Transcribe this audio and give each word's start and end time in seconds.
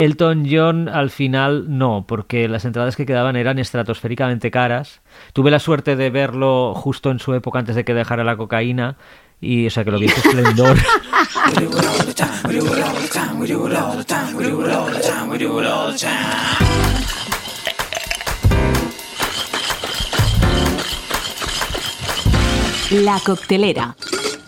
Elton 0.00 0.46
John 0.50 0.88
al 0.88 1.10
final 1.10 1.66
no, 1.68 2.06
porque 2.08 2.48
las 2.48 2.64
entradas 2.64 2.96
que 2.96 3.04
quedaban 3.04 3.36
eran 3.36 3.58
estratosféricamente 3.58 4.50
caras. 4.50 5.02
Tuve 5.34 5.50
la 5.50 5.58
suerte 5.58 5.94
de 5.94 6.08
verlo 6.08 6.72
justo 6.74 7.10
en 7.10 7.18
su 7.18 7.34
época 7.34 7.58
antes 7.58 7.76
de 7.76 7.84
que 7.84 7.92
dejara 7.92 8.24
la 8.24 8.38
cocaína 8.38 8.96
y 9.42 9.66
o 9.66 9.70
sea 9.70 9.84
que 9.84 9.90
lo 9.90 9.98
vi 9.98 10.06
en 10.06 10.12
esplendor. 10.12 10.78
La 22.90 23.20
coctelera. 23.24 23.96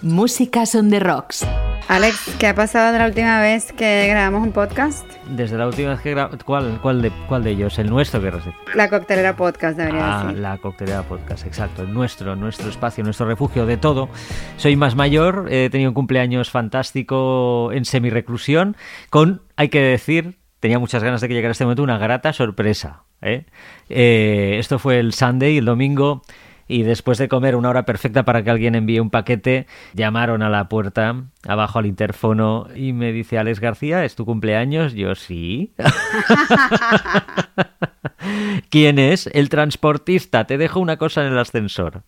Música 0.00 0.64
son 0.64 0.88
de 0.88 0.98
rocks. 0.98 1.46
Alex, 1.88 2.36
¿qué 2.38 2.46
ha 2.46 2.54
pasado 2.54 2.92
de 2.92 2.98
la 2.98 3.06
última 3.06 3.40
vez 3.40 3.72
que 3.72 4.06
grabamos 4.08 4.46
un 4.46 4.52
podcast? 4.52 5.06
Desde 5.28 5.58
la 5.58 5.66
última 5.66 5.90
vez 5.90 6.00
que 6.00 6.10
grabamos... 6.10 6.42
¿Cuál, 6.44 6.78
cuál, 6.80 7.02
de, 7.02 7.10
¿Cuál 7.28 7.44
de 7.44 7.50
ellos? 7.50 7.78
¿El 7.78 7.90
nuestro 7.90 8.20
que 8.20 8.32
La 8.74 8.88
coctelera 8.88 9.36
podcast, 9.36 9.76
debería 9.76 10.20
ah, 10.20 10.24
decir. 10.24 10.40
la 10.40 10.58
coctelera 10.58 11.02
podcast, 11.02 11.46
exacto. 11.46 11.82
El 11.82 11.92
nuestro, 11.92 12.36
nuestro 12.36 12.68
espacio, 12.68 13.04
nuestro 13.04 13.26
refugio 13.26 13.66
de 13.66 13.76
todo. 13.76 14.08
Soy 14.56 14.76
más 14.76 14.94
mayor, 14.94 15.48
he 15.50 15.68
tenido 15.70 15.90
un 15.90 15.94
cumpleaños 15.94 16.50
fantástico 16.50 17.70
en 17.72 17.84
semi-reclusión, 17.84 18.76
con, 19.10 19.42
hay 19.56 19.68
que 19.68 19.80
decir, 19.80 20.38
tenía 20.60 20.78
muchas 20.78 21.02
ganas 21.02 21.20
de 21.20 21.28
que 21.28 21.34
llegara 21.34 21.52
este 21.52 21.64
momento, 21.64 21.82
una 21.82 21.98
grata 21.98 22.32
sorpresa. 22.32 23.02
¿eh? 23.20 23.46
Eh, 23.88 24.56
esto 24.58 24.78
fue 24.78 24.98
el 24.98 25.12
Sunday, 25.12 25.58
el 25.58 25.64
domingo 25.64 26.22
y 26.72 26.84
después 26.84 27.18
de 27.18 27.28
comer 27.28 27.54
una 27.54 27.68
hora 27.68 27.84
perfecta 27.84 28.24
para 28.24 28.42
que 28.42 28.50
alguien 28.50 28.74
envíe 28.74 28.98
un 28.98 29.10
paquete, 29.10 29.66
llamaron 29.92 30.42
a 30.42 30.48
la 30.48 30.70
puerta, 30.70 31.24
abajo 31.46 31.78
al 31.78 31.86
interfono, 31.86 32.66
y 32.74 32.94
me 32.94 33.12
dice 33.12 33.38
Alex 33.38 33.60
García, 33.60 34.06
¿es 34.06 34.14
tu 34.14 34.24
cumpleaños? 34.24 34.94
Yo 34.94 35.14
sí. 35.14 35.74
¿Quién 38.70 38.98
es? 38.98 39.28
El 39.34 39.50
transportista. 39.50 40.46
Te 40.46 40.56
dejo 40.56 40.80
una 40.80 40.96
cosa 40.96 41.26
en 41.26 41.32
el 41.32 41.38
ascensor. 41.38 42.04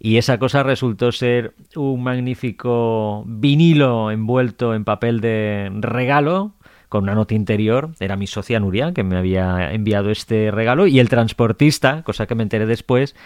Y 0.00 0.18
esa 0.18 0.38
cosa 0.38 0.64
resultó 0.64 1.12
ser 1.12 1.54
un 1.76 2.02
magnífico 2.02 3.22
vinilo 3.26 4.10
envuelto 4.10 4.74
en 4.74 4.84
papel 4.84 5.20
de 5.20 5.70
regalo 5.72 6.54
con 6.94 7.02
una 7.02 7.16
nota 7.16 7.34
interior. 7.34 7.90
Era 7.98 8.16
mi 8.16 8.28
socia 8.28 8.60
Nuria 8.60 8.92
que 8.92 9.02
me 9.02 9.16
había 9.16 9.72
enviado 9.72 10.10
este 10.10 10.52
regalo 10.52 10.86
y 10.86 11.00
el 11.00 11.08
transportista, 11.08 12.04
cosa 12.04 12.26
que 12.26 12.36
me 12.36 12.44
enteré 12.44 12.66
después, 12.66 13.16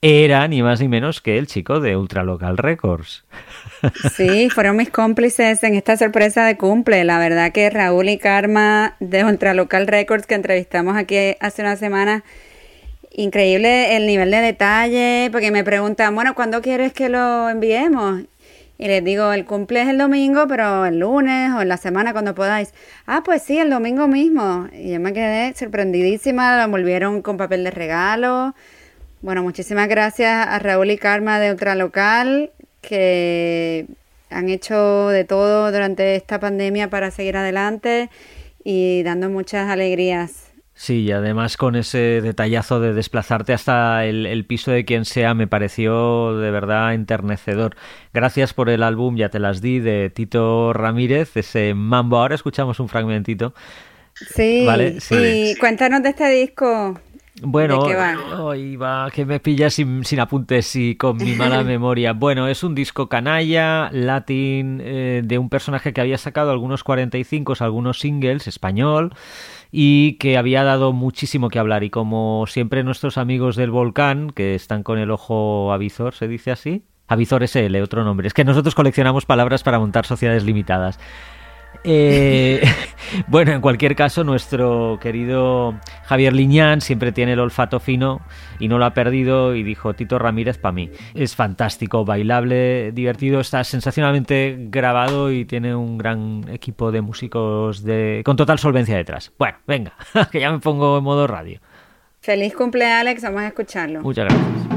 era 0.00 0.46
ni 0.46 0.62
más 0.62 0.80
ni 0.80 0.88
menos 0.88 1.20
que 1.20 1.38
el 1.38 1.46
chico 1.46 1.80
de 1.80 1.96
Ultralocal 1.96 2.56
Records. 2.56 3.24
Sí, 4.16 4.50
fueron 4.50 4.76
mis 4.76 4.90
cómplices 4.90 5.62
en 5.62 5.76
esta 5.76 5.96
sorpresa 5.96 6.44
de 6.44 6.56
cumple. 6.56 7.04
La 7.04 7.20
verdad 7.20 7.52
que 7.52 7.70
Raúl 7.70 8.08
y 8.08 8.18
Karma 8.18 8.96
de 8.98 9.24
Ultralocal 9.24 9.86
Records 9.86 10.26
que 10.26 10.34
entrevistamos 10.34 10.96
aquí 10.96 11.36
hace 11.38 11.62
una 11.62 11.76
semana, 11.76 12.24
increíble 13.12 13.96
el 13.96 14.08
nivel 14.08 14.32
de 14.32 14.38
detalle, 14.38 15.28
porque 15.30 15.52
me 15.52 15.62
preguntan, 15.62 16.12
bueno, 16.12 16.34
¿cuándo 16.34 16.60
quieres 16.60 16.92
que 16.92 17.08
lo 17.08 17.48
enviemos? 17.48 18.22
Y 18.78 18.88
les 18.88 19.04
digo, 19.04 19.32
el 19.32 19.44
cumple 19.44 19.82
es 19.82 19.88
el 19.88 19.98
domingo, 19.98 20.46
pero 20.48 20.86
el 20.86 20.98
lunes 20.98 21.52
o 21.52 21.62
en 21.62 21.68
la 21.68 21.76
semana 21.76 22.12
cuando 22.12 22.34
podáis. 22.34 22.74
Ah, 23.06 23.22
pues 23.24 23.42
sí, 23.42 23.58
el 23.58 23.70
domingo 23.70 24.08
mismo. 24.08 24.68
Y 24.72 24.92
yo 24.92 25.00
me 25.00 25.12
quedé 25.12 25.54
sorprendidísima, 25.54 26.56
lo 26.56 26.64
envolvieron 26.64 27.22
con 27.22 27.36
papel 27.36 27.62
de 27.62 27.70
regalo. 27.72 28.54
Bueno, 29.20 29.42
muchísimas 29.42 29.88
gracias 29.88 30.46
a 30.46 30.58
Raúl 30.58 30.90
y 30.90 30.98
Karma 30.98 31.40
de 31.40 31.50
Ultralocal 31.50 32.52
que 32.80 33.86
han 34.30 34.48
hecho 34.48 35.08
de 35.08 35.24
todo 35.24 35.72
durante 35.72 36.14
esta 36.14 36.38
pandemia 36.38 36.88
para 36.90 37.10
seguir 37.10 37.36
adelante 37.36 38.10
y 38.62 39.02
dando 39.02 39.28
muchas 39.28 39.68
alegrías. 39.68 40.52
Sí, 40.74 41.00
y 41.00 41.10
además 41.10 41.56
con 41.56 41.74
ese 41.74 42.20
detallazo 42.20 42.78
de 42.78 42.94
desplazarte 42.94 43.52
hasta 43.52 44.04
el, 44.04 44.44
piso 44.46 44.70
de 44.70 44.84
quien 44.84 45.04
sea 45.04 45.34
me 45.34 45.48
pareció 45.48 46.38
de 46.38 46.52
verdad 46.52 46.94
enternecedor. 46.94 47.74
Gracias 48.14 48.54
por 48.54 48.68
el 48.68 48.84
álbum, 48.84 49.16
ya 49.16 49.28
te 49.28 49.40
las 49.40 49.60
di, 49.60 49.80
de 49.80 50.08
Tito 50.08 50.72
Ramírez, 50.72 51.36
ese 51.36 51.74
mambo. 51.74 52.18
Ahora 52.18 52.36
escuchamos 52.36 52.78
un 52.78 52.88
fragmentito. 52.88 53.54
Sí, 54.14 54.64
¿vale? 54.64 55.00
sí. 55.00 55.16
y 55.16 55.56
cuéntanos 55.56 56.00
de 56.04 56.10
este 56.10 56.28
disco. 56.28 57.00
Bueno, 57.42 57.80
hoy 58.38 58.76
va? 58.76 59.10
que 59.12 59.24
me 59.24 59.40
pillas 59.40 59.74
sin, 59.74 60.02
apuntes 60.20 60.74
y 60.76 60.96
con 60.96 61.16
mi 61.16 61.34
mala 61.34 61.62
memoria. 61.64 62.12
Bueno, 62.12 62.48
es 62.48 62.64
un 62.64 62.74
disco 62.74 63.08
canalla, 63.08 63.90
latín, 63.92 64.80
eh, 64.82 65.22
de 65.24 65.38
un 65.38 65.48
personaje 65.48 65.92
que 65.92 66.00
había 66.00 66.18
sacado 66.18 66.50
algunos 66.50 66.84
45, 66.84 67.54
algunos 67.60 68.00
singles, 68.00 68.46
español, 68.46 69.14
y 69.70 70.14
que 70.14 70.36
había 70.36 70.64
dado 70.64 70.92
muchísimo 70.92 71.48
que 71.48 71.58
hablar. 71.58 71.84
Y 71.84 71.90
como 71.90 72.44
siempre 72.48 72.82
nuestros 72.82 73.18
amigos 73.18 73.56
del 73.56 73.70
volcán, 73.70 74.30
que 74.30 74.54
están 74.54 74.82
con 74.82 74.98
el 74.98 75.10
ojo 75.10 75.72
avizor, 75.72 76.14
¿se 76.14 76.28
dice 76.28 76.50
así? 76.50 76.84
Avizor 77.06 77.46
SL, 77.46 77.76
otro 77.82 78.04
nombre. 78.04 78.26
Es 78.26 78.34
que 78.34 78.44
nosotros 78.44 78.74
coleccionamos 78.74 79.24
palabras 79.24 79.62
para 79.62 79.78
montar 79.78 80.04
sociedades 80.04 80.44
limitadas. 80.44 80.98
Eh, 81.84 82.62
bueno, 83.28 83.52
en 83.52 83.60
cualquier 83.60 83.94
caso, 83.96 84.24
nuestro 84.24 84.98
querido 85.00 85.74
Javier 86.04 86.32
Liñán 86.32 86.80
siempre 86.80 87.12
tiene 87.12 87.32
el 87.32 87.40
olfato 87.40 87.80
fino 87.80 88.20
y 88.58 88.68
no 88.68 88.78
lo 88.78 88.84
ha 88.84 88.94
perdido 88.94 89.54
y 89.54 89.62
dijo 89.62 89.94
Tito 89.94 90.18
Ramírez 90.18 90.58
para 90.58 90.72
mí. 90.72 90.90
Es 91.14 91.34
fantástico, 91.34 92.04
bailable, 92.04 92.92
divertido, 92.92 93.40
está 93.40 93.64
sensacionalmente 93.64 94.56
grabado 94.70 95.32
y 95.32 95.44
tiene 95.44 95.74
un 95.74 95.98
gran 95.98 96.44
equipo 96.50 96.92
de 96.92 97.00
músicos 97.00 97.82
de... 97.82 98.22
con 98.24 98.36
total 98.36 98.58
solvencia 98.58 98.96
detrás. 98.96 99.32
Bueno, 99.38 99.58
venga, 99.66 99.92
que 100.32 100.40
ya 100.40 100.50
me 100.50 100.58
pongo 100.58 100.98
en 100.98 101.04
modo 101.04 101.26
radio. 101.26 101.60
Feliz 102.20 102.54
cumpleaños, 102.54 103.00
Alex, 103.00 103.22
vamos 103.22 103.42
a 103.42 103.46
escucharlo. 103.48 104.02
Muchas 104.02 104.26
gracias. 104.26 104.68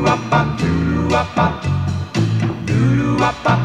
Doodoo-wop-bop, 0.00 0.48
doodoo-wop-bop, 2.66 2.66
doodoo-wop-bop, 2.66 3.60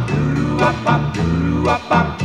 doodoo-wop-bop. 1.16 2.25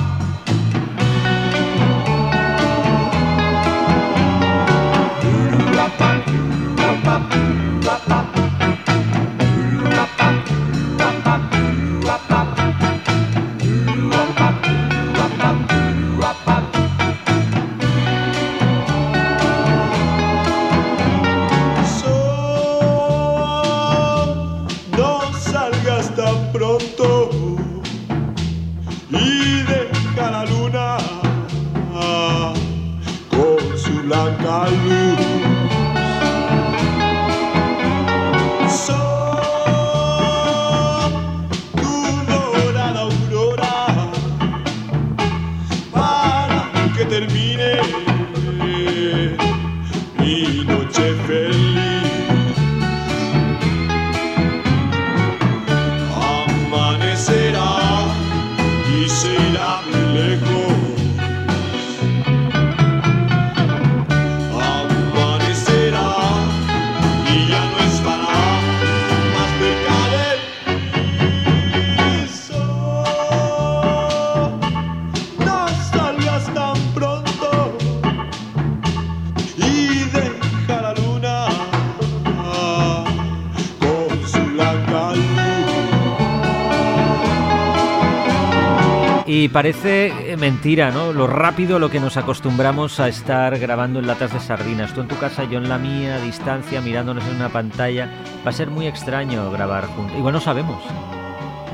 Y 89.41 89.49
parece 89.49 90.33
eh, 90.33 90.37
mentira, 90.37 90.91
¿no? 90.91 91.15
Lo 91.15 91.27
rápido 91.27 91.79
lo 91.79 91.89
que 91.89 91.99
nos 91.99 92.19
acostumbramos 92.19 93.01
a 93.01 93.09
estar 93.09 93.59
grabando 93.59 93.99
en 93.99 94.07
latas 94.07 94.35
de 94.35 94.39
sardinas. 94.39 94.93
Tú 94.93 95.01
en 95.01 95.09
tu 95.09 95.17
casa, 95.17 95.45
yo 95.45 95.57
en 95.57 95.67
la 95.71 95.79
mía, 95.79 96.17
a 96.17 96.21
distancia, 96.21 96.83
mirándonos 96.83 97.27
en 97.27 97.37
una 97.37 97.49
pantalla. 97.49 98.07
Va 98.47 98.51
a 98.51 98.53
ser 98.53 98.69
muy 98.69 98.87
extraño 98.87 99.51
grabar 99.51 99.87
juntos. 99.87 100.15
Igual 100.19 100.35
no 100.35 100.41
sabemos. 100.43 100.83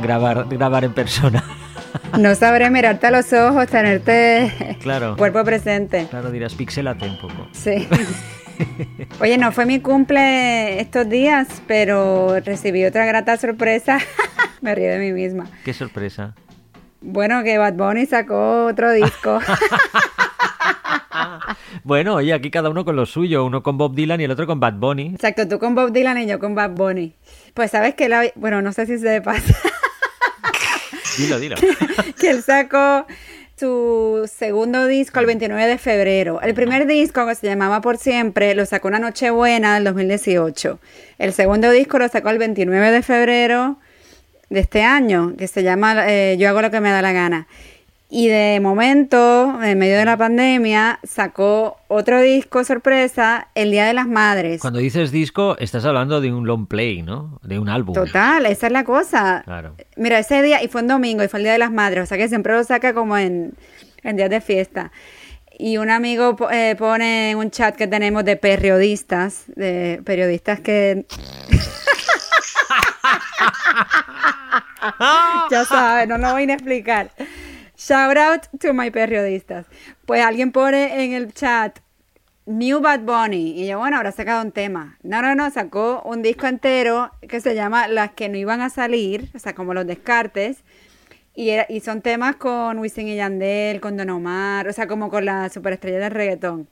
grabar, 0.00 0.46
grabar 0.48 0.84
en 0.84 0.92
persona. 0.92 1.42
No 2.20 2.34
sabré 2.36 2.70
mirarte 2.70 3.08
a 3.08 3.10
los 3.10 3.32
ojos, 3.32 3.66
tenerte 3.66 4.76
Claro. 4.80 5.16
cuerpo 5.16 5.42
presente. 5.44 6.06
Claro, 6.08 6.30
dirás, 6.30 6.54
pixelate 6.54 7.04
un 7.08 7.18
poco. 7.18 7.48
Sí. 7.52 7.88
Oye, 9.20 9.38
no 9.38 9.50
fue 9.50 9.66
mi 9.66 9.80
cumple 9.80 10.78
estos 10.80 11.08
días, 11.08 11.48
pero 11.66 12.38
recibí 12.44 12.84
otra 12.84 13.06
grata 13.06 13.36
sorpresa. 13.38 13.98
Me 14.60 14.74
río 14.74 14.90
de 14.90 14.98
mí 14.98 15.12
misma. 15.12 15.46
Qué 15.64 15.72
sorpresa. 15.72 16.34
Bueno, 17.00 17.42
que 17.44 17.58
Bad 17.58 17.74
Bunny 17.74 18.06
sacó 18.06 18.66
otro 18.66 18.92
disco. 18.92 19.40
Bueno, 21.84 22.16
oye, 22.16 22.32
aquí 22.32 22.50
cada 22.50 22.68
uno 22.68 22.84
con 22.84 22.96
lo 22.96 23.06
suyo, 23.06 23.44
uno 23.44 23.62
con 23.62 23.78
Bob 23.78 23.94
Dylan 23.94 24.20
y 24.20 24.24
el 24.24 24.30
otro 24.32 24.44
con 24.46 24.58
Bad 24.58 24.74
Bunny. 24.74 25.12
Exacto, 25.14 25.46
tú 25.46 25.60
con 25.60 25.76
Bob 25.76 25.92
Dylan 25.92 26.18
y 26.18 26.26
yo 26.26 26.40
con 26.40 26.56
Bad 26.56 26.70
Bunny. 26.70 27.14
Pues 27.54 27.70
sabes 27.70 27.94
que 27.94 28.08
la... 28.08 28.24
Bueno, 28.34 28.60
no 28.60 28.72
sé 28.72 28.86
si 28.86 28.98
se 28.98 29.20
pasa. 29.20 29.54
Dilo, 31.16 31.38
dilo. 31.38 31.56
que 32.20 32.28
él 32.28 32.42
sacó 32.42 33.06
su 33.58 34.30
segundo 34.30 34.86
disco 34.86 35.20
el 35.20 35.26
29 35.26 35.66
de 35.66 35.78
febrero. 35.78 36.40
El 36.42 36.54
primer 36.54 36.86
disco, 36.86 37.26
que 37.26 37.34
se 37.34 37.46
llamaba 37.46 37.80
Por 37.80 37.96
Siempre, 37.96 38.54
lo 38.54 38.66
sacó 38.66 38.88
una 38.88 38.98
Nochebuena 38.98 39.74
del 39.74 39.84
2018. 39.84 40.78
El 41.18 41.32
segundo 41.32 41.70
disco 41.70 41.98
lo 41.98 42.08
sacó 42.08 42.28
el 42.28 42.38
29 42.38 42.90
de 42.90 43.02
febrero 43.02 43.78
de 44.50 44.60
este 44.60 44.82
año, 44.82 45.34
que 45.36 45.48
se 45.48 45.62
llama 45.62 46.08
eh, 46.08 46.36
Yo 46.38 46.48
hago 46.48 46.62
lo 46.62 46.70
que 46.70 46.80
me 46.80 46.90
da 46.90 47.02
la 47.02 47.12
gana. 47.12 47.46
Y 48.08 48.28
de 48.28 48.60
momento, 48.60 49.60
en 49.62 49.78
medio 49.78 49.98
de 49.98 50.04
la 50.04 50.16
pandemia, 50.16 51.00
sacó 51.02 51.78
otro 51.88 52.20
disco 52.20 52.62
sorpresa 52.62 53.48
el 53.56 53.72
Día 53.72 53.84
de 53.84 53.94
las 53.94 54.06
Madres. 54.06 54.60
Cuando 54.60 54.78
dices 54.78 55.10
disco, 55.10 55.56
estás 55.58 55.84
hablando 55.84 56.20
de 56.20 56.32
un 56.32 56.46
long 56.46 56.68
play, 56.68 57.02
¿no? 57.02 57.40
De 57.42 57.58
un 57.58 57.68
álbum. 57.68 57.94
Total, 57.94 58.46
esa 58.46 58.68
es 58.68 58.72
la 58.72 58.84
cosa. 58.84 59.42
Claro. 59.44 59.74
Mira, 59.96 60.20
ese 60.20 60.40
día, 60.42 60.62
y 60.62 60.68
fue 60.68 60.82
un 60.82 60.88
domingo, 60.88 61.24
y 61.24 61.28
fue 61.28 61.40
el 61.40 61.44
Día 61.44 61.52
de 61.52 61.58
las 61.58 61.72
Madres, 61.72 62.04
o 62.04 62.06
sea 62.06 62.16
que 62.16 62.28
siempre 62.28 62.52
lo 62.52 62.62
saca 62.62 62.94
como 62.94 63.18
en, 63.18 63.54
en 64.04 64.16
días 64.16 64.30
de 64.30 64.40
fiesta. 64.40 64.92
Y 65.58 65.78
un 65.78 65.90
amigo 65.90 66.36
eh, 66.52 66.76
pone 66.78 67.30
en 67.30 67.38
un 67.38 67.50
chat 67.50 67.74
que 67.74 67.88
tenemos 67.88 68.24
de 68.24 68.36
periodistas, 68.36 69.44
de 69.56 70.00
periodistas 70.04 70.60
que... 70.60 71.06
ya 75.50 75.64
sabes, 75.64 76.08
no 76.08 76.18
lo 76.18 76.32
voy 76.32 76.48
a 76.50 76.54
explicar. 76.54 77.10
Shout 77.76 78.16
out 78.16 78.42
to 78.60 78.72
my 78.72 78.90
periodistas. 78.90 79.66
Pues 80.06 80.24
alguien 80.24 80.52
pone 80.52 81.04
en 81.04 81.12
el 81.12 81.32
chat 81.34 81.78
New 82.46 82.80
Bad 82.80 83.00
Bunny. 83.00 83.60
Y 83.60 83.66
yo, 83.66 83.78
bueno, 83.78 83.96
habrá 83.98 84.12
sacado 84.12 84.42
un 84.42 84.52
tema. 84.52 84.96
No, 85.02 85.20
no, 85.20 85.34
no, 85.34 85.50
sacó 85.50 86.00
un 86.04 86.22
disco 86.22 86.46
entero 86.46 87.10
que 87.28 87.40
se 87.40 87.54
llama 87.54 87.88
Las 87.88 88.12
que 88.12 88.28
no 88.28 88.38
iban 88.38 88.60
a 88.62 88.70
salir, 88.70 89.28
o 89.34 89.38
sea, 89.38 89.54
como 89.54 89.74
los 89.74 89.86
descartes. 89.86 90.62
Y, 91.34 91.50
era- 91.50 91.66
y 91.68 91.80
son 91.80 92.00
temas 92.00 92.36
con 92.36 92.78
Wisin 92.78 93.08
y 93.08 93.16
Yandel, 93.16 93.80
con 93.80 93.96
Don 93.98 94.08
Omar, 94.08 94.68
o 94.68 94.72
sea, 94.72 94.86
como 94.86 95.10
con 95.10 95.26
la 95.26 95.50
superestrella 95.50 95.98
del 95.98 96.12
reggaetón. 96.12 96.68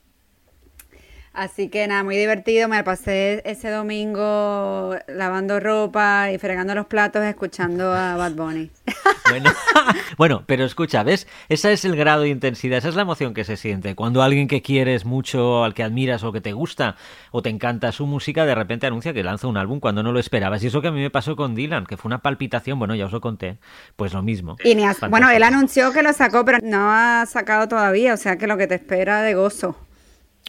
Así 1.35 1.69
que 1.69 1.87
nada, 1.89 2.05
muy 2.05 2.17
divertido. 2.17 2.69
Me 2.69 2.77
la 2.77 2.85
pasé 2.85 3.43
ese 3.45 3.69
domingo 3.69 4.95
lavando 5.09 5.59
ropa 5.59 6.31
y 6.31 6.39
fregando 6.39 6.77
los 6.77 6.87
platos 6.87 7.25
escuchando 7.25 7.93
a 7.93 8.17
Bad 8.17 8.33
Bunny. 8.33 8.71
Bueno, 9.31 9.51
bueno, 10.19 10.45
pero 10.47 10.67
escucha, 10.67 11.03
¿ves? 11.03 11.27
Ese 11.49 11.73
es 11.73 11.87
el 11.87 11.97
grado 11.97 12.23
de 12.23 12.29
intensidad, 12.29 12.77
esa 12.77 12.91
es 12.91 12.95
la 12.95 13.03
emoción 13.03 13.33
que 13.33 13.43
se 13.45 13.57
siente. 13.57 13.95
Cuando 13.95 14.23
alguien 14.23 14.49
que 14.49 14.61
quieres 14.61 15.07
mucho, 15.07 15.65
al 15.65 15.73
que 15.73 15.83
admiras 15.83 16.23
o 16.25 16.31
que 16.31 16.43
te 16.43 16.53
gusta 16.53 16.97
o 17.31 17.41
te 17.41 17.49
encanta 17.49 17.91
su 17.91 18.07
música, 18.07 18.45
de 18.45 18.55
repente 18.55 18.87
anuncia 18.87 19.15
que 19.15 19.25
lanza 19.25 19.47
un 19.47 19.57
álbum 19.57 19.81
cuando 19.81 20.03
no 20.03 20.13
lo 20.13 20.21
esperabas. 20.21 20.63
Y 20.63 20.67
eso 20.67 20.83
que 20.83 20.89
a 20.89 20.93
mí 20.93 21.01
me 21.01 21.09
pasó 21.09 21.37
con 21.37 21.55
Dylan, 21.55 21.87
que 21.87 21.97
fue 21.97 22.11
una 22.11 22.21
palpitación, 22.21 22.79
bueno, 22.79 22.95
ya 22.95 23.07
os 23.07 23.13
lo 23.13 23.23
conté, 23.23 23.57
pues 23.97 24.13
lo 24.13 24.23
mismo. 24.23 24.57
Y 24.63 24.75
ni 24.75 24.85
bueno, 25.09 25.31
él 25.31 25.43
anunció 25.43 25.91
que 25.93 26.03
lo 26.03 26.13
sacó, 26.13 26.45
pero 26.45 26.59
no 26.63 26.93
ha 26.93 27.25
sacado 27.27 27.67
todavía, 27.67 28.13
o 28.13 28.19
sea 28.19 28.37
que 28.37 28.47
lo 28.47 28.59
que 28.59 28.67
te 28.67 28.75
espera 28.75 29.23
de 29.23 29.35
gozo. 29.35 29.75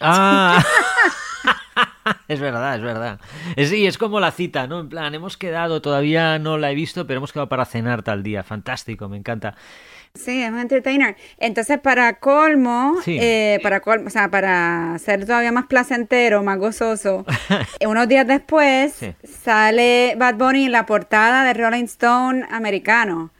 Ah, 0.01 0.63
es 2.27 2.39
verdad, 2.39 2.75
es 2.75 2.81
verdad. 2.81 3.19
Es, 3.55 3.69
sí, 3.69 3.85
es 3.87 3.97
como 3.97 4.19
la 4.19 4.31
cita, 4.31 4.67
¿no? 4.67 4.79
En 4.79 4.89
plan, 4.89 5.13
hemos 5.13 5.37
quedado, 5.37 5.81
todavía 5.81 6.39
no 6.39 6.57
la 6.57 6.71
he 6.71 6.75
visto, 6.75 7.05
pero 7.07 7.17
hemos 7.17 7.31
quedado 7.33 7.49
para 7.49 7.65
cenar 7.65 8.03
tal 8.03 8.23
día. 8.23 8.43
Fantástico, 8.43 9.09
me 9.09 9.17
encanta. 9.17 9.55
Sí, 10.13 10.41
es 10.41 10.49
un 10.49 10.59
entertainer. 10.59 11.17
Entonces, 11.39 11.77
para 11.79 12.19
colmo, 12.19 12.95
Sí. 13.03 13.17
eh, 13.19 13.59
para 13.61 13.81
colmo, 13.81 14.07
o 14.07 14.09
sea, 14.09 14.29
para 14.29 14.97
ser 14.97 15.25
todavía 15.25 15.51
más 15.51 15.65
placentero, 15.65 16.41
más 16.41 16.57
gozoso, 16.57 17.25
eh, 17.79 17.87
unos 17.87 18.07
días 18.07 18.25
después 18.25 18.93
Sí. 18.93 19.13
sale 19.27 20.15
Bad 20.17 20.35
Bunny 20.35 20.65
en 20.67 20.71
la 20.71 20.85
portada 20.85 21.43
de 21.43 21.53
Rolling 21.53 21.83
Stone 21.85 22.45
americano. 22.49 23.31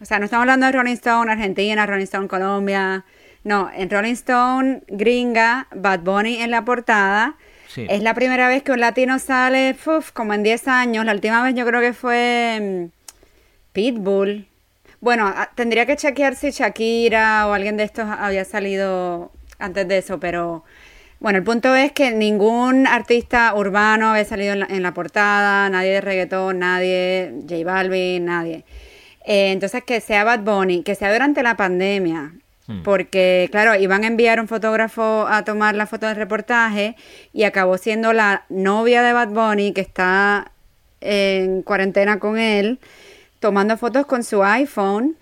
O 0.00 0.04
sea, 0.04 0.18
no 0.18 0.26
estamos 0.26 0.42
hablando 0.42 0.66
de 0.66 0.72
Rolling 0.72 0.92
Stone 0.94 1.30
Argentina, 1.32 1.86
Rolling 1.86 2.04
Stone 2.04 2.28
Colombia. 2.28 3.04
No, 3.44 3.70
en 3.74 3.90
Rolling 3.90 4.14
Stone 4.14 4.82
gringa, 4.88 5.68
Bad 5.74 6.00
Bunny 6.00 6.40
en 6.42 6.50
la 6.50 6.64
portada. 6.64 7.36
Sí. 7.68 7.86
Es 7.88 8.02
la 8.02 8.14
primera 8.14 8.48
vez 8.48 8.62
que 8.62 8.72
un 8.72 8.80
latino 8.80 9.18
sale, 9.18 9.76
uf, 9.86 10.12
como 10.12 10.32
en 10.34 10.42
10 10.42 10.66
años. 10.68 11.04
La 11.04 11.12
última 11.12 11.42
vez 11.42 11.54
yo 11.54 11.66
creo 11.66 11.80
que 11.80 11.92
fue 11.92 12.58
mm, 12.60 13.72
Pitbull. 13.72 14.46
Bueno, 15.00 15.26
a- 15.26 15.50
tendría 15.54 15.84
que 15.86 15.96
chequear 15.96 16.36
si 16.36 16.50
Shakira 16.50 17.46
o 17.46 17.52
alguien 17.52 17.76
de 17.76 17.84
estos 17.84 18.06
había 18.08 18.44
salido 18.44 19.32
antes 19.58 19.86
de 19.88 19.98
eso, 19.98 20.18
pero 20.18 20.64
bueno, 21.20 21.38
el 21.38 21.44
punto 21.44 21.74
es 21.74 21.92
que 21.92 22.10
ningún 22.12 22.86
artista 22.86 23.54
urbano 23.54 24.10
había 24.10 24.24
salido 24.24 24.52
en 24.54 24.60
la, 24.60 24.66
en 24.66 24.82
la 24.82 24.94
portada, 24.94 25.68
nadie 25.70 25.92
de 25.92 26.00
reggaetón, 26.00 26.58
nadie, 26.60 27.32
J 27.48 27.64
Balvin, 27.64 28.24
nadie. 28.24 28.64
Eh, 29.26 29.52
entonces, 29.52 29.82
que 29.84 30.00
sea 30.00 30.24
Bad 30.24 30.40
Bunny, 30.40 30.82
que 30.82 30.94
sea 30.94 31.12
durante 31.12 31.42
la 31.42 31.56
pandemia. 31.56 32.32
Porque 32.82 33.48
claro, 33.50 33.74
iban 33.74 34.04
a 34.04 34.06
enviar 34.06 34.40
un 34.40 34.48
fotógrafo 34.48 35.26
a 35.28 35.44
tomar 35.44 35.74
la 35.74 35.86
foto 35.86 36.06
del 36.06 36.16
reportaje 36.16 36.96
y 37.32 37.44
acabó 37.44 37.76
siendo 37.76 38.12
la 38.12 38.44
novia 38.48 39.02
de 39.02 39.12
Bad 39.12 39.28
Bunny 39.28 39.72
que 39.72 39.82
está 39.82 40.50
en 41.00 41.62
cuarentena 41.62 42.18
con 42.18 42.38
él, 42.38 42.78
tomando 43.38 43.76
fotos 43.76 44.06
con 44.06 44.24
su 44.24 44.42
iPhone. 44.42 45.16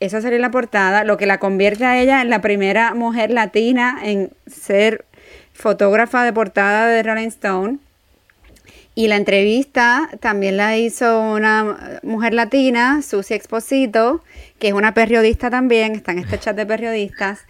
Salió 0.00 0.32
en 0.32 0.42
la 0.42 0.50
portada, 0.50 1.02
lo 1.04 1.16
que 1.16 1.24
la 1.24 1.38
convierte 1.38 1.86
a 1.86 1.98
ella 1.98 2.20
en 2.20 2.28
la 2.28 2.42
primera 2.42 2.92
mujer 2.92 3.30
latina 3.30 4.00
en 4.02 4.30
ser 4.46 5.06
fotógrafa 5.54 6.24
de 6.24 6.32
portada 6.32 6.86
de 6.88 7.02
Rolling 7.02 7.28
Stone. 7.28 7.78
Y 8.96 9.08
la 9.08 9.16
entrevista 9.16 10.08
también 10.20 10.56
la 10.56 10.76
hizo 10.76 11.20
una 11.20 12.00
mujer 12.04 12.32
latina, 12.32 13.02
Susi 13.02 13.34
Exposito, 13.34 14.22
que 14.60 14.68
es 14.68 14.72
una 14.74 14.94
periodista 14.94 15.50
también, 15.50 15.96
está 15.96 16.12
en 16.12 16.20
este 16.20 16.38
chat 16.38 16.56
de 16.56 16.64
periodistas, 16.64 17.40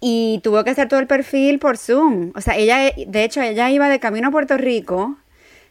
y 0.00 0.40
tuvo 0.44 0.62
que 0.62 0.70
hacer 0.70 0.88
todo 0.88 1.00
el 1.00 1.06
perfil 1.08 1.58
por 1.58 1.78
Zoom. 1.78 2.32
O 2.36 2.40
sea, 2.40 2.56
ella, 2.56 2.92
de 3.06 3.24
hecho, 3.24 3.40
ella 3.42 3.70
iba 3.70 3.88
de 3.88 4.00
camino 4.00 4.28
a 4.28 4.30
Puerto 4.30 4.56
Rico 4.56 5.16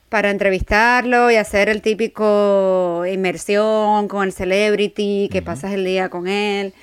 para 0.10 0.30
entrevistarlo 0.30 1.32
y 1.32 1.36
hacer 1.36 1.70
el 1.70 1.82
típico 1.82 3.06
inmersión 3.10 4.10
con 4.10 4.24
el 4.24 4.34
celebrity, 4.34 5.30
que 5.32 5.42
pasas 5.42 5.72
el 5.74 5.86
día 5.86 6.10
con 6.10 6.27
él. 6.27 6.74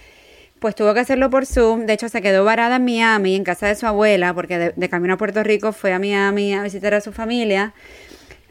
Pues 0.61 0.75
tuvo 0.75 0.93
que 0.93 1.01
hacerlo 1.01 1.31
por 1.31 1.47
Zoom. 1.47 1.87
De 1.87 1.93
hecho, 1.93 2.09
se 2.09 2.21
quedó 2.21 2.45
varada 2.45 2.77
en 2.77 2.85
Miami, 2.85 3.37
en 3.37 3.45
casa 3.45 3.69
de 3.69 3.75
su 3.75 3.87
abuela, 3.87 4.35
porque 4.35 4.73
de, 4.75 4.89
camino 4.89 5.15
a 5.15 5.17
Puerto 5.17 5.43
Rico 5.43 5.73
fue 5.73 5.93
a 5.93 5.99
Miami 5.99 6.55
a 6.55 6.63
visitar 6.63 6.95
a 6.95 7.01
su 7.01 7.13
familia. 7.13 7.75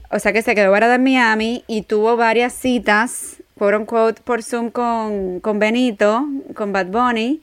O 0.09 0.19
sea 0.19 0.31
que 0.31 0.41
se 0.41 0.55
quedó 0.55 0.71
varada 0.71 0.95
en 0.95 1.03
Miami 1.03 1.63
y 1.67 1.81
tuvo 1.81 2.15
varias 2.15 2.53
citas, 2.53 3.43
quote 3.57 3.75
unquote, 3.75 4.21
por 4.23 4.41
Zoom 4.41 4.71
con, 4.71 5.41
con 5.41 5.59
Benito, 5.59 6.25
con 6.55 6.71
Bad 6.71 6.87
Bunny. 6.87 7.41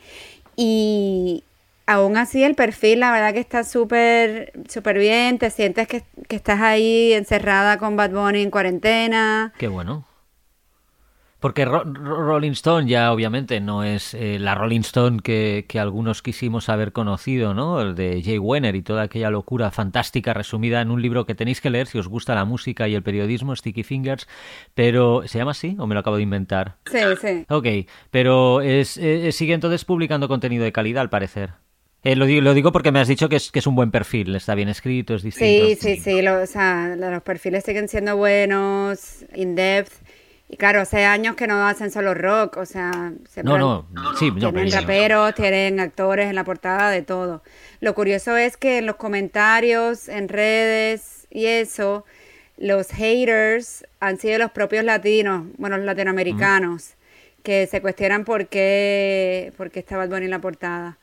Y 0.57 1.45
aún 1.87 2.17
así 2.17 2.43
el 2.43 2.55
perfil, 2.55 3.01
la 3.01 3.13
verdad 3.13 3.35
que 3.35 3.41
está 3.41 3.65
súper, 3.65 4.53
súper 4.69 4.99
bien. 4.99 5.39
Te 5.39 5.51
sientes 5.51 5.87
que, 5.89 6.05
que 6.27 6.37
estás 6.37 6.63
ahí 6.63 7.13
encerrada 7.13 7.77
con 7.77 7.97
Bad 7.97 8.13
Bunny 8.13 8.43
en 8.43 8.51
cuarentena. 8.51 9.53
Qué 9.59 9.69
bueno. 9.69 10.07
Porque 11.45 11.67
Ro- 11.67 11.85
Ro- 11.85 12.23
Rolling 12.27 12.53
Stone 12.53 12.89
ya 12.89 13.13
obviamente 13.13 13.61
no 13.61 13.85
es 13.85 14.15
eh, 14.15 14.39
la 14.39 14.55
Rolling 14.55 14.81
Stone 14.81 15.19
que, 15.23 15.67
que 15.69 15.79
algunos 15.79 16.23
quisimos 16.23 16.71
haber 16.71 16.93
conocido, 16.93 17.53
¿no? 17.53 17.83
El 17.83 17.95
de 17.95 18.23
Jay 18.25 18.39
Wenner 18.39 18.75
y 18.75 18.81
toda 18.81 19.03
aquella 19.03 19.29
locura 19.29 19.71
fantástica 19.71 20.33
resumida 20.33 20.81
en 20.81 20.91
un 20.91 21.03
libro 21.03 21.27
que 21.27 21.35
tenéis 21.35 21.61
que 21.61 21.69
leer 21.69 21.87
si 21.87 21.99
os 21.99 22.09
gusta 22.09 22.35
la 22.35 22.47
música 22.47 22.89
y 22.89 22.95
el 22.95 23.03
periodismo, 23.03 23.55
Sticky 23.55 23.83
Fingers. 23.83 24.27
Pero, 24.73 25.25
¿se 25.27 25.37
llama 25.37 25.51
así 25.51 25.77
o 25.79 25.87
me 25.87 25.93
lo 25.93 26.01
acabo 26.01 26.17
de 26.17 26.23
inventar? 26.23 26.77
Sí, 26.87 26.97
sí. 27.21 27.45
Ok, 27.51 27.67
pero 28.11 28.63
es, 28.63 28.97
eh, 28.97 29.31
sigue 29.31 29.53
entonces 29.53 29.85
publicando 29.85 30.29
contenido 30.29 30.65
de 30.65 30.73
calidad 30.73 31.03
al 31.03 31.11
parecer. 31.11 31.51
Eh, 32.05 32.17
lo, 32.17 32.25
digo, 32.27 32.41
lo 32.43 32.53
digo 32.55 32.71
porque 32.73 32.93
me 32.93 33.01
has 33.01 33.09
dicho 33.09 33.29
que 33.31 33.37
es, 33.37 33.51
que 33.51 33.59
es 33.61 33.67
un 33.67 33.75
buen 33.77 33.91
perfil, 33.91 34.35
está 34.37 34.55
bien 34.55 34.69
escrito, 34.69 35.15
es 35.15 35.23
distinto. 35.23 35.67
Sí, 35.69 35.77
sí, 35.79 35.97
sí, 35.97 36.23
lo- 36.23 36.43
o 36.43 36.47
sea, 36.47 36.95
lo- 36.97 37.11
los 37.11 37.23
perfiles 37.23 37.65
siguen 37.65 37.89
siendo 37.89 38.17
buenos, 38.17 39.25
in-depth. 39.35 39.93
Y 40.55 40.57
claro, 40.57 40.81
hace 40.83 41.05
años 41.05 41.35
que 41.35 41.49
no 41.49 41.67
hacen 41.67 41.91
solo 41.91 42.15
rock, 42.15 42.59
o 42.59 42.65
sea, 42.65 42.93
siempre 43.29 43.43
No, 43.59 43.59
no, 43.93 44.17
sí, 44.17 44.31
no, 44.31 44.39
tienen 44.53 44.67
pero- 44.71 44.81
raperos, 44.83 45.35
tienen 45.35 45.81
actores 45.81 46.29
en 46.29 46.37
la 46.37 46.45
portada, 46.45 46.91
de 46.91 47.03
todo. 47.03 47.43
Lo 47.81 47.93
curioso 47.97 48.37
es 48.37 48.57
que 48.57 48.79
en 48.79 48.87
los 48.87 48.95
comentarios, 48.95 50.09
en 50.09 50.29
redes 50.29 51.27
y 51.33 51.47
eso, 51.47 52.05
los 52.57 52.87
haters 52.93 53.85
han 53.99 54.17
sido 54.19 54.39
los 54.39 54.53
propios 54.53 54.85
latinos, 54.85 55.43
bueno, 55.59 55.77
los 55.77 55.87
latinoamericanos, 55.87 56.95
que 57.43 57.67
se 57.67 57.81
cuestionan 57.83 58.25
por 58.25 58.47
qué, 58.47 59.53
por 59.57 59.73
qué 59.73 59.81
está 59.81 59.97
Bad 59.97 60.09
Bunny 60.09 60.27
en 60.27 60.31
la 60.31 60.39
portada. 60.39 60.99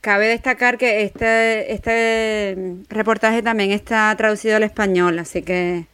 Cabe 0.00 0.28
destacar 0.28 0.78
que 0.78 1.02
este, 1.02 1.72
este 1.72 2.56
reportaje 2.90 3.42
también 3.42 3.72
está 3.72 4.14
traducido 4.16 4.54
al 4.54 4.62
español, 4.62 5.18
así 5.18 5.42
que 5.42 5.86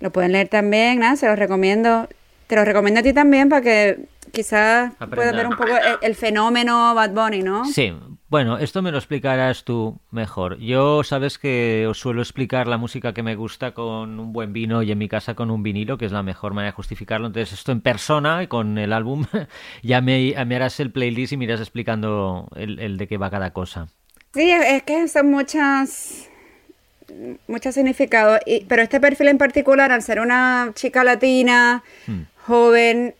lo 0.00 0.10
pueden 0.10 0.32
leer 0.32 0.48
también, 0.48 1.00
nada, 1.00 1.16
se 1.16 1.26
los 1.26 1.38
recomiendo. 1.38 2.08
Te 2.46 2.56
lo 2.56 2.64
recomiendo 2.64 3.00
a 3.00 3.02
ti 3.02 3.12
también 3.12 3.48
para 3.48 3.62
que 3.62 4.06
quizás 4.32 4.92
puedas 5.14 5.34
ver 5.34 5.46
un 5.46 5.56
poco 5.56 5.72
el, 6.02 6.14
fenómeno 6.14 6.94
Bad 6.94 7.12
Bunny, 7.12 7.42
¿no? 7.42 7.64
Sí, 7.64 7.94
bueno, 8.28 8.58
esto 8.58 8.82
me 8.82 8.90
lo 8.90 8.98
explicarás 8.98 9.64
tú 9.64 10.00
mejor. 10.10 10.58
Yo 10.58 11.04
sabes 11.04 11.38
que 11.38 11.86
os 11.88 11.98
suelo 11.98 12.20
explicar 12.20 12.66
la 12.66 12.76
música 12.76 13.14
que 13.14 13.22
me 13.22 13.36
gusta 13.36 13.72
con 13.72 14.18
un 14.18 14.32
buen 14.32 14.52
vino 14.52 14.82
y 14.82 14.90
en 14.90 14.98
mi 14.98 15.08
casa 15.08 15.34
con 15.34 15.50
un 15.50 15.62
vinilo, 15.62 15.96
que 15.96 16.06
es 16.06 16.12
la 16.12 16.22
mejor 16.22 16.52
manera 16.52 16.72
de 16.72 16.76
justificarlo. 16.76 17.28
Entonces 17.28 17.52
esto 17.52 17.72
en 17.72 17.80
persona 17.80 18.42
y 18.42 18.46
con 18.48 18.76
el 18.76 18.92
álbum 18.92 19.24
ya 19.82 20.00
me, 20.00 20.34
harás 20.36 20.80
el 20.80 20.90
playlist 20.90 21.32
y 21.32 21.36
me 21.36 21.44
irás 21.44 21.60
explicando 21.60 22.48
el, 22.56 22.96
de 22.96 23.06
qué 23.06 23.18
va 23.18 23.30
cada 23.30 23.52
cosa. 23.52 23.88
Sí, 24.32 24.50
es 24.50 24.82
que 24.82 25.06
son 25.06 25.30
muchas 25.30 26.28
muchos 27.46 27.74
significados, 27.74 28.40
pero 28.68 28.82
este 28.82 29.00
perfil 29.00 29.28
en 29.28 29.38
particular, 29.38 29.92
al 29.92 30.02
ser 30.02 30.20
una 30.20 30.72
chica 30.74 31.04
latina, 31.04 31.82
hmm. 32.06 32.22
joven, 32.46 33.14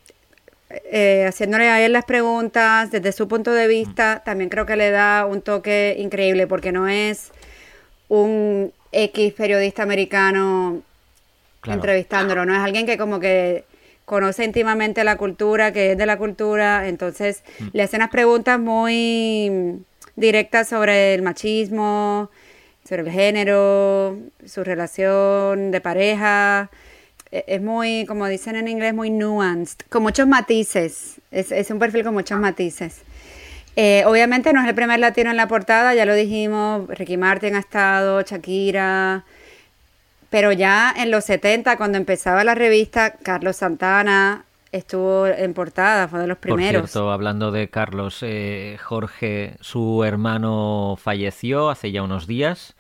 eh, 0.91 1.27
haciéndole 1.29 1.69
a 1.69 1.85
él 1.85 1.93
las 1.93 2.05
preguntas 2.05 2.91
desde 2.91 3.13
su 3.13 3.29
punto 3.29 3.53
de 3.53 3.69
vista, 3.69 4.23
también 4.25 4.51
creo 4.51 4.67
que 4.67 4.77
le 4.77 4.91
da 4.91 5.27
un 5.27 5.43
toque 5.43 5.97
increíble 5.99 6.47
porque 6.47 6.73
no 6.73 6.89
es 6.89 7.31
un 8.09 8.73
X 8.93 9.33
periodista 9.35 9.83
americano 9.83 10.83
entrevistándolo, 11.65 12.45
no 12.45 12.55
es 12.55 12.61
alguien 12.61 12.87
que 12.87 12.99
como 12.99 13.21
que 13.21 13.65
conoce 14.05 14.45
íntimamente 14.45 15.03
la 15.05 15.17
cultura, 15.17 15.73
que 15.73 15.93
es 15.93 15.99
de 15.99 16.07
la 16.07 16.19
cultura, 16.19 16.89
entonces 16.89 17.43
mm. 17.59 17.69
le 17.73 17.83
hace 17.83 17.97
unas 17.97 18.11
preguntas 18.11 18.59
muy 18.59 19.81
directas 20.17 20.69
sobre 20.69 21.15
el 21.15 21.23
machismo, 21.23 22.31
sobre 22.89 23.03
el 23.03 23.11
género, 23.11 24.19
su 24.45 24.63
relación 24.63 25.71
de 25.71 25.81
pareja, 25.81 26.71
e, 27.31 27.45
es 27.49 27.63
muy, 27.63 28.05
como 28.07 28.27
dicen 28.29 28.57
en 28.57 28.69
inglés, 28.69 28.95
muy 28.95 29.11
nuanced, 29.11 29.79
con 29.89 30.03
muchos 30.03 30.27
matices. 30.27 31.21
Es, 31.31 31.71
un 31.71 31.79
perfil 31.79 32.05
con 32.05 32.15
muchos 32.15 32.39
matices. 32.39 33.03
Eh, 33.77 34.05
obviamente 34.07 34.53
no 34.53 34.63
es 34.63 34.69
el 34.69 34.75
primer 34.75 35.01
latino 35.01 35.31
en 35.31 35.37
la 35.37 35.49
portada, 35.49 35.95
ya 35.95 36.05
lo 36.05 36.15
dijimos, 36.15 36.87
Ricky 36.89 37.17
Martin 37.17 37.57
ha 37.57 37.59
estado, 37.59 38.23
Shakira, 38.23 39.25
pero 40.31 40.53
ya 40.53 40.95
en 40.97 41.11
los 41.11 41.25
70, 41.25 41.77
cuando 41.77 41.99
empezaba 41.99 42.45
la 42.45 42.55
revista, 42.55 43.15
Carlos 43.15 43.57
Santana 43.57 44.45
estuvo 44.75 45.27
en 45.27 45.55
portada, 45.55 46.09
fue 46.09 46.21
de 46.21 46.27
los 46.27 46.39
primeros. 46.39 46.83
Por 46.83 46.91
cierto, 46.91 47.13
hablando 47.13 47.53
de 47.53 47.69
Carlos, 47.71 48.19
eh, 48.23 48.77
Jorge, 48.83 49.57
su 49.61 50.05
hermano 50.05 50.97
falleció 50.99 51.71
hace 51.71 51.93
ya 51.93 52.03
unos 52.03 52.27
días. 52.27 52.75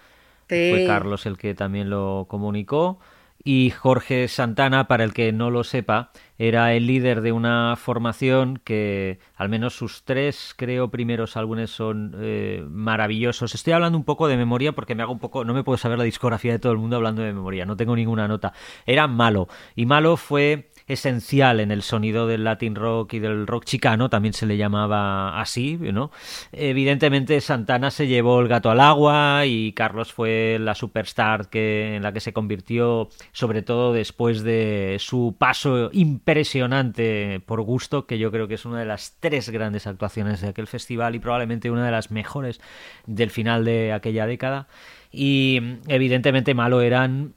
Fue 0.49 0.85
Carlos 0.87 1.25
el 1.27 1.39
que 1.39 1.55
también 1.55 1.91
lo 1.91 2.27
comunicó. 2.29 2.99
Y 3.47 3.71
Jorge 3.71 4.27
Santana, 4.29 4.89
para 4.89 5.05
el 5.05 5.13
que 5.13 5.31
no 5.31 5.51
lo 5.51 5.65
sepa, 5.65 6.11
era 6.39 6.73
el 6.73 6.87
líder 6.87 7.21
de 7.21 7.31
una 7.31 7.77
formación 7.77 8.59
que 8.65 9.19
al 9.37 9.51
menos 9.51 9.77
sus 9.77 10.05
tres, 10.05 10.55
creo, 10.57 10.91
primeros 10.91 11.37
álbumes 11.37 11.71
son 11.71 12.17
eh, 12.19 12.65
maravillosos. 12.67 13.55
Estoy 13.55 13.75
hablando 13.75 13.99
un 13.99 14.05
poco 14.05 14.29
de 14.29 14.39
memoria 14.39 14.73
porque 14.73 14.95
me 14.95 15.03
hago 15.03 15.13
un 15.13 15.19
poco, 15.19 15.45
no 15.45 15.53
me 15.53 15.63
puedo 15.63 15.77
saber 15.77 15.99
la 15.99 16.05
discografía 16.05 16.53
de 16.53 16.59
todo 16.59 16.73
el 16.73 16.79
mundo 16.79 16.97
hablando 16.97 17.21
de 17.21 17.35
memoria, 17.35 17.67
no 17.67 17.77
tengo 17.77 17.95
ninguna 17.95 18.27
nota. 18.27 18.55
Era 18.87 19.07
malo. 19.07 19.49
Y 19.77 19.85
malo 19.85 20.17
fue 20.17 20.71
esencial 20.87 21.61
en 21.61 21.71
el 21.71 21.83
sonido 21.83 22.27
del 22.27 22.45
Latin 22.45 22.75
rock 22.75 23.15
y 23.15 23.19
del 23.19 23.47
rock 23.47 23.65
chicano, 23.65 24.11
también 24.11 24.35
se 24.35 24.47
le 24.47 24.57
llamaba 24.57 25.41
así, 25.41 25.79
¿no? 25.81 26.11
Evidentemente 26.53 27.41
Santana 27.41 27.91
se 27.91 28.07
llevó 28.07 28.41
el 28.41 28.49
gato 28.49 28.71
al 28.71 28.81
agua 28.81 29.47
y 29.47 29.73
Carlos 29.73 30.13
fue 30.13 30.59
la 30.61 30.75
superstar 30.75 31.49
que, 31.49 31.97
en 31.97 32.03
la 32.03 32.13
que 32.13 32.21
se 32.21 32.33
convirtió, 32.33 33.09
sobre 33.33 33.63
todo 33.63 33.93
después 33.93 34.43
de 34.43 34.97
su 35.01 35.37
paso 35.39 35.91
impresionante 35.93 37.41
por 37.47 37.63
gusto, 37.63 38.07
que 38.07 38.19
yo 38.19 38.31
creo 38.31 38.49
que 38.49 38.55
es 38.55 38.65
una 38.65 38.81
de 38.81 38.87
las 38.87 39.17
tres 39.21 39.51
grandes 39.51 39.87
actuaciones 39.87 40.41
de 40.41 40.49
aquel 40.49 40.67
festival 40.67 41.15
y 41.15 41.19
probablemente 41.19 41.71
una 41.71 41.87
de 41.87 41.93
las 41.93 42.11
mejores 42.11 42.61
del 43.07 43.31
final 43.31 43.65
de 43.65 43.93
aquella 43.93 44.27
década. 44.27 44.69
Y 45.11 45.79
evidentemente 45.87 46.55
malo 46.55 46.81
eran 46.81 47.35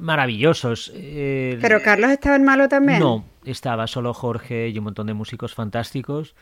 maravillosos. 0.00 0.92
Eh, 0.94 1.58
¿Pero 1.60 1.82
Carlos 1.82 2.10
estaba 2.10 2.36
en 2.36 2.44
malo 2.44 2.68
también? 2.68 3.00
No, 3.00 3.24
estaba 3.44 3.86
solo 3.86 4.14
Jorge 4.14 4.68
y 4.68 4.78
un 4.78 4.84
montón 4.84 5.06
de 5.06 5.14
músicos 5.14 5.54
fantásticos. 5.54 6.34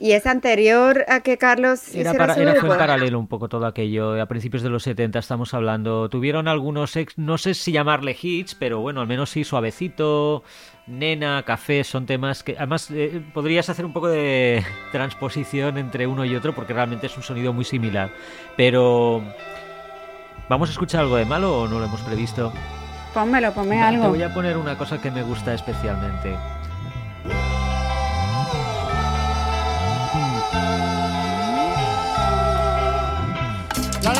¿Y 0.00 0.12
es 0.12 0.26
anterior 0.26 1.04
a 1.08 1.20
que 1.20 1.36
Carlos 1.36 1.94
era, 1.94 2.14
para, 2.14 2.34
era 2.34 2.54
fue 2.54 2.70
en 2.70 2.78
paralelo 2.78 3.18
un 3.18 3.28
poco 3.28 3.48
todo 3.48 3.66
aquello. 3.66 4.20
A 4.20 4.26
principios 4.26 4.62
de 4.62 4.70
los 4.70 4.84
70 4.84 5.18
estamos 5.18 5.52
hablando. 5.54 6.08
Tuvieron 6.08 6.48
algunos 6.48 6.96
ex, 6.96 7.18
no 7.18 7.36
sé 7.36 7.54
si 7.54 7.72
llamarle 7.72 8.16
hits, 8.20 8.54
pero 8.54 8.80
bueno, 8.80 9.00
al 9.00 9.06
menos 9.06 9.30
sí 9.30 9.44
suavecito, 9.44 10.44
nena, 10.86 11.42
café, 11.42 11.84
son 11.84 12.06
temas 12.06 12.42
que 12.42 12.56
además 12.56 12.90
eh, 12.90 13.22
podrías 13.34 13.68
hacer 13.68 13.84
un 13.84 13.92
poco 13.92 14.08
de 14.08 14.64
transposición 14.92 15.76
entre 15.78 16.06
uno 16.06 16.24
y 16.24 16.34
otro 16.34 16.54
porque 16.54 16.72
realmente 16.72 17.06
es 17.06 17.16
un 17.16 17.22
sonido 17.22 17.52
muy 17.52 17.64
similar. 17.64 18.10
Pero 18.56 19.22
¿vamos 20.48 20.70
a 20.70 20.72
escuchar 20.72 21.02
algo 21.02 21.16
de 21.16 21.26
malo 21.26 21.60
o 21.60 21.68
no 21.68 21.78
lo 21.78 21.84
hemos 21.84 22.00
previsto? 22.00 22.52
Pónmelo, 23.14 23.52
ponme 23.52 23.82
algo. 23.82 24.04
Te 24.04 24.08
voy 24.08 24.22
a 24.22 24.32
poner 24.32 24.56
una 24.56 24.76
cosa 24.76 24.98
que 24.98 25.10
me 25.10 25.22
gusta 25.22 25.52
especialmente. 25.54 26.36
La 34.02 34.12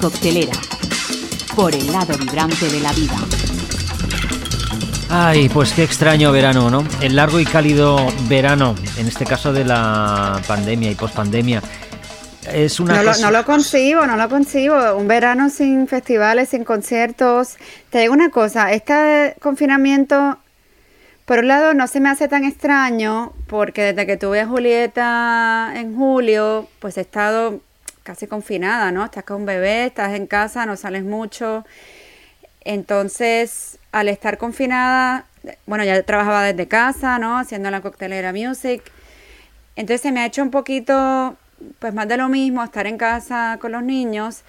coctelera. 0.00 0.52
Por 1.54 1.74
el 1.74 1.92
lado 1.92 2.16
vibrante 2.16 2.68
de 2.68 2.80
la 2.80 2.92
vida. 2.92 3.16
Ay, 5.10 5.48
pues 5.48 5.72
qué 5.72 5.82
extraño 5.82 6.32
verano, 6.32 6.70
¿no? 6.70 6.84
El 7.00 7.16
largo 7.16 7.38
y 7.38 7.44
cálido 7.44 7.98
verano, 8.28 8.74
en 8.96 9.06
este 9.06 9.26
caso 9.26 9.52
de 9.52 9.64
la 9.64 10.40
pandemia 10.46 10.90
y 10.90 10.94
pospandemia. 10.94 11.62
es 12.52 12.80
una 12.80 12.94
no, 12.94 13.04
cosa... 13.04 13.20
lo, 13.20 13.26
no 13.26 13.38
lo 13.38 13.44
concibo, 13.44 14.06
no 14.06 14.16
lo 14.16 14.28
concibo. 14.28 14.96
Un 14.96 15.06
verano 15.06 15.50
sin 15.50 15.86
festivales, 15.86 16.48
sin 16.50 16.64
conciertos. 16.64 17.56
Te 17.90 17.98
digo 18.00 18.14
una 18.14 18.30
cosa, 18.30 18.72
este 18.72 19.34
confinamiento, 19.40 20.38
por 21.26 21.40
un 21.40 21.48
lado, 21.48 21.74
no 21.74 21.86
se 21.88 22.00
me 22.00 22.08
hace 22.08 22.26
tan 22.28 22.44
extraño, 22.44 23.32
porque 23.48 23.82
desde 23.92 24.06
que 24.06 24.16
tuve 24.16 24.40
a 24.40 24.46
Julieta 24.46 25.72
en 25.74 25.94
julio, 25.94 26.68
pues 26.78 26.96
he 26.96 27.02
estado 27.02 27.60
casi 28.08 28.26
confinada, 28.26 28.90
¿no? 28.90 29.04
Estás 29.04 29.24
con 29.24 29.36
un 29.42 29.44
bebé, 29.44 29.84
estás 29.84 30.14
en 30.14 30.26
casa, 30.26 30.64
no 30.64 30.78
sales 30.78 31.04
mucho. 31.04 31.66
Entonces, 32.64 33.78
al 33.92 34.08
estar 34.08 34.38
confinada, 34.38 35.26
bueno, 35.66 35.84
ya 35.84 36.02
trabajaba 36.02 36.42
desde 36.42 36.66
casa, 36.68 37.18
¿no? 37.18 37.36
Haciendo 37.36 37.70
la 37.70 37.82
coctelera 37.82 38.32
music. 38.32 38.82
Entonces 39.76 40.00
se 40.00 40.10
me 40.10 40.20
ha 40.20 40.26
hecho 40.26 40.42
un 40.42 40.50
poquito, 40.50 41.36
pues 41.80 41.92
más 41.92 42.08
de 42.08 42.16
lo 42.16 42.30
mismo, 42.30 42.64
estar 42.64 42.86
en 42.86 42.96
casa 42.96 43.58
con 43.60 43.72
los 43.72 43.82
niños. 43.82 44.40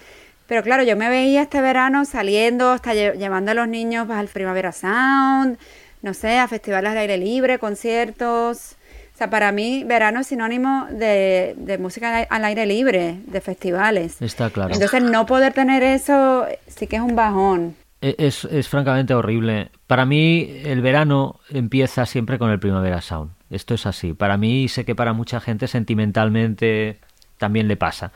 Pero 0.46 0.62
claro, 0.62 0.82
yo 0.82 0.96
me 0.96 1.10
veía 1.10 1.42
este 1.42 1.60
verano 1.60 2.06
saliendo, 2.06 2.70
hasta 2.70 2.94
llevando 2.94 3.50
a 3.50 3.54
los 3.54 3.68
niños 3.68 4.08
al 4.08 4.28
Primavera 4.28 4.72
Sound, 4.72 5.58
no 6.00 6.14
sé, 6.14 6.38
a 6.38 6.48
festivales 6.48 6.92
al 6.92 6.96
aire 6.96 7.18
libre, 7.18 7.58
conciertos. 7.58 8.76
Sea, 9.20 9.28
para 9.28 9.52
mí 9.52 9.84
verano 9.84 10.20
es 10.20 10.28
sinónimo 10.28 10.86
de, 10.90 11.54
de 11.58 11.76
música 11.76 12.26
al 12.30 12.42
aire 12.42 12.64
libre, 12.64 13.20
de 13.26 13.42
festivales. 13.42 14.22
Está 14.22 14.48
claro. 14.48 14.72
Entonces 14.72 15.02
no 15.02 15.26
poder 15.26 15.52
tener 15.52 15.82
eso 15.82 16.46
sí 16.66 16.86
que 16.86 16.96
es 16.96 17.02
un 17.02 17.16
bajón. 17.16 17.76
E, 18.00 18.14
es, 18.16 18.46
es, 18.46 18.66
francamente 18.70 19.12
horrible. 19.12 19.72
Para 19.86 20.06
mí 20.06 20.62
el 20.64 20.80
verano 20.80 21.38
empieza 21.50 22.06
siempre 22.06 22.38
con 22.38 22.50
el 22.50 22.58
Primavera 22.60 23.02
Sound. 23.02 23.32
Esto 23.50 23.74
es 23.74 23.84
así. 23.84 24.14
Para 24.14 24.38
mí 24.38 24.68
sé 24.68 24.86
que 24.86 24.94
para 24.94 25.12
mucha 25.12 25.38
gente 25.38 25.68
sentimentalmente 25.68 26.98
también 27.36 27.68
le 27.68 27.76
pasa. 27.76 28.12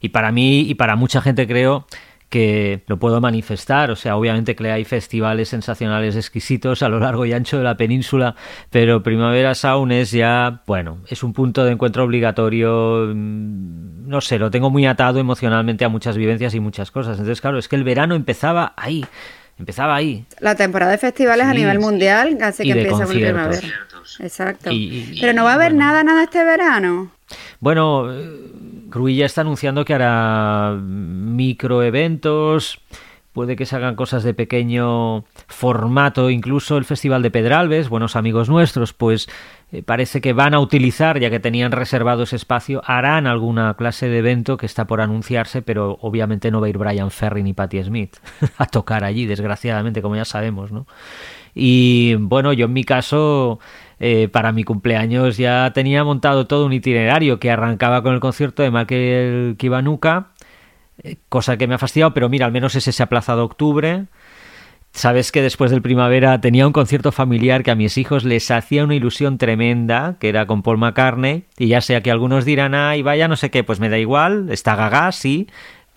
Y 0.00 0.08
para 0.08 0.32
mí 0.32 0.62
y 0.62 0.74
para 0.74 0.96
mucha 0.96 1.20
gente 1.20 1.46
creo 1.46 1.86
que 2.28 2.82
lo 2.86 2.98
puedo 2.98 3.20
manifestar. 3.20 3.90
O 3.90 3.96
sea, 3.96 4.16
obviamente 4.16 4.54
que 4.54 4.70
hay 4.70 4.84
festivales 4.84 5.48
sensacionales 5.48 6.16
exquisitos 6.16 6.82
a 6.82 6.88
lo 6.88 7.00
largo 7.00 7.24
y 7.24 7.32
ancho 7.32 7.58
de 7.58 7.64
la 7.64 7.76
península, 7.76 8.34
pero 8.70 9.02
Primavera 9.02 9.54
Sound 9.54 9.92
es 9.92 10.10
ya, 10.10 10.62
bueno, 10.66 10.98
es 11.08 11.22
un 11.22 11.32
punto 11.32 11.64
de 11.64 11.72
encuentro 11.72 12.04
obligatorio. 12.04 13.12
Mm, 13.14 14.08
no 14.08 14.20
sé, 14.20 14.38
lo 14.38 14.50
tengo 14.50 14.70
muy 14.70 14.86
atado 14.86 15.18
emocionalmente 15.18 15.84
a 15.84 15.88
muchas 15.88 16.16
vivencias 16.16 16.54
y 16.54 16.60
muchas 16.60 16.90
cosas. 16.90 17.18
Entonces, 17.18 17.40
claro, 17.40 17.58
es 17.58 17.68
que 17.68 17.76
el 17.76 17.84
verano 17.84 18.14
empezaba 18.14 18.74
ahí. 18.76 19.04
Empezaba 19.58 19.96
ahí. 19.96 20.24
La 20.38 20.54
temporada 20.54 20.92
de 20.92 20.98
festivales 20.98 21.46
a 21.46 21.52
nivel 21.52 21.80
mundial, 21.80 22.38
así 22.42 22.62
que 22.62 22.70
empieza 22.70 23.04
con 23.04 23.08
primavera. 23.08 23.68
Exacto. 24.20 24.70
Pero 25.20 25.32
no 25.32 25.44
va 25.44 25.52
a 25.52 25.54
haber 25.54 25.74
nada, 25.74 26.04
nada 26.04 26.22
este 26.22 26.44
verano. 26.44 27.10
Bueno, 27.60 28.08
Cruilla 28.90 29.26
está 29.26 29.42
anunciando 29.42 29.84
que 29.84 29.94
hará 29.94 30.76
microeventos, 30.80 32.80
puede 33.32 33.54
que 33.54 33.66
se 33.66 33.76
hagan 33.76 33.94
cosas 33.94 34.24
de 34.24 34.34
pequeño 34.34 35.24
formato, 35.46 36.30
incluso 36.30 36.76
el 36.76 36.84
Festival 36.84 37.22
de 37.22 37.30
Pedralbes, 37.30 37.88
buenos 37.88 38.16
amigos 38.16 38.48
nuestros, 38.48 38.92
pues 38.92 39.28
eh, 39.70 39.82
parece 39.82 40.20
que 40.20 40.32
van 40.32 40.54
a 40.54 40.60
utilizar, 40.60 41.20
ya 41.20 41.30
que 41.30 41.38
tenían 41.38 41.70
reservado 41.70 42.24
ese 42.24 42.36
espacio, 42.36 42.82
harán 42.84 43.26
alguna 43.26 43.74
clase 43.74 44.08
de 44.08 44.18
evento 44.18 44.56
que 44.56 44.66
está 44.66 44.86
por 44.86 45.00
anunciarse, 45.00 45.62
pero 45.62 45.98
obviamente 46.00 46.50
no 46.50 46.60
va 46.60 46.66
a 46.66 46.70
ir 46.70 46.78
Brian 46.78 47.12
Ferry 47.12 47.42
ni 47.42 47.52
Patti 47.52 47.82
Smith 47.84 48.16
a 48.58 48.66
tocar 48.66 49.04
allí, 49.04 49.26
desgraciadamente, 49.26 50.02
como 50.02 50.16
ya 50.16 50.24
sabemos, 50.24 50.72
¿no? 50.72 50.86
Y 51.54 52.14
bueno, 52.16 52.52
yo 52.52 52.66
en 52.66 52.72
mi 52.72 52.84
caso 52.84 53.58
eh, 54.00 54.28
para 54.28 54.52
mi 54.52 54.64
cumpleaños 54.64 55.36
ya 55.36 55.72
tenía 55.74 56.04
montado 56.04 56.46
todo 56.46 56.66
un 56.66 56.72
itinerario 56.72 57.40
que 57.40 57.50
arrancaba 57.50 58.02
con 58.02 58.14
el 58.14 58.20
concierto 58.20 58.62
de 58.62 58.70
Michael 58.70 59.56
Kiwanuka, 59.58 60.28
eh, 61.02 61.16
cosa 61.28 61.56
que 61.56 61.66
me 61.66 61.74
ha 61.74 61.78
fastidiado, 61.78 62.14
pero 62.14 62.28
mira, 62.28 62.46
al 62.46 62.52
menos 62.52 62.74
ese 62.74 62.92
se 62.92 63.02
ha 63.02 63.06
aplazado 63.06 63.42
a 63.42 63.44
octubre. 63.44 64.06
Sabes 64.92 65.32
que 65.32 65.42
después 65.42 65.70
del 65.70 65.82
primavera 65.82 66.40
tenía 66.40 66.66
un 66.66 66.72
concierto 66.72 67.12
familiar 67.12 67.62
que 67.62 67.70
a 67.70 67.74
mis 67.74 67.98
hijos 67.98 68.24
les 68.24 68.50
hacía 68.50 68.84
una 68.84 68.94
ilusión 68.94 69.36
tremenda, 69.36 70.16
que 70.18 70.28
era 70.28 70.46
con 70.46 70.62
Paul 70.62 70.78
McCartney, 70.78 71.44
y 71.58 71.68
ya 71.68 71.80
sea 71.80 72.02
que 72.02 72.10
algunos 72.10 72.44
dirán, 72.44 72.74
ay, 72.74 73.02
vaya, 73.02 73.28
no 73.28 73.36
sé 73.36 73.50
qué, 73.50 73.62
pues 73.62 73.80
me 73.80 73.90
da 73.90 73.98
igual, 73.98 74.48
está 74.50 74.76
gaga, 74.76 75.12
sí, 75.12 75.46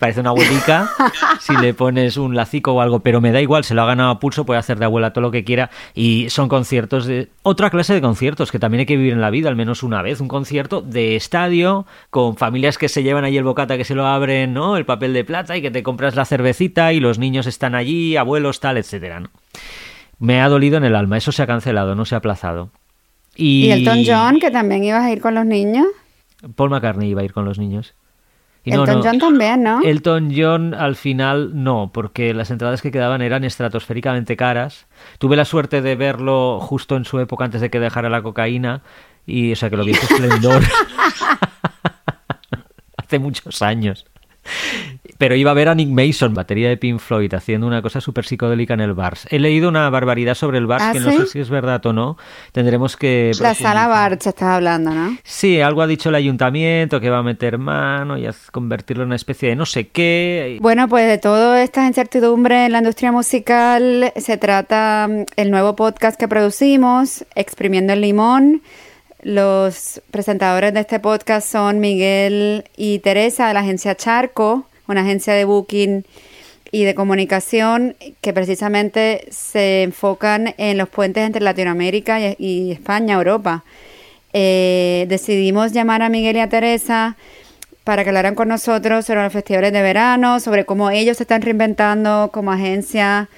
parece 0.02 0.18
una 0.18 0.30
abuelica 0.30 0.90
si 1.40 1.56
le 1.58 1.74
pones 1.74 2.16
un 2.16 2.34
lacico 2.34 2.72
o 2.72 2.80
algo, 2.80 2.98
pero 3.00 3.20
me 3.20 3.30
da 3.30 3.40
igual, 3.40 3.62
se 3.62 3.72
lo 3.72 3.82
ha 3.82 3.86
ganado 3.86 4.10
a 4.10 4.18
pulso, 4.18 4.44
puede 4.44 4.58
hacer 4.58 4.80
de 4.80 4.84
abuela 4.84 5.12
todo 5.12 5.22
lo 5.22 5.30
que 5.30 5.44
quiera 5.44 5.70
y 5.94 6.28
son 6.28 6.48
conciertos 6.48 7.06
de 7.06 7.28
otra 7.44 7.70
clase 7.70 7.94
de 7.94 8.00
conciertos 8.00 8.50
que 8.50 8.58
también 8.58 8.80
hay 8.80 8.86
que 8.86 8.96
vivir 8.96 9.12
en 9.12 9.20
la 9.20 9.30
vida 9.30 9.48
al 9.48 9.54
menos 9.54 9.84
una 9.84 10.02
vez, 10.02 10.20
un 10.20 10.26
concierto 10.26 10.80
de 10.82 11.14
estadio 11.14 11.86
con 12.10 12.36
familias 12.36 12.78
que 12.78 12.88
se 12.88 13.04
llevan 13.04 13.22
ahí 13.22 13.36
el 13.36 13.44
bocata 13.44 13.76
que 13.76 13.84
se 13.84 13.94
lo 13.94 14.04
abren, 14.04 14.52
¿no? 14.52 14.76
El 14.76 14.84
papel 14.84 15.12
de 15.12 15.22
plata 15.22 15.56
y 15.56 15.62
que 15.62 15.70
te 15.70 15.84
compras 15.84 16.16
la 16.16 16.24
cervecita 16.24 16.92
y 16.92 16.98
los 16.98 17.20
niños 17.20 17.46
están 17.46 17.76
allí, 17.76 18.16
abuelos 18.16 18.58
tal, 18.58 18.78
etcétera, 18.78 19.20
¿no? 19.20 19.30
Me 20.18 20.40
ha 20.40 20.48
dolido 20.48 20.78
en 20.78 20.84
el 20.84 20.96
alma, 20.96 21.16
eso 21.16 21.30
se 21.30 21.44
ha 21.44 21.46
cancelado, 21.46 21.94
no 21.94 22.06
se 22.06 22.16
ha 22.16 22.18
aplazado. 22.18 22.70
Y, 23.36 23.66
¿Y 23.66 23.70
Elton 23.70 24.02
John, 24.04 24.40
que 24.40 24.50
también 24.50 24.82
ibas 24.82 25.04
a 25.04 25.12
ir 25.12 25.20
con 25.20 25.36
los 25.36 25.46
niños. 25.46 25.86
Paul 26.56 26.70
McCartney 26.70 27.08
iba 27.08 27.20
a 27.20 27.24
ir 27.24 27.32
con 27.32 27.44
los 27.44 27.60
niños. 27.60 27.94
Elton 28.64 29.02
John 29.02 29.18
también, 29.18 29.62
¿no? 29.62 29.80
Elton 29.82 30.32
John 30.34 30.74
al 30.74 30.94
final 30.94 31.50
no, 31.54 31.90
porque 31.92 32.32
las 32.32 32.50
entradas 32.50 32.80
que 32.80 32.92
quedaban 32.92 33.20
eran 33.22 33.44
estratosféricamente 33.44 34.36
caras. 34.36 34.86
Tuve 35.18 35.36
la 35.36 35.44
suerte 35.44 35.82
de 35.82 35.96
verlo 35.96 36.60
justo 36.60 36.96
en 36.96 37.04
su 37.04 37.18
época 37.18 37.44
antes 37.44 37.60
de 37.60 37.70
que 37.70 37.80
dejara 37.80 38.08
la 38.08 38.22
cocaína 38.22 38.82
y 39.26 39.52
o 39.52 39.56
sea 39.56 39.70
que 39.70 39.76
lo 39.76 39.84
vi 39.84 39.92
en 39.92 39.98
esplendor 40.02 40.62
hace 42.96 43.18
muchos 43.18 43.62
años. 43.62 44.06
Pero 45.22 45.36
iba 45.36 45.52
a 45.52 45.54
ver 45.54 45.68
a 45.68 45.76
Nick 45.76 45.88
Mason, 45.88 46.34
batería 46.34 46.68
de 46.68 46.76
Pink 46.76 46.98
Floyd, 46.98 47.32
haciendo 47.32 47.64
una 47.64 47.80
cosa 47.80 48.00
súper 48.00 48.24
psicodélica 48.24 48.74
en 48.74 48.80
el 48.80 48.92
Bars. 48.92 49.28
He 49.30 49.38
leído 49.38 49.68
una 49.68 49.88
barbaridad 49.88 50.34
sobre 50.34 50.58
el 50.58 50.66
Bars, 50.66 50.82
¿Ah, 50.82 50.92
que 50.92 50.98
no 50.98 51.12
sé 51.12 51.26
si 51.26 51.38
es 51.38 51.48
verdad 51.48 51.86
o 51.86 51.92
no. 51.92 52.16
Tendremos 52.50 52.96
que... 52.96 53.30
La 53.40 53.54
sala 53.54 53.86
Bars 53.86 54.26
estás 54.26 54.48
hablando, 54.48 54.90
¿no? 54.90 55.16
Sí, 55.22 55.60
algo 55.60 55.80
ha 55.80 55.86
dicho 55.86 56.08
el 56.08 56.16
ayuntamiento, 56.16 57.00
que 57.00 57.08
va 57.08 57.18
a 57.18 57.22
meter 57.22 57.56
mano 57.56 58.18
y 58.18 58.26
a 58.26 58.34
convertirlo 58.50 59.04
en 59.04 59.10
una 59.10 59.14
especie 59.14 59.50
de 59.50 59.54
no 59.54 59.64
sé 59.64 59.90
qué. 59.90 60.58
Bueno, 60.60 60.88
pues 60.88 61.06
de 61.06 61.18
toda 61.18 61.62
esta 61.62 61.86
incertidumbre 61.86 62.66
en 62.66 62.72
la 62.72 62.78
industria 62.78 63.12
musical 63.12 64.12
se 64.16 64.36
trata 64.38 65.06
mm, 65.08 65.26
el 65.36 65.52
nuevo 65.52 65.76
podcast 65.76 66.18
que 66.18 66.26
producimos, 66.26 67.24
Exprimiendo 67.36 67.92
el 67.92 68.00
Limón 68.00 68.60
los 69.22 70.02
presentadores 70.10 70.74
de 70.74 70.80
este 70.80 70.98
podcast 70.98 71.48
son 71.48 71.78
Miguel 71.78 72.64
y 72.76 72.98
Teresa 72.98 73.46
de 73.46 73.54
la 73.54 73.60
agencia 73.60 73.94
Charco, 73.94 74.66
una 74.92 75.02
agencia 75.02 75.34
de 75.34 75.44
booking 75.44 76.04
y 76.70 76.84
de 76.84 76.94
comunicación 76.94 77.96
que 78.20 78.32
precisamente 78.32 79.26
se 79.30 79.82
enfocan 79.82 80.54
en 80.56 80.78
los 80.78 80.88
puentes 80.88 81.26
entre 81.26 81.42
Latinoamérica 81.42 82.18
y, 82.38 82.72
España, 82.72 83.14
Europa. 83.14 83.64
Eh, 84.32 85.06
decidimos 85.08 85.72
llamar 85.72 86.02
a 86.02 86.08
Miguel 86.08 86.36
y 86.36 86.40
a 86.40 86.48
Teresa 86.48 87.16
para 87.84 88.04
que 88.04 88.10
hablaran 88.10 88.34
con 88.34 88.48
nosotros 88.48 89.04
sobre 89.04 89.22
los 89.22 89.32
festivales 89.32 89.72
de 89.72 89.82
verano, 89.82 90.40
sobre 90.40 90.64
cómo 90.64 90.90
ellos 90.90 91.16
se 91.16 91.24
están 91.24 91.42
reinventando 91.42 92.30
como 92.32 92.52
agencia 92.52 93.28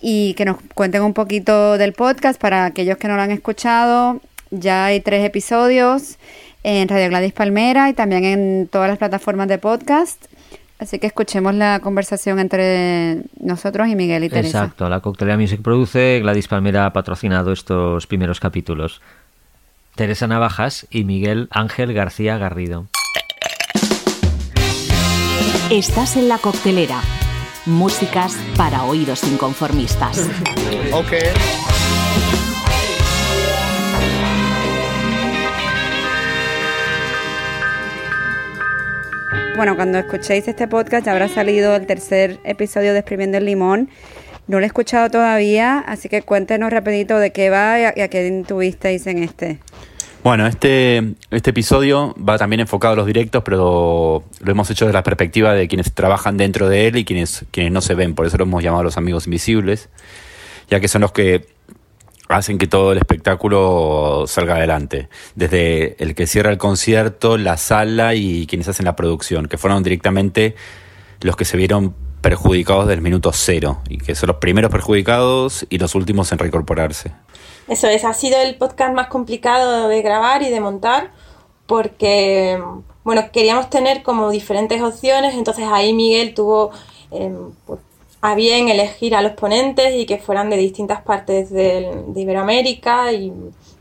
y 0.00 0.34
que 0.34 0.44
nos 0.44 0.58
cuenten 0.74 1.02
un 1.02 1.12
poquito 1.12 1.76
del 1.76 1.92
podcast 1.92 2.40
para 2.40 2.64
aquellos 2.64 2.96
que 2.96 3.08
no 3.08 3.16
lo 3.16 3.22
han 3.22 3.32
escuchado 3.32 4.20
ya 4.50 4.86
hay 4.86 5.00
tres 5.00 5.24
episodios 5.24 6.18
en 6.62 6.88
Radio 6.88 7.08
Gladys 7.08 7.32
Palmera 7.32 7.88
y 7.90 7.94
también 7.94 8.24
en 8.24 8.68
todas 8.70 8.88
las 8.88 8.98
plataformas 8.98 9.48
de 9.48 9.58
podcast. 9.58 10.24
Así 10.78 10.98
que 10.98 11.08
escuchemos 11.08 11.54
la 11.54 11.80
conversación 11.80 12.38
entre 12.38 13.22
nosotros 13.40 13.88
y 13.88 13.96
Miguel 13.96 14.24
y 14.24 14.28
Teresa. 14.28 14.62
Exacto, 14.62 14.88
la 14.88 15.00
Coctelera 15.00 15.36
Music 15.36 15.60
produce, 15.60 16.20
Gladys 16.20 16.46
Palmera 16.46 16.86
ha 16.86 16.92
patrocinado 16.92 17.52
estos 17.52 18.06
primeros 18.06 18.38
capítulos. 18.38 19.00
Teresa 19.96 20.28
Navajas 20.28 20.86
y 20.90 21.02
Miguel 21.02 21.48
Ángel 21.50 21.92
García 21.92 22.38
Garrido. 22.38 22.86
Estás 25.70 26.16
en 26.16 26.28
la 26.28 26.38
coctelera. 26.38 27.00
Músicas 27.66 28.36
para 28.56 28.84
oídos 28.84 29.24
inconformistas. 29.24 30.30
ok. 30.92 31.12
Bueno, 39.58 39.74
cuando 39.74 39.98
escuchéis 39.98 40.46
este 40.46 40.68
podcast 40.68 41.04
ya 41.04 41.10
habrá 41.10 41.28
salido 41.28 41.74
el 41.74 41.84
tercer 41.84 42.38
episodio 42.44 42.92
de 42.92 43.00
Exprimiendo 43.00 43.38
el 43.38 43.44
Limón. 43.44 43.90
No 44.46 44.60
lo 44.60 44.62
he 44.62 44.68
escuchado 44.68 45.10
todavía, 45.10 45.80
así 45.80 46.08
que 46.08 46.22
cuéntenos 46.22 46.70
rapidito 46.70 47.18
de 47.18 47.32
qué 47.32 47.50
va 47.50 47.80
y 47.80 48.00
a, 48.00 48.08
qué 48.08 48.44
tuvisteis 48.46 49.08
en 49.08 49.24
este. 49.24 49.58
Bueno, 50.22 50.46
este, 50.46 51.14
este 51.32 51.50
episodio 51.50 52.14
va 52.16 52.38
también 52.38 52.60
enfocado 52.60 52.92
a 52.92 52.96
los 52.98 53.06
directos, 53.06 53.42
pero 53.44 54.22
lo 54.38 54.52
hemos 54.52 54.70
hecho 54.70 54.84
desde 54.84 54.94
la 54.94 55.02
perspectiva 55.02 55.52
de 55.54 55.66
quienes 55.66 55.92
trabajan 55.92 56.36
dentro 56.36 56.68
de 56.68 56.86
él 56.86 56.96
y 56.96 57.04
quienes, 57.04 57.44
quienes 57.50 57.72
no 57.72 57.80
se 57.80 57.94
ven. 57.94 58.14
Por 58.14 58.26
eso 58.26 58.36
lo 58.36 58.44
hemos 58.44 58.62
llamado 58.62 58.84
los 58.84 58.96
amigos 58.96 59.26
invisibles, 59.26 59.88
ya 60.70 60.78
que 60.78 60.86
son 60.86 61.00
los 61.00 61.10
que 61.10 61.48
hacen 62.28 62.58
que 62.58 62.66
todo 62.66 62.92
el 62.92 62.98
espectáculo 62.98 64.24
salga 64.26 64.56
adelante. 64.56 65.08
Desde 65.34 66.02
el 66.02 66.14
que 66.14 66.26
cierra 66.26 66.50
el 66.50 66.58
concierto, 66.58 67.38
la 67.38 67.56
sala 67.56 68.14
y 68.14 68.46
quienes 68.46 68.68
hacen 68.68 68.84
la 68.84 68.96
producción, 68.96 69.46
que 69.46 69.58
fueron 69.58 69.82
directamente 69.82 70.54
los 71.20 71.36
que 71.36 71.44
se 71.44 71.56
vieron 71.56 71.94
perjudicados 72.20 72.88
del 72.88 73.00
minuto 73.00 73.30
cero 73.32 73.78
y 73.88 73.98
que 73.98 74.14
son 74.14 74.28
los 74.28 74.36
primeros 74.36 74.70
perjudicados 74.70 75.66
y 75.70 75.78
los 75.78 75.94
últimos 75.94 76.30
en 76.32 76.38
reincorporarse. 76.38 77.12
Eso 77.68 77.86
es, 77.86 78.04
ha 78.04 78.14
sido 78.14 78.40
el 78.40 78.56
podcast 78.56 78.94
más 78.94 79.08
complicado 79.08 79.88
de 79.88 80.02
grabar 80.02 80.42
y 80.42 80.50
de 80.50 80.60
montar 80.60 81.12
porque, 81.66 82.60
bueno, 83.04 83.30
queríamos 83.30 83.68
tener 83.68 84.02
como 84.02 84.30
diferentes 84.30 84.80
opciones, 84.80 85.34
entonces 85.34 85.66
ahí 85.70 85.92
Miguel 85.92 86.34
tuvo 86.34 86.70
em, 87.10 87.52
pues, 87.66 87.80
a 88.20 88.34
bien 88.34 88.68
elegir 88.68 89.14
a 89.14 89.22
los 89.22 89.32
ponentes 89.32 89.94
y 89.94 90.06
que 90.06 90.18
fueran 90.18 90.50
de 90.50 90.56
distintas 90.56 91.02
partes 91.02 91.50
de 91.50 92.12
Iberoamérica 92.14 93.12
y 93.12 93.32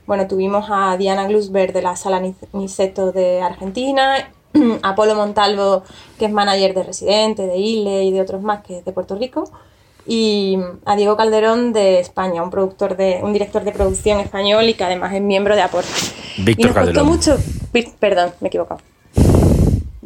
bueno, 0.08 0.26
tuvimos 0.26 0.68
a 0.72 0.96
Diana 0.96 1.28
Glusberg 1.28 1.74
de 1.74 1.82
la 1.82 1.98
Sala 1.98 2.22
Niceto 2.54 3.12
de 3.12 3.42
Argentina, 3.42 4.32
a 4.82 4.96
Polo 4.96 5.16
Montalvo, 5.16 5.84
que 6.18 6.26
es 6.26 6.32
manager 6.32 6.74
de 6.74 6.84
Residente, 6.84 7.46
de 7.46 7.58
ILE 7.58 8.06
y 8.06 8.12
de 8.12 8.22
otros 8.22 8.42
más, 8.42 8.64
que 8.64 8.80
es 8.80 8.86
de 8.86 8.94
Puerto 8.94 9.16
Rico, 9.16 9.52
y 10.08 10.58
a 10.86 10.96
Diego 10.96 11.18
Calderón 11.18 11.74
de 11.74 12.00
España, 12.00 12.42
un 12.42 12.50
productor 12.50 12.96
de, 12.96 13.20
un 13.22 13.34
director 13.34 13.66
de 13.66 13.74
producción 13.74 14.22
español 14.22 14.70
y 14.70 14.76
que 14.76 14.86
además 14.86 15.14
es 15.14 15.22
miembro 15.22 15.56
de 15.56 15.62
Aporte. 15.62 15.90
Víctor 16.38 16.72
y 16.72 16.74
nos 16.74 16.86
costó 16.86 17.04
mucho, 17.04 17.38
perdón, 18.00 18.32
me 18.40 18.48
he 18.48 18.48
equivocado. 18.48 18.80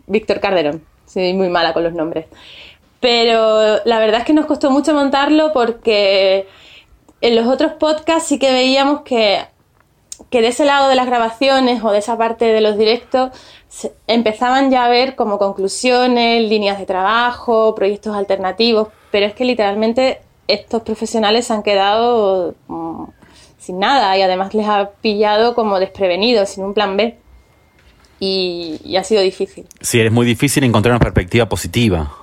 Víctor 0.08 0.40
Calderón, 0.40 0.82
soy 1.06 1.34
muy 1.34 1.50
mala 1.50 1.74
con 1.74 1.84
los 1.84 1.94
nombres. 1.94 2.26
Pero 3.02 3.84
la 3.84 4.00
verdad 4.00 4.22
es 4.22 4.26
que 4.26 4.34
nos 4.34 4.46
costó 4.46 4.72
mucho 4.72 4.94
montarlo 4.94 5.52
porque 5.52 6.48
en 7.20 7.36
los 7.36 7.48
otros 7.48 7.74
podcasts 7.74 8.30
sí 8.30 8.40
que 8.40 8.54
veíamos 8.54 9.02
que, 9.02 9.42
que 10.30 10.42
de 10.42 10.48
ese 10.48 10.64
lado 10.64 10.88
de 10.88 10.96
las 10.96 11.08
grabaciones 11.08 11.84
o 11.84 11.92
de 11.92 11.98
esa 11.98 12.18
parte 12.18 12.46
de 12.46 12.62
los 12.62 12.78
directos 12.78 13.32
empezaban 14.08 14.70
ya 14.72 14.86
a 14.86 14.90
ver 14.90 15.16
como 15.16 15.38
conclusiones, 15.38 16.48
líneas 16.48 16.80
de 16.80 16.86
trabajo, 16.86 17.74
proyectos 17.76 18.16
alternativos, 18.16 18.90
pero 19.12 19.26
es 19.26 19.34
que 19.34 19.46
literalmente 19.46 20.22
estos 20.48 20.84
profesionales 20.84 21.48
se 21.48 21.54
han 21.54 21.64
quedado 21.64 22.56
mm, 22.68 23.04
sin 23.58 23.80
nada 23.80 24.18
y 24.18 24.22
además 24.22 24.54
les 24.54 24.68
ha 24.68 24.92
pillado 25.02 25.56
como 25.56 25.80
desprevenidos, 25.80 26.50
sin 26.50 26.64
un 26.64 26.74
plan 26.74 26.98
B. 26.98 27.18
Y, 28.20 28.96
ha 28.96 29.04
sido 29.04 29.22
difícil. 29.22 29.66
Sí, 29.80 30.00
es 30.00 30.12
muy 30.12 30.28
difícil 30.28 30.64
encontrar 30.64 30.94
una 30.94 31.00
perspectiva 31.00 31.50
positiva. 31.50 32.21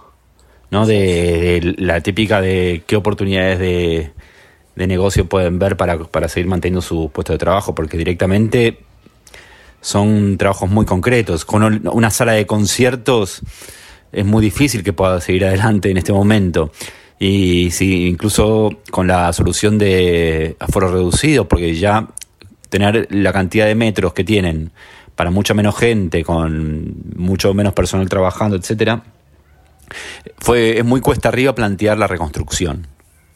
¿No? 0.70 0.86
De, 0.86 1.74
la 1.78 2.00
típica 2.00 2.40
de 2.40 2.82
qué 2.86 2.96
oportunidades 2.96 3.58
de, 3.58 4.12
negocio 4.76 5.28
pueden 5.28 5.58
ver 5.58 5.76
para, 5.76 5.98
para 5.98 6.28
seguir 6.28 6.48
manteniendo 6.48 6.80
su 6.80 7.10
puesto 7.12 7.32
de 7.32 7.38
trabajo, 7.38 7.74
porque 7.74 7.98
directamente 7.98 8.78
son 9.80 10.36
trabajos 10.38 10.70
muy 10.70 10.86
concretos. 10.86 11.44
Con 11.44 11.88
una 11.88 12.10
sala 12.10 12.32
de 12.32 12.46
conciertos 12.46 13.42
es 14.12 14.24
muy 14.24 14.42
difícil 14.42 14.82
que 14.82 14.92
pueda 14.92 15.20
seguir 15.20 15.44
adelante 15.46 15.90
en 15.90 15.96
este 15.96 16.12
momento. 16.12 16.70
Y 17.18 17.70
si 17.72 18.06
incluso 18.06 18.70
con 18.90 19.08
la 19.08 19.32
solución 19.32 19.78
de 19.78 20.56
aforo 20.60 20.88
reducido, 20.92 21.48
porque 21.48 21.74
ya 21.74 22.08
tener 22.68 23.08
la 23.10 23.32
cantidad 23.32 23.66
de 23.66 23.74
metros 23.74 24.12
que 24.12 24.24
tienen 24.24 24.70
para 25.16 25.30
mucha 25.30 25.52
menos 25.52 25.76
gente, 25.76 26.22
con 26.22 26.94
mucho 27.16 27.52
menos 27.54 27.72
personal 27.72 28.08
trabajando, 28.08 28.56
etcétera, 28.56 29.02
fue, 30.38 30.78
es 30.78 30.84
muy 30.84 31.00
cuesta 31.00 31.28
arriba 31.28 31.54
plantear 31.54 31.98
la 31.98 32.06
reconstrucción. 32.06 32.86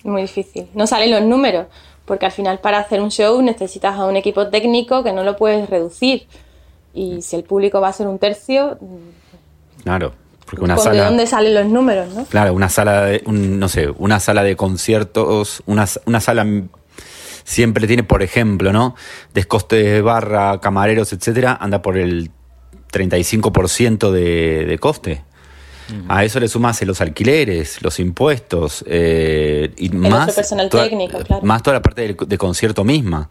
Muy 0.04 0.22
difícil. 0.22 0.68
No 0.74 0.86
salen 0.86 1.10
los 1.10 1.22
números, 1.22 1.66
porque 2.04 2.26
al 2.26 2.32
final 2.32 2.58
para 2.60 2.78
hacer 2.78 3.00
un 3.00 3.10
show 3.10 3.40
necesitas 3.42 3.96
a 3.96 4.06
un 4.06 4.16
equipo 4.16 4.48
técnico 4.48 5.04
que 5.04 5.12
no 5.12 5.24
lo 5.24 5.36
puedes 5.36 5.68
reducir. 5.68 6.26
Y 6.94 7.22
si 7.22 7.36
el 7.36 7.44
público 7.44 7.80
va 7.80 7.88
a 7.88 7.92
ser 7.92 8.06
un 8.06 8.18
tercio... 8.18 8.78
Claro. 9.82 10.12
Porque 10.44 10.64
una 10.64 10.76
sala, 10.76 11.04
¿De 11.04 11.08
dónde 11.08 11.26
salen 11.26 11.54
los 11.54 11.66
números, 11.66 12.14
no? 12.14 12.26
Claro, 12.26 12.52
una 12.52 12.68
sala 12.68 13.06
de, 13.06 13.22
no 13.26 13.68
sé, 13.68 13.88
una 13.96 14.20
sala 14.20 14.42
de 14.42 14.54
conciertos, 14.54 15.62
una, 15.64 15.86
una 16.04 16.20
sala 16.20 16.46
siempre 17.44 17.86
tiene, 17.86 18.02
por 18.02 18.22
ejemplo, 18.22 18.72
¿no? 18.72 18.94
Descoste 19.32 20.02
barra, 20.02 20.60
camareros, 20.60 21.12
etcétera, 21.12 21.56
anda 21.58 21.80
por 21.80 21.96
el 21.96 22.30
35% 22.92 24.10
de, 24.10 24.66
de 24.66 24.78
coste. 24.78 25.24
A 26.08 26.24
eso 26.24 26.40
le 26.40 26.48
sumas 26.48 26.80
los 26.82 27.00
alquileres, 27.00 27.82
los 27.82 27.98
impuestos 27.98 28.84
eh, 28.86 29.72
y 29.76 29.90
más, 29.90 30.32
personal 30.32 30.68
técnico, 30.68 31.18
claro. 31.20 31.44
más 31.44 31.62
toda 31.62 31.74
la 31.74 31.82
parte 31.82 32.14
de, 32.14 32.38
concierto 32.38 32.84
misma. 32.84 33.28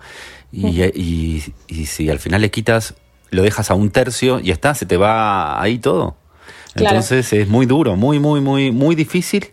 Y, 0.51 0.81
y, 0.83 1.85
si 1.85 2.09
al 2.09 2.19
final 2.19 2.41
le 2.41 2.51
quitas, 2.51 2.93
lo 3.29 3.41
dejas 3.41 3.71
a 3.71 3.73
un 3.73 3.89
tercio 3.89 4.39
y 4.39 4.51
está, 4.51 4.75
se 4.75 4.85
te 4.85 4.97
va 4.97 5.61
ahí 5.61 5.79
todo. 5.79 6.15
Entonces 6.75 7.31
es 7.33 7.47
muy 7.47 7.65
duro, 7.65 7.95
muy, 7.95 8.19
muy, 8.19 8.41
muy, 8.41 8.71
muy 8.71 8.95
difícil 8.95 9.47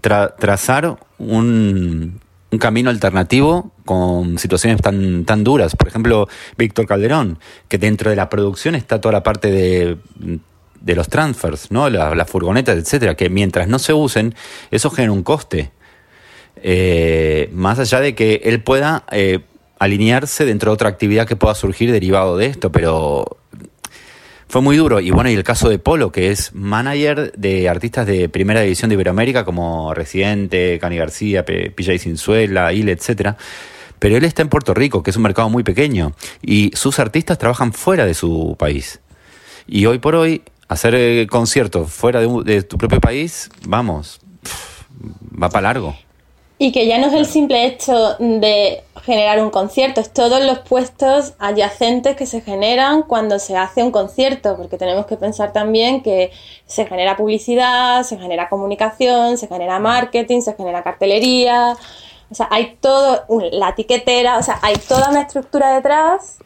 trazar 0.00 0.98
un, 1.18 2.20
un 2.50 2.58
camino 2.58 2.90
alternativo 2.90 3.72
con 3.84 4.38
situaciones 4.38 4.80
tan, 4.80 5.24
tan 5.24 5.42
duras. 5.42 5.74
Por 5.74 5.88
ejemplo, 5.88 6.28
Víctor 6.56 6.86
Calderón, 6.86 7.38
que 7.68 7.78
dentro 7.78 8.10
de 8.10 8.16
la 8.16 8.28
producción 8.28 8.74
está 8.74 9.00
toda 9.00 9.12
la 9.12 9.22
parte 9.22 9.50
de 9.50 9.96
de 10.82 10.94
los 10.94 11.08
transfers, 11.08 11.70
¿no? 11.70 11.88
las 11.88 12.30
furgonetas, 12.30 12.76
etcétera, 12.76 13.14
que 13.14 13.30
mientras 13.30 13.68
no 13.68 13.78
se 13.78 13.92
usen, 13.92 14.34
eso 14.70 14.90
genera 14.90 15.12
un 15.12 15.22
coste. 15.22 15.70
Eh, 16.56 17.50
más 17.52 17.78
allá 17.78 18.00
de 18.00 18.14
que 18.14 18.42
él 18.44 18.62
pueda 18.62 19.04
eh, 19.10 19.40
alinearse 19.78 20.44
dentro 20.44 20.70
de 20.70 20.74
otra 20.74 20.88
actividad 20.88 21.26
que 21.26 21.36
pueda 21.36 21.54
surgir 21.54 21.90
derivado 21.90 22.36
de 22.36 22.46
esto, 22.46 22.70
pero 22.70 23.38
fue 24.48 24.60
muy 24.60 24.76
duro. 24.76 25.00
Y 25.00 25.10
bueno, 25.10 25.30
y 25.30 25.34
el 25.34 25.44
caso 25.44 25.68
de 25.68 25.78
Polo, 25.78 26.12
que 26.12 26.30
es 26.30 26.54
manager 26.54 27.32
de 27.32 27.68
artistas 27.68 28.06
de 28.06 28.28
primera 28.28 28.60
división 28.60 28.90
de 28.90 28.94
Iberoamérica, 28.94 29.44
como 29.44 29.94
Residente, 29.94 30.78
Cani 30.78 30.98
García, 30.98 31.44
PJ 31.44 31.98
Sinzuela, 31.98 32.72
Ile, 32.72 32.92
etcétera. 32.92 33.36
Pero 33.98 34.16
él 34.16 34.24
está 34.24 34.42
en 34.42 34.48
Puerto 34.48 34.74
Rico, 34.74 35.02
que 35.02 35.10
es 35.10 35.16
un 35.16 35.22
mercado 35.22 35.48
muy 35.48 35.62
pequeño, 35.62 36.12
y 36.42 36.70
sus 36.74 36.98
artistas 36.98 37.38
trabajan 37.38 37.72
fuera 37.72 38.04
de 38.04 38.14
su 38.14 38.56
país. 38.58 39.00
Y 39.66 39.86
hoy 39.86 39.98
por 39.98 40.16
hoy 40.16 40.42
hacer 40.72 40.94
eh, 40.94 41.26
conciertos 41.30 41.92
fuera 41.92 42.20
de, 42.20 42.62
tu 42.62 42.78
propio 42.78 43.00
país, 43.00 43.50
vamos, 43.66 44.20
va 45.40 45.48
para 45.48 45.62
largo. 45.62 45.94
Y 46.58 46.70
que 46.70 46.86
ya 46.86 46.98
no 46.98 47.08
es 47.08 47.14
el 47.14 47.26
simple 47.26 47.66
hecho 47.66 48.16
de 48.18 48.84
generar 49.02 49.42
un 49.42 49.50
concierto, 49.50 50.00
es 50.00 50.12
todos 50.12 50.40
los 50.44 50.60
puestos 50.60 51.34
adyacentes 51.40 52.14
que 52.14 52.24
se 52.24 52.40
generan 52.40 53.02
cuando 53.02 53.40
se 53.40 53.56
hace 53.56 53.82
un 53.82 53.90
concierto, 53.90 54.56
porque 54.56 54.78
tenemos 54.78 55.06
que 55.06 55.16
pensar 55.16 55.52
también 55.52 56.02
que 56.02 56.30
se 56.66 56.86
genera 56.86 57.16
publicidad, 57.16 58.04
se 58.04 58.16
genera 58.16 58.48
comunicación, 58.48 59.38
se 59.38 59.48
genera 59.48 59.80
marketing, 59.80 60.40
se 60.40 60.54
genera 60.54 60.84
cartelería, 60.84 61.76
o 62.30 62.34
sea, 62.34 62.48
hay 62.50 62.78
todo, 62.80 63.24
la 63.50 63.74
tiquetera, 63.74 64.38
o 64.38 64.42
sea, 64.42 64.58
hay 64.62 64.76
toda 64.76 65.10
una 65.10 65.22
estructura 65.22 65.74
detrás 65.74 66.38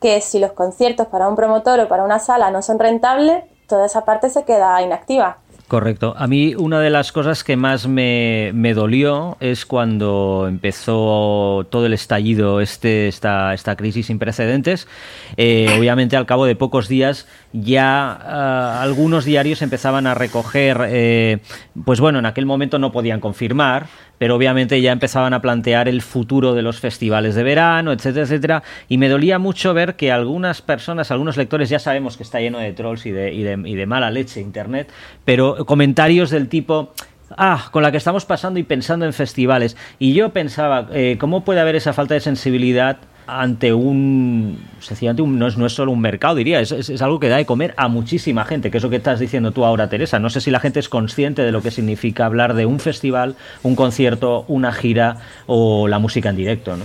que 0.00 0.20
si 0.20 0.38
los 0.38 0.52
conciertos 0.52 1.06
para 1.06 1.28
un 1.28 1.36
promotor 1.36 1.78
o 1.80 1.88
para 1.88 2.04
una 2.04 2.18
sala 2.18 2.50
no 2.50 2.62
son 2.62 2.78
rentables, 2.78 3.44
toda 3.70 3.86
esa 3.86 4.04
parte 4.04 4.28
se 4.28 4.44
queda 4.44 4.82
inactiva. 4.82 5.38
Correcto. 5.70 6.14
A 6.18 6.26
mí 6.26 6.56
una 6.56 6.80
de 6.80 6.90
las 6.90 7.12
cosas 7.12 7.44
que 7.44 7.56
más 7.56 7.86
me, 7.86 8.52
dolió 8.74 9.36
es 9.38 9.64
cuando 9.64 10.46
empezó 10.48 11.64
todo 11.70 11.86
el 11.86 11.92
estallido, 11.92 12.60
este, 12.60 13.06
esta, 13.06 13.54
esta 13.54 13.76
crisis 13.76 14.06
sin 14.06 14.18
precedentes. 14.18 14.88
Eh, 15.36 15.68
obviamente 15.78 16.16
al 16.16 16.26
cabo 16.26 16.44
de 16.44 16.56
pocos 16.56 16.88
días 16.88 17.28
ya 17.52 18.12
ah, 18.12 18.82
algunos 18.82 19.24
diarios 19.24 19.62
empezaban 19.62 20.06
a 20.06 20.14
recoger, 20.14 20.78
eh, 20.88 21.38
pues 21.84 22.00
bueno, 22.00 22.18
en 22.18 22.26
aquel 22.26 22.46
momento 22.46 22.78
no 22.78 22.92
podían 22.92 23.20
confirmar, 23.20 23.86
pero 24.18 24.36
obviamente 24.36 24.80
ya 24.80 24.92
empezaban 24.92 25.32
a 25.34 25.40
plantear 25.40 25.88
el 25.88 26.02
futuro 26.02 26.54
de 26.54 26.62
los 26.62 26.78
festivales 26.78 27.34
de 27.34 27.42
verano, 27.42 27.92
etcétera, 27.92 28.24
etcétera. 28.24 28.62
Y 28.88 28.98
me 28.98 29.08
dolía 29.08 29.38
mucho 29.38 29.74
ver 29.74 29.96
que 29.96 30.12
algunas 30.12 30.62
personas, 30.62 31.10
algunos 31.10 31.36
lectores, 31.36 31.70
ya 31.70 31.78
sabemos 31.78 32.16
que 32.16 32.22
está 32.22 32.40
lleno 32.40 32.58
de 32.58 32.72
trolls 32.72 33.06
y 33.06 33.10
de, 33.10 33.32
y 33.32 33.42
de, 33.42 33.58
y 33.64 33.74
de 33.74 33.86
mala 33.86 34.10
leche 34.10 34.40
Internet, 34.40 34.92
pero 35.24 35.64
comentarios 35.64 36.30
del 36.30 36.48
tipo 36.48 36.92
ah, 37.36 37.68
con 37.70 37.82
la 37.82 37.90
que 37.90 37.96
estamos 37.96 38.24
pasando 38.24 38.60
y 38.60 38.62
pensando 38.62 39.06
en 39.06 39.12
festivales. 39.12 39.76
Y 39.98 40.14
yo 40.14 40.30
pensaba, 40.30 40.88
eh, 40.92 41.16
¿cómo 41.18 41.44
puede 41.44 41.60
haber 41.60 41.76
esa 41.76 41.92
falta 41.92 42.14
de 42.14 42.20
sensibilidad 42.20 42.98
ante 43.26 43.72
un, 43.72 44.66
sencillamente 44.80 45.22
no, 45.22 45.46
es, 45.46 45.56
no 45.56 45.66
es 45.66 45.72
solo 45.72 45.92
un 45.92 46.00
mercado, 46.00 46.34
diría, 46.34 46.60
es, 46.60 46.72
es, 46.72 47.02
algo 47.02 47.20
que 47.20 47.28
da 47.28 47.36
de 47.36 47.46
comer 47.46 47.74
a 47.76 47.88
muchísima 47.88 48.44
gente, 48.44 48.70
que 48.70 48.78
es 48.78 48.82
lo 48.82 48.90
que 48.90 48.96
estás 48.96 49.20
diciendo 49.20 49.52
tú 49.52 49.64
ahora, 49.64 49.88
Teresa. 49.88 50.18
No 50.18 50.30
sé 50.30 50.40
si 50.40 50.50
la 50.50 50.60
gente 50.60 50.80
es 50.80 50.88
consciente 50.88 51.42
de 51.42 51.52
lo 51.52 51.62
que 51.62 51.70
significa 51.70 52.26
hablar 52.26 52.54
de 52.54 52.66
un 52.66 52.80
festival, 52.80 53.36
un 53.62 53.76
concierto, 53.76 54.44
una 54.48 54.72
gira 54.72 55.18
o 55.46 55.88
la 55.88 55.98
música 55.98 56.30
en 56.30 56.36
directo, 56.36 56.76
¿no? 56.76 56.84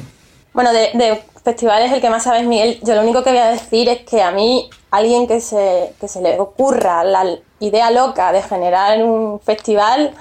Bueno, 0.54 0.72
de, 0.72 1.22
festivales 1.44 1.92
el 1.92 2.00
que 2.00 2.10
más 2.10 2.24
sabes, 2.24 2.46
Miguel, 2.48 2.80
yo 2.82 2.96
lo 2.96 3.02
único 3.02 3.24
que 3.24 3.30
voy 3.32 3.40
a 3.40 3.50
decir 3.50 3.90
es 3.90 4.04
que 4.04 4.22
a 4.22 4.32
mí, 4.32 4.70
alguien 4.90 5.28
que 5.28 5.42
se, 5.42 5.94
que 6.00 6.08
se 6.08 6.22
le 6.22 6.40
ocurra 6.40 7.04
la 7.04 7.26
idea 7.60 7.92
loca 7.92 8.32
de 8.32 8.42
generar 8.42 9.04
un 9.04 9.40
festival, 9.42 10.12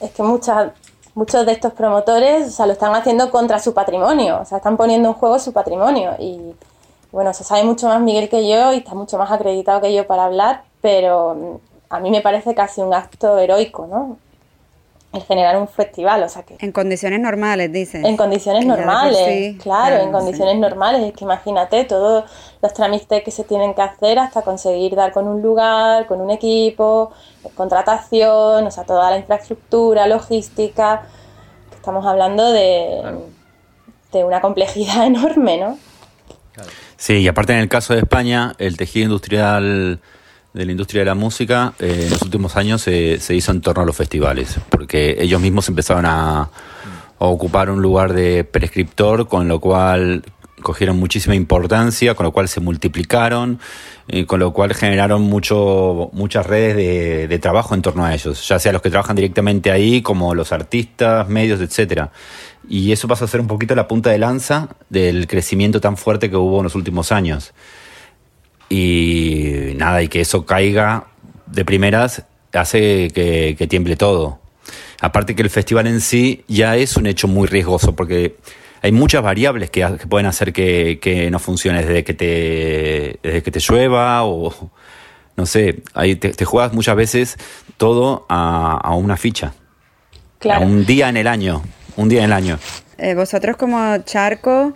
es 0.00 0.10
que 0.10 0.22
muchas 0.22 0.72
muchos 1.16 1.46
de 1.46 1.52
estos 1.52 1.72
promotores, 1.72 2.46
o 2.46 2.50
sea, 2.50 2.66
lo 2.66 2.74
están 2.74 2.94
haciendo 2.94 3.30
contra 3.30 3.58
su 3.58 3.72
patrimonio, 3.72 4.40
o 4.42 4.44
sea, 4.44 4.58
están 4.58 4.76
poniendo 4.76 5.08
en 5.08 5.14
juego 5.14 5.38
su 5.38 5.52
patrimonio 5.52 6.14
y 6.18 6.54
bueno, 7.10 7.32
se 7.32 7.42
sabe 7.42 7.64
mucho 7.64 7.88
más 7.88 8.02
Miguel 8.02 8.28
que 8.28 8.46
yo 8.46 8.74
y 8.74 8.78
está 8.78 8.94
mucho 8.94 9.16
más 9.16 9.32
acreditado 9.32 9.80
que 9.80 9.94
yo 9.94 10.06
para 10.06 10.26
hablar, 10.26 10.64
pero 10.82 11.58
a 11.88 12.00
mí 12.00 12.10
me 12.10 12.20
parece 12.20 12.54
casi 12.54 12.82
un 12.82 12.92
acto 12.92 13.38
heroico, 13.38 13.86
¿no? 13.86 14.18
El 15.16 15.22
generar 15.22 15.56
un 15.56 15.66
festival, 15.66 16.22
o 16.22 16.28
sea 16.28 16.42
que... 16.42 16.56
En 16.60 16.72
condiciones 16.72 17.20
normales, 17.20 17.72
dice. 17.72 18.02
En 18.06 18.18
condiciones 18.18 18.66
normales, 18.66 19.56
claro, 19.62 19.96
en 19.96 20.12
condiciones 20.12 20.58
normales. 20.58 21.02
Es 21.02 21.14
que 21.14 21.24
imagínate 21.24 21.84
todos 21.84 22.24
los 22.60 22.74
trámites 22.74 23.22
que 23.22 23.30
se 23.30 23.44
tienen 23.44 23.72
que 23.72 23.80
hacer 23.80 24.18
hasta 24.18 24.42
conseguir 24.42 24.94
dar 24.94 25.12
con 25.12 25.26
un 25.26 25.40
lugar, 25.40 26.06
con 26.06 26.20
un 26.20 26.30
equipo, 26.30 27.12
contratación, 27.54 28.66
o 28.66 28.70
sea, 28.70 28.84
toda 28.84 29.10
la 29.10 29.16
infraestructura, 29.16 30.06
logística. 30.06 31.06
Estamos 31.74 32.04
hablando 32.04 32.52
de, 32.52 33.00
de 34.12 34.24
una 34.24 34.42
complejidad 34.42 35.06
enorme, 35.06 35.56
¿no? 35.56 35.78
Sí, 36.98 37.18
y 37.18 37.28
aparte 37.28 37.54
en 37.54 37.60
el 37.60 37.68
caso 37.68 37.94
de 37.94 38.00
España, 38.00 38.54
el 38.58 38.76
tejido 38.76 39.04
industrial 39.04 40.00
de 40.56 40.64
la 40.64 40.72
industria 40.72 41.02
de 41.02 41.06
la 41.06 41.14
música 41.14 41.74
eh, 41.78 42.00
en 42.04 42.10
los 42.10 42.22
últimos 42.22 42.56
años 42.56 42.80
se, 42.80 43.18
hizo 43.34 43.52
en 43.52 43.60
torno 43.60 43.82
a 43.82 43.86
los 43.86 43.94
festivales, 43.94 44.56
porque 44.70 45.16
ellos 45.20 45.40
mismos 45.40 45.68
empezaron 45.68 46.06
a, 46.06 46.50
ocupar 47.18 47.70
un 47.70 47.80
lugar 47.80 48.12
de 48.12 48.44
prescriptor, 48.44 49.26
con 49.26 49.48
lo 49.48 49.58
cual 49.58 50.22
cogieron 50.60 50.98
muchísima 50.98 51.34
importancia, 51.34 52.14
con 52.14 52.24
lo 52.24 52.32
cual 52.32 52.46
se 52.46 52.60
multiplicaron, 52.60 53.58
eh, 54.08 54.26
con 54.26 54.38
lo 54.38 54.52
cual 54.52 54.74
generaron 54.74 55.22
mucho, 55.22 56.10
muchas 56.12 56.44
redes 56.44 56.76
de, 57.28 57.38
trabajo 57.38 57.74
en 57.74 57.80
torno 57.80 58.04
a 58.04 58.14
ellos, 58.14 58.46
ya 58.46 58.58
sea 58.58 58.72
los 58.72 58.82
que 58.82 58.90
trabajan 58.90 59.16
directamente 59.16 59.70
ahí, 59.70 60.02
como 60.02 60.34
los 60.34 60.52
artistas, 60.52 61.26
medios, 61.28 61.60
etcétera. 61.60 62.12
Y 62.68 62.92
eso 62.92 63.08
pasa 63.08 63.24
a 63.24 63.28
ser 63.28 63.40
un 63.40 63.46
poquito 63.46 63.74
la 63.74 63.88
punta 63.88 64.10
de 64.10 64.18
lanza 64.18 64.68
del 64.90 65.26
crecimiento 65.26 65.80
tan 65.80 65.96
fuerte 65.96 66.28
que 66.28 66.36
hubo 66.36 66.58
en 66.58 66.64
los 66.64 66.74
últimos 66.74 67.12
años. 67.12 67.54
Y 68.68 69.74
nada, 69.76 70.02
y 70.02 70.08
que 70.08 70.20
eso 70.20 70.44
caiga 70.44 71.06
de 71.46 71.64
primeras 71.64 72.24
hace 72.56 73.10
que, 73.10 73.66
tiemble 73.68 73.96
todo. 73.96 74.40
Aparte 75.00 75.34
que 75.34 75.42
el 75.42 75.50
festival 75.50 75.86
en 75.86 76.00
sí 76.00 76.44
ya 76.48 76.76
es 76.76 76.96
un 76.96 77.06
hecho 77.06 77.28
muy 77.28 77.46
riesgoso 77.46 77.94
porque 77.94 78.36
hay 78.82 78.92
muchas 78.92 79.22
variables 79.22 79.70
que, 79.70 79.86
pueden 80.08 80.26
hacer 80.26 80.52
que, 80.52 81.28
no 81.30 81.38
funcione 81.38 81.82
desde 81.84 82.04
que 82.04 82.14
te, 82.14 83.18
desde 83.22 83.42
que 83.42 83.50
te 83.50 83.60
llueva 83.60 84.24
o 84.24 84.70
no 85.36 85.44
sé, 85.44 85.82
ahí 85.92 86.16
te, 86.16 86.44
juegas 86.44 86.72
muchas 86.72 86.96
veces 86.96 87.36
todo 87.76 88.24
a, 88.28 88.94
una 88.96 89.16
ficha. 89.16 89.52
A 90.50 90.60
un 90.60 90.86
día 90.86 91.08
en 91.08 91.16
el 91.16 91.26
año, 91.26 91.62
un 91.96 92.08
día 92.08 92.20
en 92.20 92.26
el 92.26 92.32
año. 92.32 92.58
Eh, 92.98 93.14
vosotros 93.14 93.56
como 93.56 93.98
Charco, 94.04 94.74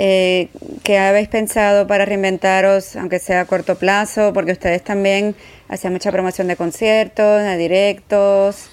eh, 0.00 0.48
¿qué 0.84 0.96
habéis 0.96 1.26
pensado 1.26 1.88
para 1.88 2.04
reinventaros, 2.04 2.94
aunque 2.94 3.18
sea 3.18 3.40
a 3.40 3.44
corto 3.46 3.74
plazo? 3.74 4.32
Porque 4.32 4.52
ustedes 4.52 4.84
también 4.84 5.34
hacían 5.68 5.92
mucha 5.92 6.12
promoción 6.12 6.46
de 6.46 6.54
conciertos, 6.54 7.42
de 7.42 7.56
directos. 7.56 8.70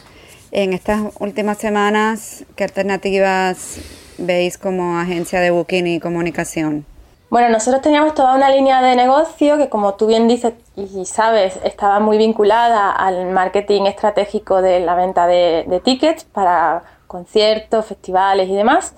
En 0.51 0.71
estas 0.73 1.01
últimas 1.19 1.57
semanas, 1.57 2.45
¿qué 2.55 2.65
alternativas 2.65 3.79
veis 4.19 4.59
como 4.59 4.99
agencia 4.99 5.39
de 5.39 5.49
booking 5.49 5.88
y 5.88 5.99
comunicación? 5.99 6.85
Bueno, 7.31 7.49
nosotros 7.49 7.81
teníamos 7.81 8.13
toda 8.13 8.35
una 8.35 8.51
línea 8.51 8.83
de 8.83 8.95
negocio 8.95 9.57
que, 9.57 9.67
como 9.67 9.95
tú 9.95 10.05
bien 10.05 10.27
dices 10.27 10.53
y 10.75 11.05
sabes, 11.05 11.59
estaba 11.63 11.99
muy 11.99 12.19
vinculada 12.19 12.91
al 12.91 13.31
marketing 13.31 13.88
estratégico 13.88 14.61
de 14.61 14.79
la 14.79 14.93
venta 14.93 15.25
de 15.25 15.81
tickets 15.83 16.23
para 16.23 16.83
conciertos, 17.07 17.88
festivales 17.88 18.47
y 18.47 18.53
demás. 18.53 18.93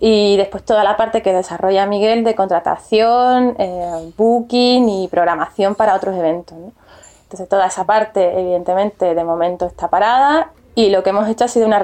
Y 0.00 0.38
después 0.38 0.64
toda 0.64 0.82
la 0.82 0.96
parte 0.96 1.20
que 1.20 1.32
desarrolla 1.32 1.86
Miguel 1.86 2.24
de 2.24 2.34
contratación, 2.34 3.54
eh, 3.58 4.12
booking 4.16 4.88
y 4.88 5.08
programación 5.08 5.74
para 5.74 5.94
otros 5.94 6.16
eventos. 6.16 6.56
Entonces 7.24 7.48
toda 7.48 7.66
esa 7.66 7.84
parte 7.84 8.40
evidentemente 8.40 9.14
de 9.14 9.24
momento 9.24 9.66
está 9.66 9.88
parada 9.88 10.50
y 10.74 10.88
lo 10.90 11.02
que 11.02 11.10
hemos 11.10 11.28
hecho 11.28 11.44
ha 11.44 11.48
sido 11.48 11.66
una, 11.66 11.82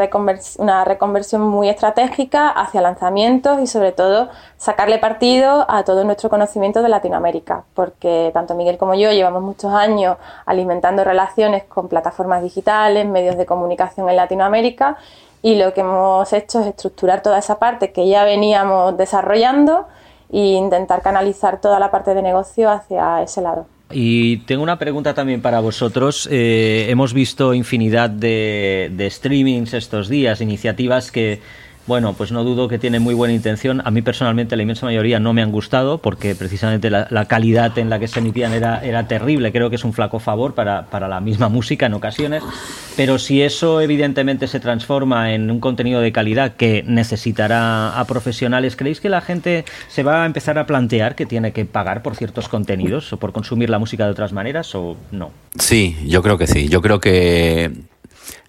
una 0.59 0.85
reconversión 0.85 1.43
muy 1.43 1.69
estratégica 1.69 2.49
hacia 2.49 2.81
lanzamientos 2.81 3.61
y 3.61 3.67
sobre 3.67 3.93
todo 3.93 4.31
sacarle 4.57 4.99
partido 4.99 5.67
a 5.69 5.85
todo 5.85 6.05
nuestro 6.05 6.31
conocimiento 6.31 6.83
de 6.83 6.89
Latinoamérica, 6.89 7.65
porque 7.75 8.31
tanto 8.33 8.55
Miguel 8.55 8.79
como 8.79 8.95
yo 8.95 9.11
llevamos 9.11 9.43
muchos 9.43 9.73
años 9.73 10.17
alimentando 10.47 11.05
relaciones 11.05 11.65
con 11.65 11.89
plataformas 11.89 12.43
digitales, 12.43 13.07
medios 13.07 13.37
de 13.37 13.45
comunicación 13.45 14.09
en 14.09 14.17
Latinoamérica 14.17 14.97
y 15.47 15.55
lo 15.55 15.73
que 15.73 15.81
hemos 15.83 16.33
hecho 16.33 16.61
es 16.61 16.67
estructurar 16.67 17.23
toda 17.23 17.39
esa 17.39 17.61
parte 17.61 17.93
que 17.93 18.09
ya 18.09 18.25
veníamos 18.25 18.99
desarrollando 18.99 19.87
e 20.33 20.41
intentar 20.41 21.03
canalizar 21.03 21.61
toda 21.61 21.79
la 21.79 21.93
parte 21.93 22.15
de 22.15 22.23
negocio 22.23 22.69
hacia 22.69 23.23
ese 23.23 23.43
lado. 23.43 23.65
Y 23.93 24.39
tengo 24.39 24.65
una 24.65 24.77
pregunta 24.77 25.15
también 25.15 25.41
para 25.41 25.61
vosotros. 25.61 26.29
Eh, 26.33 26.87
hemos 26.89 27.15
visto 27.15 27.55
infinidad 27.55 28.11
de, 28.11 28.91
de 28.93 29.09
streamings 29.09 29.73
estos 29.73 30.09
días, 30.09 30.41
iniciativas 30.41 31.13
que 31.13 31.41
bueno, 31.87 32.15
pues 32.15 32.33
no 32.33 32.43
dudo 32.43 32.69
que 32.69 32.79
tiene 32.79 32.99
muy 32.99 33.15
buena 33.15 33.33
intención. 33.33 33.81
A 33.85 33.91
mí 33.91 34.03
personalmente 34.03 34.57
la 34.57 34.63
inmensa 34.63 34.87
mayoría 34.87 35.21
no 35.21 35.33
me 35.33 35.43
han 35.43 35.53
gustado 35.53 35.99
porque 35.99 36.35
precisamente 36.35 36.91
la, 36.91 37.25
calidad 37.27 37.77
en 37.79 37.91
la 37.91 37.99
que 37.99 38.09
se 38.09 38.19
emitían 38.19 38.53
era, 38.53 38.85
era 38.85 39.07
terrible. 39.07 39.53
Creo 39.53 39.71
que 39.71 39.77
es 39.77 39.85
un 39.85 39.93
flaco 39.93 40.19
favor 40.19 40.55
para, 40.55 40.87
para, 40.87 41.09
la 41.09 41.21
misma 41.21 41.49
música 41.57 41.87
en 41.87 41.95
ocasiones. 41.95 42.43
Pero 42.97 43.19
si 43.19 43.43
eso 43.43 43.81
evidentemente 43.81 44.49
se 44.49 44.59
transforma 44.59 45.33
en 45.33 45.51
un 45.51 45.61
contenido 45.61 46.01
de 46.01 46.13
calidad 46.13 46.55
que 46.55 46.83
necesitará 46.87 47.99
a 47.99 48.05
profesionales, 48.07 48.75
¿creéis 48.75 49.01
que 49.01 49.09
la 49.09 49.21
gente 49.21 49.65
se 49.89 50.03
va 50.03 50.25
a 50.25 50.27
empezar 50.27 50.59
a 50.59 50.67
plantear 50.67 51.15
que 51.15 51.27
tiene 51.27 51.53
que 51.53 51.65
pagar 51.65 52.03
por 52.03 52.17
ciertos 52.17 52.49
contenidos 52.49 53.13
o 53.13 53.19
por 53.19 53.33
consumir 53.33 53.71
la 53.71 53.79
música 53.79 54.07
de 54.07 54.11
otras 54.11 54.33
maneras 54.33 54.75
o 54.75 54.97
no? 55.13 55.31
Sí, 55.59 55.97
yo 56.07 56.23
creo 56.23 56.39
que 56.39 56.47
sí. 56.47 56.69
Yo 56.69 56.83
creo 56.83 57.01
que 57.01 57.71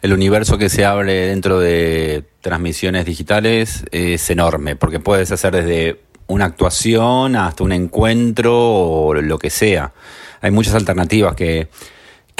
el 0.02 0.14
universo 0.14 0.58
que 0.58 0.70
se 0.70 0.86
abre 0.86 1.28
dentro 1.28 1.60
de 1.60 2.24
transmisiones 2.42 3.06
digitales 3.06 3.84
es 3.92 4.30
enorme, 4.30 4.76
porque 4.76 5.00
puedes 5.00 5.32
hacer 5.32 5.56
desde 5.56 6.02
una 6.28 6.46
actuación 6.46 7.36
hasta 7.36 7.64
un 7.64 7.72
encuentro 7.72 8.54
o 8.58 9.14
lo 9.14 9.40
que 9.40 9.50
sea. 9.50 9.94
Hay 10.42 10.52
muchas 10.52 10.76
alternativas 10.76 11.36
que, 11.36 11.70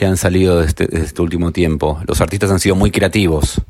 han 0.02 0.18
salido 0.18 0.62
este, 0.62 0.86
de 0.86 1.02
este, 1.02 1.22
último 1.22 1.52
tiempo. 1.52 2.00
Los 2.06 2.22
artistas 2.22 2.52
han 2.52 2.60
sido 2.60 2.76
muy 2.76 2.92
creativos. 2.92 3.62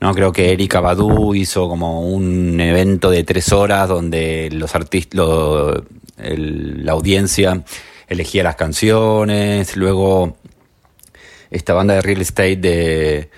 ¿no? 0.00 0.14
Creo 0.14 0.32
que 0.32 0.52
Erika 0.52 0.80
Badu 0.80 1.34
hizo 1.34 1.68
como 1.68 2.08
un 2.08 2.58
evento 2.60 3.10
de 3.10 3.22
tres 3.22 3.52
horas 3.52 3.88
donde 3.88 4.48
los 4.50 4.74
artistas, 4.74 5.20
la 6.16 6.92
audiencia 6.92 7.62
elegía 8.08 8.42
las 8.42 8.56
canciones, 8.56 9.76
luego 9.76 10.36
esta 11.50 11.74
banda 11.74 11.94
de 11.94 12.02
real 12.02 12.20
estate 12.20 12.56
de, 12.56 13.30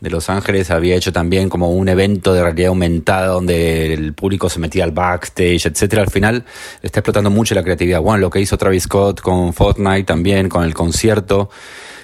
Los 0.00 0.28
Ángeles 0.28 0.70
había 0.70 0.96
hecho 0.96 1.12
también 1.12 1.48
como 1.48 1.70
un 1.70 1.88
evento 1.88 2.34
de 2.34 2.42
realidad 2.42 2.68
aumentada 2.68 3.28
donde 3.28 3.94
el 3.94 4.12
público 4.12 4.50
se 4.50 4.60
metía 4.60 4.84
al 4.84 4.92
backstage, 4.92 5.66
etcétera. 5.66 6.02
Al 6.02 6.10
final 6.10 6.44
está 6.82 7.00
explotando 7.00 7.30
mucho 7.30 7.54
la 7.54 7.62
creatividad. 7.62 8.00
Bueno, 8.00 8.18
lo 8.18 8.30
que 8.30 8.40
hizo 8.40 8.58
Travis 8.58 8.82
Scott 8.82 9.20
con 9.20 9.54
Fortnite 9.54 10.04
también, 10.04 10.48
con 10.48 10.64
el 10.64 10.74
concierto. 10.74 11.48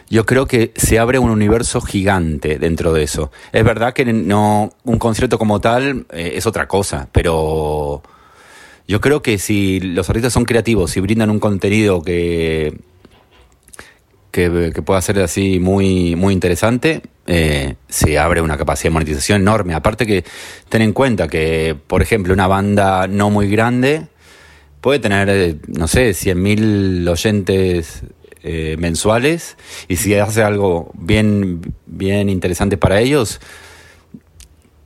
Yo 0.08 0.26
creo 0.26 0.46
que 0.46 0.72
se 0.74 0.98
abre 0.98 1.18
un 1.18 1.30
universo 1.30 1.80
gigante 1.80 2.58
dentro 2.58 2.92
de 2.92 3.02
eso. 3.02 3.30
Es 3.52 3.64
verdad 3.64 3.92
que 3.92 4.04
no 4.06 4.72
un 4.84 4.98
concierto 4.98 5.38
como 5.38 5.60
tal 5.60 6.06
eh, 6.10 6.32
es 6.34 6.46
otra 6.46 6.66
cosa, 6.66 7.08
pero 7.12 8.02
yo 8.88 9.00
creo 9.00 9.22
que 9.22 9.38
si 9.38 9.78
los 9.78 10.08
artistas 10.08 10.32
son 10.32 10.46
creativos 10.46 10.96
y 10.96 11.00
brindan 11.00 11.30
un 11.30 11.38
contenido 11.38 12.02
que 12.02 12.76
que, 14.30 14.82
pueda 14.84 15.00
ser 15.02 15.18
así 15.20 15.58
muy, 15.58 16.14
muy 16.16 16.32
interesante, 16.32 17.02
eh, 17.26 17.74
se 17.88 18.18
abre 18.18 18.40
una 18.40 18.56
capacidad 18.56 18.90
de 18.90 18.94
monetización 18.94 19.42
enorme. 19.42 19.74
Aparte 19.74 20.06
que 20.06 20.24
ten 20.68 20.82
en 20.82 20.92
cuenta 20.92 21.28
que, 21.28 21.76
por 21.86 22.02
ejemplo, 22.02 22.32
una 22.32 22.46
banda 22.46 23.06
no 23.06 23.30
muy 23.30 23.48
grande 23.48 24.06
puede 24.80 24.98
tener, 24.98 25.28
eh, 25.28 25.56
no 25.68 25.88
sé, 25.88 26.10
100.000 26.10 27.08
oyentes 27.08 28.02
eh, 28.42 28.76
mensuales 28.78 29.56
y 29.88 29.96
si 29.96 30.14
hace 30.14 30.42
algo 30.42 30.90
bien, 30.94 31.74
bien 31.86 32.30
interesante 32.30 32.78
para 32.78 33.00
ellos, 33.00 33.40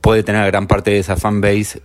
puede 0.01 0.23
tener 0.23 0.45
gran 0.47 0.67
parte 0.67 0.91
de 0.91 0.99
esa 0.99 1.15
fanbase 1.15 1.81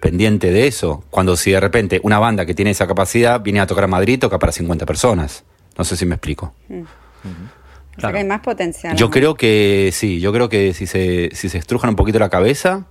pendiente 0.00 0.50
de 0.50 0.66
eso. 0.66 1.04
Cuando 1.10 1.36
si 1.36 1.52
de 1.52 1.60
repente 1.60 2.00
una 2.02 2.18
banda 2.18 2.46
que 2.46 2.54
tiene 2.54 2.70
esa 2.70 2.86
capacidad 2.86 3.40
viene 3.42 3.60
a 3.60 3.66
tocar 3.66 3.84
a 3.84 3.88
Madrid, 3.88 4.18
toca 4.18 4.38
para 4.38 4.50
50 4.50 4.86
personas. 4.86 5.44
No 5.76 5.84
sé 5.84 5.96
si 5.96 6.06
me 6.06 6.14
explico. 6.14 6.54
Mm. 6.68 6.82
hay 8.02 8.24
más 8.24 8.40
potencial. 8.40 8.96
Yo 8.96 9.10
creo 9.10 9.34
que 9.34 9.90
sí, 9.92 10.20
yo 10.20 10.32
creo 10.32 10.48
que 10.48 10.72
si 10.74 10.86
se, 10.86 11.30
si 11.32 11.48
se 11.48 11.58
estrujan 11.58 11.90
un 11.90 11.96
poquito 11.96 12.18
la 12.18 12.28
cabeza, 12.28 12.84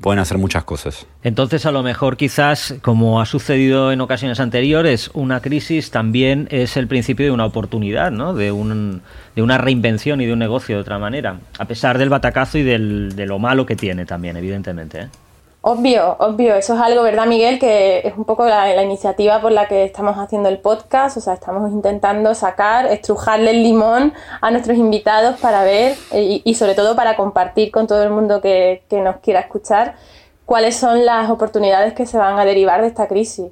pueden 0.00 0.18
hacer 0.18 0.38
muchas 0.38 0.64
cosas. 0.64 1.06
Entonces, 1.22 1.66
a 1.66 1.72
lo 1.72 1.82
mejor 1.82 2.16
quizás, 2.16 2.74
como 2.82 3.20
ha 3.20 3.26
sucedido 3.26 3.92
en 3.92 4.00
ocasiones 4.00 4.40
anteriores, 4.40 5.10
una 5.14 5.40
crisis 5.40 5.90
también 5.90 6.48
es 6.50 6.76
el 6.76 6.88
principio 6.88 7.26
de 7.26 7.32
una 7.32 7.46
oportunidad, 7.46 8.10
¿no? 8.10 8.34
De, 8.34 8.52
un, 8.52 9.02
de 9.34 9.42
una 9.42 9.58
reinvención 9.58 10.20
y 10.20 10.26
de 10.26 10.32
un 10.32 10.38
negocio 10.38 10.76
de 10.76 10.82
otra 10.82 10.98
manera, 10.98 11.38
a 11.58 11.64
pesar 11.64 11.98
del 11.98 12.08
batacazo 12.10 12.58
y 12.58 12.62
del, 12.62 13.16
de 13.16 13.26
lo 13.26 13.38
malo 13.38 13.66
que 13.66 13.76
tiene 13.76 14.04
también, 14.04 14.36
evidentemente. 14.36 15.00
¿eh? 15.00 15.08
Obvio, 15.66 16.16
obvio, 16.18 16.56
eso 16.56 16.74
es 16.74 16.80
algo, 16.82 17.02
¿verdad, 17.02 17.24
Miguel? 17.24 17.58
Que 17.58 18.06
es 18.06 18.14
un 18.18 18.26
poco 18.26 18.44
la, 18.44 18.82
iniciativa 18.82 19.40
por 19.40 19.50
la 19.50 19.66
que 19.66 19.84
estamos 19.84 20.18
haciendo 20.18 20.50
el 20.50 20.58
podcast, 20.58 21.16
o 21.16 21.22
sea, 21.22 21.32
estamos 21.32 21.72
intentando 21.72 22.34
sacar, 22.34 22.84
estrujarle 22.88 23.52
el 23.52 23.62
limón 23.62 24.12
a 24.42 24.50
nuestros 24.50 24.76
invitados 24.76 25.40
para 25.40 25.64
ver 25.64 25.96
eh, 26.12 26.42
y, 26.44 26.54
sobre 26.54 26.74
todo 26.74 26.94
para 26.94 27.16
compartir 27.16 27.70
con 27.70 27.86
todo 27.86 28.02
el 28.02 28.10
mundo 28.10 28.42
que, 28.42 28.82
que, 28.90 29.00
nos 29.00 29.16
quiera 29.20 29.40
escuchar 29.40 29.94
cuáles 30.44 30.76
son 30.76 31.06
las 31.06 31.30
oportunidades 31.30 31.94
que 31.94 32.04
se 32.04 32.18
van 32.18 32.38
a 32.38 32.44
derivar 32.44 32.82
de 32.82 32.88
esta 32.88 33.08
crisis. 33.08 33.50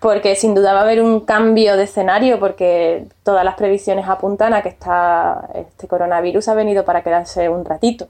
Porque 0.00 0.36
sin 0.36 0.54
duda 0.54 0.72
va 0.72 0.80
a 0.80 0.84
haber 0.84 1.02
un 1.02 1.20
cambio 1.20 1.76
de 1.76 1.82
escenario, 1.82 2.40
porque 2.40 3.08
todas 3.24 3.44
las 3.44 3.56
previsiones 3.56 4.08
apuntan 4.08 4.54
a 4.54 4.62
que 4.62 4.70
está, 4.70 5.50
este 5.54 5.86
coronavirus 5.86 6.48
ha 6.48 6.54
venido 6.54 6.86
para 6.86 7.02
quedarse 7.02 7.50
un 7.50 7.66
ratito. 7.66 8.08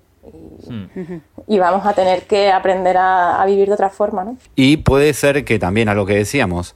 Y, 1.48 1.58
vamos 1.58 1.84
a 1.84 1.92
tener 1.94 2.22
que 2.22 2.52
aprender 2.52 2.96
a, 2.96 3.44
vivir 3.46 3.68
de 3.68 3.74
otra 3.74 3.90
forma, 3.90 4.24
¿no? 4.24 4.36
Y 4.54 4.78
puede 4.78 5.12
ser 5.14 5.44
que 5.44 5.58
también 5.58 5.88
a 5.88 5.94
lo 5.94 6.06
que 6.06 6.14
decíamos, 6.14 6.74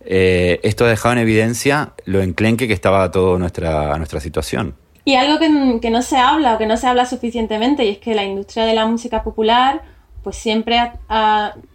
eh, 0.00 0.60
esto 0.62 0.84
ha 0.84 0.88
dejado 0.88 1.14
en 1.14 1.20
evidencia 1.20 1.94
lo 2.04 2.20
enclenque 2.20 2.68
que 2.68 2.74
estaba 2.74 3.10
toda 3.10 3.38
nuestra, 3.38 3.96
nuestra 3.96 4.20
situación. 4.20 4.76
Y 5.04 5.14
algo 5.14 5.38
que, 5.38 5.90
no 5.90 6.02
se 6.02 6.16
habla 6.16 6.54
o 6.54 6.58
que 6.58 6.66
no 6.66 6.76
se 6.76 6.86
habla 6.86 7.06
suficientemente, 7.06 7.84
y 7.84 7.90
es 7.90 7.98
que 7.98 8.14
la 8.14 8.24
industria 8.24 8.64
de 8.66 8.74
la 8.74 8.86
música 8.86 9.22
popular 9.22 9.82
pues 10.22 10.36
siempre 10.36 10.92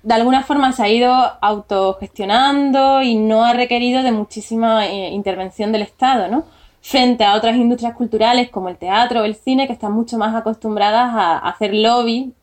de 0.03 0.13
alguna 0.13 0.41
forma 0.41 0.71
se 0.71 0.81
ha 0.81 0.87
ido 0.87 1.13
autogestionando 1.41 3.01
y 3.01 3.15
no 3.15 3.43
ha 3.43 3.51
requerido 3.51 4.03
de 4.03 4.13
muchísima 4.13 4.87
eh, 4.87 5.09
intervención 5.09 5.73
del 5.73 5.81
Estado, 5.81 6.29
¿no? 6.29 6.45
Frente 6.81 7.23
a 7.23 7.35
otras 7.35 7.55
industrias 7.55 7.93
culturales 7.93 8.49
como 8.49 8.69
el 8.69 8.77
teatro 8.77 9.21
o 9.21 9.23
el 9.23 9.35
cine 9.35 9.67
que 9.67 9.73
están 9.73 9.91
mucho 9.91 10.17
más 10.17 10.35
acostumbradas 10.35 11.13
a 11.13 11.37
hacer 11.39 11.73
lobby, 11.73 12.33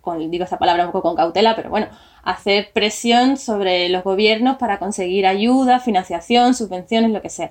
con, 0.00 0.30
digo 0.30 0.44
esa 0.44 0.58
palabra 0.58 0.86
un 0.86 0.92
poco 0.92 1.08
con 1.08 1.16
cautela, 1.16 1.56
pero 1.56 1.70
bueno, 1.70 1.88
hacer 2.22 2.70
presión 2.72 3.36
sobre 3.36 3.88
los 3.88 4.04
gobiernos 4.04 4.56
para 4.56 4.78
conseguir 4.78 5.26
ayuda, 5.26 5.80
financiación, 5.80 6.54
subvenciones, 6.54 7.10
lo 7.10 7.22
que 7.22 7.30
sea. 7.30 7.50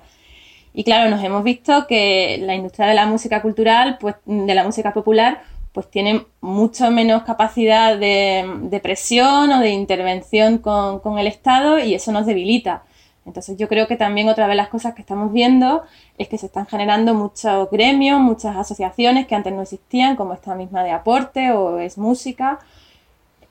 Y 0.72 0.82
claro, 0.84 1.08
nos 1.10 1.22
hemos 1.22 1.44
visto 1.44 1.86
que 1.86 2.38
la 2.40 2.54
industria 2.54 2.86
de 2.86 2.94
la 2.94 3.06
música 3.06 3.42
cultural, 3.42 3.98
pues 4.00 4.16
de 4.24 4.54
la 4.54 4.64
música 4.64 4.92
popular, 4.92 5.42
pues 5.72 5.90
tiene 5.90 6.26
mucho 6.40 6.90
menos 6.90 7.22
capacidad 7.22 7.96
de, 7.98 8.80
presión 8.82 9.52
o 9.52 9.60
de 9.60 9.70
intervención 9.70 10.58
con, 10.58 11.00
con 11.00 11.18
el 11.18 11.26
Estado 11.26 11.78
y 11.78 11.94
eso 11.94 12.12
nos 12.12 12.26
debilita. 12.26 12.82
Entonces 13.26 13.56
yo 13.56 13.68
creo 13.68 13.86
que 13.86 13.96
también 13.96 14.28
otra 14.28 14.48
de 14.48 14.54
las 14.54 14.68
cosas 14.68 14.94
que 14.94 15.00
estamos 15.02 15.32
viendo 15.32 15.82
es 16.18 16.28
que 16.28 16.38
se 16.38 16.46
están 16.46 16.66
generando 16.66 17.14
muchos 17.14 17.70
gremios, 17.70 18.20
muchas 18.20 18.56
asociaciones 18.56 19.26
que 19.26 19.34
antes 19.34 19.52
no 19.52 19.62
existían, 19.62 20.16
como 20.16 20.34
esta 20.34 20.54
misma 20.54 20.84
de 20.84 20.90
aporte 20.90 21.50
o 21.52 21.78
es 21.78 21.96
música, 21.96 22.60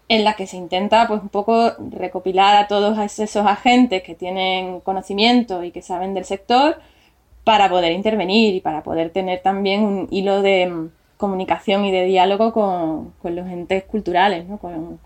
en 0.10 0.24
la 0.24 0.36
que 0.36 0.48
se 0.48 0.58
intenta 0.58 1.08
pues 1.08 1.22
un 1.22 1.30
poco 1.30 1.72
recopilar 1.92 2.56
a 2.56 2.68
todos 2.68 2.98
esos 3.20 3.46
agentes 3.46 4.04
que 4.04 4.16
tienen 4.16 4.80
conocimiento 4.82 5.64
y 5.64 5.72
que 5.72 5.82
saben 5.82 6.14
del 6.14 6.26
sector 6.26 6.80
para 7.44 7.70
poder 7.70 7.94
intervenir 7.94 8.54
y 8.56 8.62
para 8.62 8.84
poder 8.84 9.10
tener 9.12 9.42
también 9.42 9.84
un 9.84 10.08
hilo 10.12 10.42
de, 10.42 10.90
comunicación 11.24 11.86
y 11.86 11.92
de 11.94 12.04
diálogo 12.04 12.52
con, 12.52 13.34
los 13.34 13.48
entes 13.48 13.86
culturales, 13.86 14.46
¿no? 14.46 14.58
con, 14.58 15.00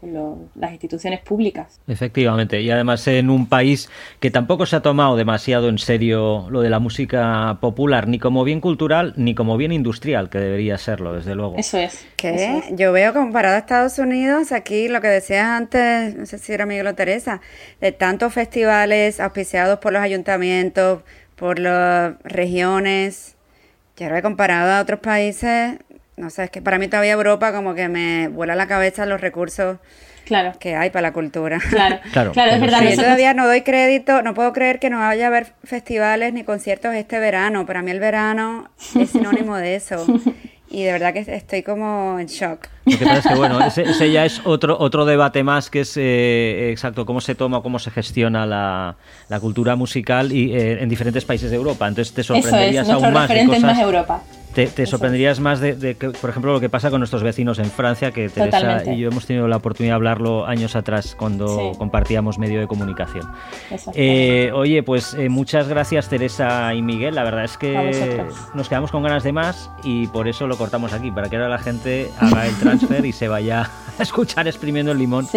las 0.56 0.72
instituciones 0.72 1.20
públicas. 1.20 1.80
Efectivamente, 1.88 2.60
y 2.60 2.72
además 2.72 3.08
en 3.08 3.30
un 3.30 3.46
país 3.48 3.88
que 4.20 4.32
tampoco 4.32 4.66
se 4.66 4.78
ha 4.78 4.82
tomado 4.82 5.16
demasiado 5.16 5.70
en 5.70 5.78
serio 5.78 6.48
lo 6.50 6.62
de 6.62 6.72
la 6.72 6.80
música 6.80 7.60
popular, 7.62 8.08
ni 8.08 8.18
como 8.18 8.44
bien 8.44 8.62
cultural, 8.62 9.14
ni 9.16 9.36
como 9.36 9.58
bien 9.58 9.72
industrial, 9.72 10.32
que 10.32 10.40
debería 10.40 10.80
serlo, 10.80 11.14
desde 11.14 11.36
luego. 11.36 11.54
Eso 11.56 11.78
es. 11.78 12.08
¿Qué? 12.16 12.64
Yo 12.72 12.92
veo 12.92 13.14
comparado 13.14 13.54
a 13.54 13.60
Estados 13.60 14.00
Unidos, 14.00 14.52
aquí 14.52 14.88
lo 14.88 15.02
que 15.02 15.10
decías 15.10 15.46
antes, 15.46 16.16
no 16.16 16.26
sé 16.26 16.40
si 16.40 16.52
era 16.52 16.66
Miguel 16.66 16.88
o 16.88 16.96
Teresa, 16.96 17.42
de 17.80 17.92
tantos 17.92 18.34
festivales 18.34 19.20
auspiciados 19.20 19.78
por 19.78 19.94
los 19.94 20.02
ayuntamientos, 20.02 21.04
por 21.36 21.60
las 21.60 22.16
regiones, 22.24 23.38
ya 23.98 24.10
lo 24.10 24.16
he 24.16 24.22
comparado 24.22 24.74
a 24.74 24.82
otros 24.82 25.00
países, 25.00 25.80
no 26.18 26.30
sé, 26.32 26.46
es 26.46 26.50
que 26.50 26.62
para 26.62 26.80
mí 26.80 26.88
todavía 26.88 27.14
Europa 27.14 27.54
como 27.54 27.76
que 27.76 27.88
me 27.90 28.28
vuela 28.28 28.56
la 28.56 28.68
cabeza 28.68 29.06
los 29.06 29.22
recursos 29.22 29.78
claro. 30.26 30.54
que 30.60 30.76
hay 30.76 30.90
para 30.90 31.04
la 31.04 31.14
cultura. 31.14 31.60
Claro, 31.70 32.00
claro, 32.12 32.52
es 32.52 32.60
verdad. 32.60 32.82
Yo 32.84 32.96
todavía 32.96 33.34
no 33.34 33.46
doy 33.48 33.62
crédito, 33.62 34.22
no 34.24 34.34
puedo 34.34 34.52
creer 34.52 34.80
que 34.80 34.90
no 34.90 34.98
vaya 35.00 35.26
a 35.26 35.28
haber 35.28 35.54
festivales 35.64 36.34
ni 36.34 36.44
conciertos 36.44 36.94
este 36.96 37.20
verano. 37.20 37.66
Para 37.66 37.82
mí 37.84 37.92
el 37.92 38.00
verano 38.00 38.70
es 39.00 39.12
sinónimo 39.12 39.56
de 39.56 39.76
eso. 39.76 40.06
Y 40.70 40.84
de 40.84 40.92
verdad 40.92 41.14
que 41.14 41.20
estoy 41.20 41.64
como 41.64 42.20
en 42.20 42.28
shock. 42.28 42.68
Lo 42.84 42.98
que 42.98 43.06
pasa 43.06 43.20
es 43.20 43.28
que, 43.28 43.36
bueno, 43.36 43.60
ese, 43.66 44.12
ya 44.12 44.26
es 44.26 44.42
otro, 44.44 44.78
otro 44.78 45.06
debate 45.06 45.42
más 45.42 45.70
que 45.70 45.80
es, 45.80 45.96
eh, 45.96 46.72
exacto, 46.72 47.06
cómo 47.06 47.22
se 47.22 47.36
toma, 47.36 47.62
cómo 47.62 47.80
se 47.80 47.90
gestiona 47.90 48.46
la, 48.46 48.98
la 49.30 49.40
cultura 49.40 49.78
musical 49.78 50.34
y, 50.34 50.54
eh, 50.54 50.84
en 50.84 50.90
diferentes 50.90 51.24
países 51.24 51.52
de 51.52 51.56
Europa. 51.56 51.88
Entonces 51.88 52.14
te 52.14 52.22
sorprenderías 52.22 52.86
Eso 52.86 52.98
es, 52.98 53.04
aún 53.04 53.14
más. 53.14 53.30
De 53.30 53.60
más 53.62 53.80
Europa. 53.80 54.22
Te, 54.66 54.88
sorprenderías 54.88 55.40
más 55.40 55.60
de, 55.60 55.96
que, 56.00 56.10
por 56.10 56.32
ejemplo, 56.32 56.52
lo 56.52 56.60
que 56.60 56.68
pasa 56.68 56.90
con 56.90 57.00
nuestros 57.00 57.22
vecinos 57.22 57.60
en 57.60 57.70
Francia, 57.70 58.12
que 58.12 58.28
Teresa 58.28 58.84
y 58.92 58.98
yo 58.98 59.10
hemos 59.10 59.28
tenido 59.28 59.48
la 59.48 59.58
oportunidad 59.58 59.92
de 59.92 59.96
hablarlo 59.98 60.48
años 60.48 60.76
atrás 60.76 61.16
cuando 61.16 61.74
compartíamos 61.78 62.40
medio 62.40 62.60
de 62.60 62.66
comunicación. 62.66 63.32
Eh, 63.94 64.50
oye, 64.56 64.82
pues 64.82 65.14
eh, 65.14 65.30
muchas 65.30 65.68
gracias 65.68 66.10
Teresa 66.10 66.74
y 66.74 66.82
Miguel. 66.82 67.14
La 67.14 67.24
verdad 67.24 67.44
es 67.44 67.56
que 67.56 68.26
nos 68.56 68.68
quedamos 68.68 68.90
con 68.90 69.04
ganas 69.04 69.24
de 69.24 69.32
más 69.32 69.70
y 69.84 70.08
por 70.08 70.28
eso 70.28 70.48
lo 70.48 70.58
cortamos 70.58 70.92
aquí, 70.92 71.12
para 71.12 71.30
que 71.30 71.36
ahora 71.36 71.50
la 71.50 71.60
gente 71.60 72.10
haga 72.20 72.48
el 72.48 72.56
transfer 72.56 73.06
y 73.06 73.12
se 73.12 73.28
vaya 73.28 73.70
a 74.00 74.02
escuchar 74.02 74.48
exprimiendo 74.48 74.92
el 74.92 74.98
limón 74.98 75.28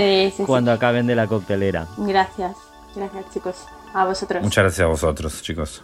cuando 0.47 0.73
acaben 0.73 1.07
de 1.07 1.15
la 1.15 1.27
coctelera. 1.27 1.87
Gracias, 1.99 2.57
gracias 2.97 3.25
chicos. 3.35 3.67
A 3.93 4.07
vosotros. 4.07 4.43
Muchas 4.43 4.65
gracias 4.65 4.85
a 4.87 4.89
vosotros, 4.89 5.43
chicos. 5.43 5.83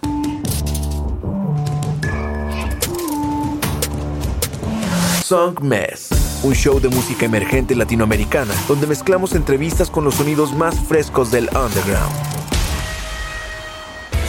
Song 5.29 5.59
Mess, 5.61 6.11
un 6.45 6.55
show 6.55 6.79
de 6.79 6.89
música 6.89 7.27
emergente 7.27 7.75
latinoamericana 7.75 8.55
donde 8.69 8.87
mezclamos 8.87 9.35
entrevistas 9.35 9.91
con 9.91 10.05
los 10.05 10.15
sonidos 10.15 10.55
más 10.55 10.79
frescos 10.79 11.33
del 11.33 11.47
underground. 11.47 12.15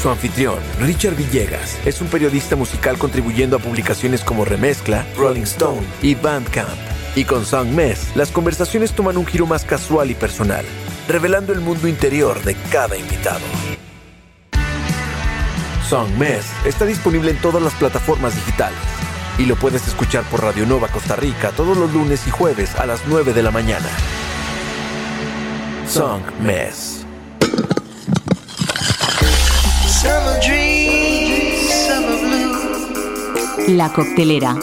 Su 0.01 0.09
anfitrión, 0.09 0.57
Richard 0.79 1.13
Villegas, 1.13 1.77
es 1.85 2.01
un 2.01 2.07
periodista 2.07 2.55
musical 2.55 2.97
contribuyendo 2.97 3.57
a 3.57 3.59
publicaciones 3.59 4.23
como 4.23 4.43
Remezcla, 4.43 5.05
Rolling 5.15 5.43
Stone 5.43 5.85
y 6.01 6.15
Bandcamp. 6.15 6.67
Y 7.15 7.25
con 7.25 7.45
Song 7.45 7.67
Mess, 7.67 8.15
las 8.15 8.31
conversaciones 8.31 8.93
toman 8.93 9.17
un 9.17 9.25
giro 9.27 9.45
más 9.45 9.65
casual 9.65 10.09
y 10.09 10.15
personal, 10.15 10.65
revelando 11.07 11.53
el 11.53 11.59
mundo 11.59 11.87
interior 11.87 12.41
de 12.41 12.55
cada 12.71 12.97
invitado. 12.97 13.45
Song 15.87 16.09
Mess 16.17 16.47
está 16.65 16.85
disponible 16.85 17.29
en 17.29 17.37
todas 17.37 17.61
las 17.61 17.75
plataformas 17.75 18.33
digitales 18.33 19.06
y 19.37 19.45
lo 19.45 19.55
puedes 19.55 19.87
escuchar 19.87 20.23
por 20.25 20.41
Radio 20.41 20.65
Nova 20.65 20.87
Costa 20.87 21.15
Rica 21.15 21.51
todos 21.51 21.77
los 21.77 21.93
lunes 21.93 22.27
y 22.27 22.31
jueves 22.31 22.75
a 22.75 22.85
las 22.85 23.01
9 23.07 23.33
de 23.33 23.43
la 23.43 23.51
mañana. 23.51 23.87
Song 25.87 26.21
Mess. 26.41 27.05
La 33.67 33.91
coctelera. 33.91 34.55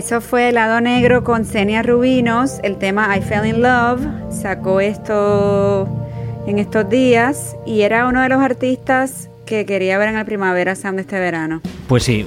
Eso 0.00 0.22
fue 0.22 0.48
el 0.48 0.54
lado 0.54 0.80
negro 0.80 1.24
con 1.24 1.44
Senia 1.44 1.82
Rubinos, 1.82 2.58
el 2.62 2.78
tema 2.78 3.14
I 3.14 3.20
Fell 3.20 3.44
in 3.44 3.60
Love. 3.60 4.00
Sacó 4.30 4.80
esto 4.80 5.86
en 6.46 6.58
estos 6.58 6.88
días 6.88 7.54
y 7.66 7.82
era 7.82 8.06
uno 8.06 8.22
de 8.22 8.30
los 8.30 8.40
artistas 8.40 9.28
que 9.44 9.66
quería 9.66 9.98
ver 9.98 10.08
en 10.08 10.16
el 10.16 10.24
Primavera 10.24 10.74
Sound 10.74 11.00
este 11.00 11.20
verano. 11.20 11.60
Pues 11.86 12.04
sí, 12.04 12.26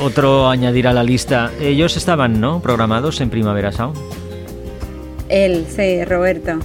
otro 0.00 0.48
añadir 0.48 0.88
a 0.88 0.94
la 0.94 1.02
lista. 1.02 1.50
Ellos 1.60 1.98
estaban, 1.98 2.40
¿no? 2.40 2.60
Programados 2.60 3.20
en 3.20 3.28
Primavera 3.28 3.72
Sound. 3.72 3.94
Él, 5.28 5.66
sí, 5.68 6.02
Roberto. 6.06 6.60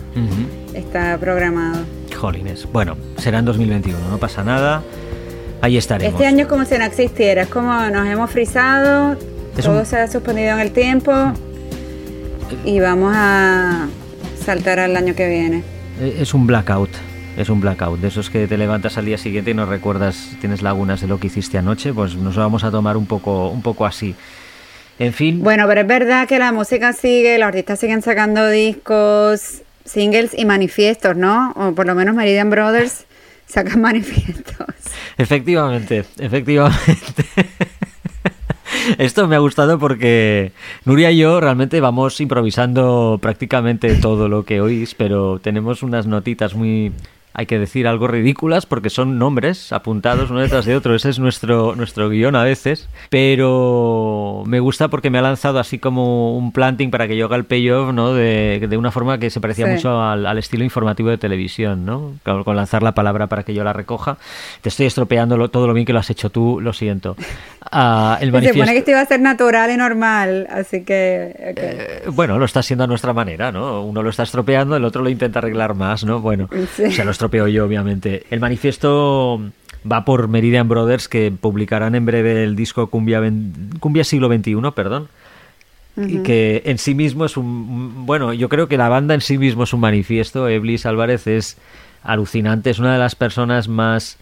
Está 0.73 1.17
programado. 1.17 1.83
Jolines. 2.17 2.71
Bueno, 2.71 2.95
será 3.17 3.39
en 3.39 3.45
2021, 3.45 3.99
no 4.09 4.17
pasa 4.17 4.45
nada. 4.45 4.81
Ahí 5.59 5.75
estaremos. 5.75 6.13
Este 6.13 6.25
año 6.25 6.43
es 6.43 6.47
como 6.47 6.63
si 6.63 6.77
no 6.77 6.85
existiera, 6.85 7.41
es 7.41 7.49
como 7.49 7.73
nos 7.89 8.07
hemos 8.07 8.31
todo 9.61 9.85
se 9.85 9.97
ha 9.97 10.07
suspendido 10.07 10.53
en 10.53 10.59
el 10.59 10.71
tiempo 10.71 11.11
y 12.63 12.79
vamos 12.79 13.13
a 13.15 13.87
saltar 14.43 14.79
al 14.79 14.95
año 14.95 15.15
que 15.15 15.27
viene. 15.27 15.63
Eh, 15.99 16.19
es 16.21 16.33
un 16.33 16.45
blackout, 16.47 16.89
es 17.37 17.49
un 17.49 17.59
blackout. 17.59 17.99
De 17.99 18.07
esos 18.07 18.29
que 18.29 18.47
te 18.47 18.57
levantas 18.57 18.97
al 18.97 19.05
día 19.05 19.17
siguiente 19.17 19.51
y 19.51 19.53
no 19.53 19.65
recuerdas, 19.65 20.29
tienes 20.39 20.61
lagunas 20.61 21.01
de 21.01 21.07
lo 21.07 21.19
que 21.19 21.27
hiciste 21.27 21.57
anoche, 21.57 21.93
pues 21.93 22.15
nos 22.15 22.35
vamos 22.35 22.63
a 22.63 22.71
tomar 22.71 22.97
un 22.97 23.07
poco, 23.07 23.49
un 23.49 23.61
poco 23.61 23.85
así. 23.85 24.15
En 24.99 25.13
fin. 25.13 25.43
Bueno, 25.43 25.65
pero 25.67 25.81
es 25.81 25.87
verdad 25.87 26.27
que 26.27 26.39
la 26.39 26.51
música 26.51 26.93
sigue, 26.93 27.37
los 27.37 27.47
artistas 27.47 27.79
siguen 27.79 28.01
sacando 28.01 28.47
discos, 28.49 29.61
singles 29.85 30.31
y 30.35 30.45
manifiestos, 30.45 31.15
¿no? 31.15 31.51
O 31.55 31.73
por 31.73 31.85
lo 31.85 31.95
menos 31.95 32.15
Meridian 32.15 32.49
Brothers 32.49 33.05
sacan 33.47 33.81
manifiestos. 33.81 34.67
Efectivamente, 35.17 36.05
efectivamente. 36.19 37.25
Esto 38.97 39.27
me 39.27 39.35
ha 39.35 39.39
gustado 39.39 39.79
porque 39.79 40.51
Nuria 40.85 41.11
y 41.11 41.17
yo 41.17 41.39
realmente 41.39 41.81
vamos 41.81 42.19
improvisando 42.21 43.19
prácticamente 43.21 43.95
todo 43.95 44.29
lo 44.29 44.43
que 44.43 44.61
oís, 44.61 44.95
pero 44.95 45.39
tenemos 45.39 45.83
unas 45.83 46.07
notitas 46.07 46.55
muy, 46.55 46.91
hay 47.37 47.45
que 47.45 47.59
decir 47.59 47.87
algo 47.87 48.07
ridículas 48.07 48.65
porque 48.65 48.89
son 48.89 49.19
nombres 49.19 49.71
apuntados 49.71 50.31
uno 50.31 50.39
detrás 50.39 50.65
de 50.65 50.75
otro. 50.75 50.95
Ese 50.95 51.11
es 51.11 51.19
nuestro, 51.19 51.75
nuestro 51.75 52.09
guion 52.09 52.35
a 52.35 52.43
veces. 52.43 52.89
Pero 53.11 54.43
me 54.47 54.59
gusta 54.59 54.87
porque 54.87 55.11
me 55.11 55.19
ha 55.19 55.21
lanzado 55.21 55.59
así 55.59 55.77
como 55.77 56.35
un 56.35 56.51
planting 56.51 56.89
para 56.89 57.07
que 57.07 57.15
yo 57.15 57.27
haga 57.27 57.35
el 57.35 57.45
payoff, 57.45 57.93
¿no? 57.93 58.15
De, 58.15 58.65
de 58.67 58.75
una 58.75 58.89
forma 58.89 59.19
que 59.19 59.29
se 59.29 59.39
parecía 59.39 59.67
mucho 59.67 60.01
al, 60.01 60.35
estilo 60.39 60.63
informativo 60.63 61.09
de 61.09 61.19
televisión, 61.19 61.85
¿no? 61.85 62.13
Con, 62.23 62.55
lanzar 62.55 62.81
la 62.81 62.93
palabra 62.93 63.27
para 63.27 63.43
que 63.43 63.53
yo 63.53 63.63
la 63.63 63.71
recoja. 63.71 64.17
Te 64.61 64.69
estoy 64.69 64.87
estropeando 64.87 65.47
todo 65.49 65.67
lo 65.67 65.75
bien 65.75 65.85
que 65.85 65.93
lo 65.93 65.99
has 65.99 66.09
hecho 66.09 66.31
tú, 66.31 66.59
lo 66.59 66.73
siento. 66.73 67.15
Ah, 67.71 68.17
el 68.19 68.31
Se 68.31 68.53
supone 68.53 68.71
que 68.71 68.77
esto 68.79 68.91
iba 68.91 69.01
a 69.01 69.05
ser 69.05 69.19
natural 69.19 69.69
y 69.69 69.77
normal, 69.77 70.47
así 70.49 70.83
que... 70.83 71.35
Eh, 71.37 72.03
bueno, 72.07 72.39
lo 72.39 72.45
está 72.45 72.61
haciendo 72.61 72.85
a 72.85 72.87
nuestra 72.87 73.13
manera, 73.13 73.51
¿no? 73.51 73.83
Uno 73.83 74.01
lo 74.01 74.09
está 74.09 74.23
estropeando, 74.23 74.75
el 74.75 74.85
otro 74.85 75.03
lo 75.03 75.09
intenta 75.09 75.39
arreglar 75.39 75.75
más, 75.75 76.03
¿no? 76.03 76.19
Bueno, 76.19 76.49
se 76.75 77.03
lo 77.03 77.11
estropeo 77.27 77.47
yo, 77.47 77.65
obviamente. 77.65 78.25
El 78.29 78.39
manifiesto 78.39 79.41
va 79.89 80.05
por 80.05 80.27
Meridian 80.27 80.67
Brothers, 80.67 81.07
que 81.07 81.31
publicarán 81.31 81.95
en 81.95 82.05
breve 82.05 82.43
el 82.43 82.55
disco 82.55 82.87
Cumbia, 82.87 83.21
Cumbia 83.79 84.03
Siglo 84.03 84.27
XXI, 84.27 84.55
perdón. 84.73 85.09
Y 85.97 86.19
que 86.19 86.61
en 86.65 86.77
sí 86.77 86.93
mismo 86.93 87.25
es 87.25 87.37
un... 87.37 88.05
Bueno, 88.05 88.31
yo 88.31 88.49
creo 88.49 88.67
que 88.67 88.77
la 88.77 88.87
banda 88.87 89.15
en 89.15 89.21
sí 89.21 89.39
mismo 89.39 89.63
es 89.63 89.73
un 89.73 89.79
manifiesto. 89.79 90.47
Eblis 90.47 90.85
Álvarez 90.85 91.25
es 91.25 91.57
alucinante, 92.03 92.69
es 92.69 92.77
una 92.77 92.93
de 92.93 92.99
las 92.99 93.15
personas 93.15 93.67
más 93.67 94.17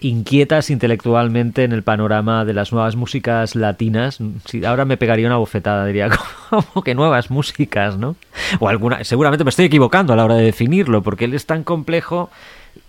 inquietas 0.00 0.70
intelectualmente 0.70 1.64
en 1.64 1.72
el 1.72 1.82
panorama 1.82 2.44
de 2.44 2.54
las 2.54 2.72
nuevas 2.72 2.96
músicas 2.96 3.54
latinas. 3.54 4.18
Si 4.46 4.64
ahora 4.64 4.84
me 4.84 4.96
pegaría 4.96 5.26
una 5.26 5.36
bofetada, 5.36 5.86
diría, 5.86 6.08
como 6.50 6.82
que 6.82 6.94
nuevas 6.94 7.30
músicas, 7.30 7.96
¿no? 7.96 8.16
O 8.58 8.68
alguna, 8.68 9.04
seguramente 9.04 9.44
me 9.44 9.50
estoy 9.50 9.66
equivocando 9.66 10.12
a 10.12 10.16
la 10.16 10.24
hora 10.24 10.36
de 10.36 10.44
definirlo, 10.44 11.02
porque 11.02 11.26
él 11.26 11.34
es 11.34 11.46
tan 11.46 11.64
complejo. 11.64 12.30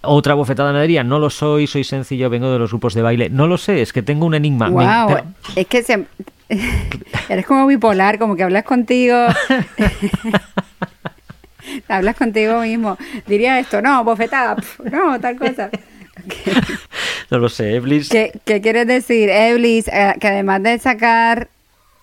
Otra 0.02 0.36
bofetada 0.36 0.74
me 0.74 0.82
diría, 0.82 1.04
no 1.04 1.20
lo 1.20 1.30
soy, 1.30 1.68
soy 1.68 1.84
sencillo, 1.84 2.30
vengo 2.30 2.52
de 2.52 2.60
los 2.60 2.72
grupos 2.72 2.94
de 2.94 3.02
baile. 3.02 3.30
No 3.30 3.48
lo 3.48 3.58
sé, 3.58 3.82
es 3.82 3.94
que 3.94 4.02
tengo 4.02 4.26
un 4.26 4.36
enigma. 4.36 4.70
Wow, 4.70 5.18
es 5.56 5.68
que 5.68 5.84
se... 5.84 6.06
eres 7.30 7.46
como 7.46 7.66
bipolar, 7.68 8.20
como 8.20 8.36
que 8.36 8.44
hablas 8.44 8.64
contigo. 8.64 9.16
hablas 11.88 12.16
contigo 12.16 12.62
mismo. 12.62 12.98
Diría 13.28 13.60
esto, 13.60 13.82
no, 13.82 14.04
bofetada, 14.04 14.56
no, 14.92 15.20
tal 15.20 15.38
cosa. 15.38 15.70
no 17.32 17.40
lo 17.40 17.50
sé, 17.50 17.76
Eblis. 17.76 18.10
¿Qué, 18.10 18.32
quieres 18.44 18.88
decir, 18.88 19.30
Eblis? 19.30 19.88
Eh, 19.88 20.16
que 20.20 20.28
además 20.28 20.64
de 20.64 20.78
sacar 20.80 21.50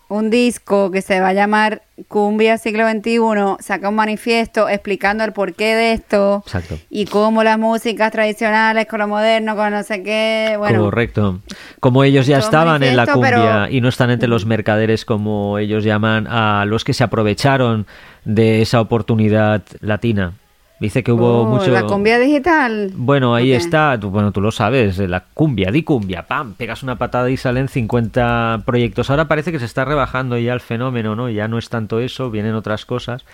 un 0.08 0.30
disco 0.30 0.90
que 0.90 1.02
se 1.02 1.20
va 1.20 1.28
a 1.28 1.32
llamar 1.34 1.82
Cumbia 2.08 2.56
Siglo 2.56 2.88
XXI, 2.88 3.62
saca 3.62 3.90
un 3.90 3.94
manifiesto 3.94 4.68
explicando 4.68 5.22
el 5.22 5.32
porqué 5.32 5.74
de 5.76 5.92
esto 5.92 6.42
y 6.88 7.04
cómo 7.04 7.44
las 7.44 7.58
músicas 7.58 8.10
tradicionales 8.10 8.86
con 8.86 9.00
lo 9.00 9.08
moderno, 9.08 9.54
con 9.54 9.70
no 9.70 9.82
sé 9.82 10.02
qué. 10.02 10.54
Bueno, 10.56 10.80
Correcto. 10.80 11.40
Como 11.78 12.04
ellos 12.04 12.26
ya 12.26 12.38
estaban 12.38 12.82
en 12.82 12.96
la 12.96 13.06
cumbia 13.06 13.68
y 13.70 13.82
no 13.82 13.88
están 13.90 14.10
entre 14.10 14.28
los 14.28 14.46
mercaderes, 14.46 15.04
como 15.04 15.58
ellos 15.58 15.84
llaman, 15.84 16.26
a 16.26 16.64
los 16.64 16.84
que 16.84 16.94
se 16.94 17.04
aprovecharon 17.04 17.86
de 18.24 18.62
esa 18.62 18.80
oportunidad 18.80 19.62
latina. 19.80 20.32
Dice 20.80 21.02
que 21.02 21.10
hubo 21.10 21.42
oh, 21.42 21.44
mucho. 21.44 21.70
¿La 21.72 21.82
cumbia 21.84 22.18
digital? 22.18 22.92
Bueno, 22.94 23.34
ahí 23.34 23.52
está. 23.52 23.98
Tú, 24.00 24.10
bueno, 24.10 24.30
tú 24.30 24.40
lo 24.40 24.52
sabes. 24.52 24.98
La 24.98 25.24
cumbia, 25.34 25.72
di 25.72 25.82
cumbia, 25.82 26.22
pam. 26.22 26.54
Pegas 26.54 26.84
una 26.84 26.96
patada 26.96 27.28
y 27.30 27.36
salen 27.36 27.68
50 27.68 28.62
proyectos. 28.64 29.10
Ahora 29.10 29.26
parece 29.26 29.50
que 29.50 29.58
se 29.58 29.64
está 29.64 29.84
rebajando 29.84 30.38
ya 30.38 30.52
el 30.52 30.60
fenómeno, 30.60 31.16
¿no? 31.16 31.28
Ya 31.30 31.48
no 31.48 31.58
es 31.58 31.68
tanto 31.68 31.98
eso, 31.98 32.30
vienen 32.30 32.54
otras 32.54 32.86
cosas. 32.86 33.24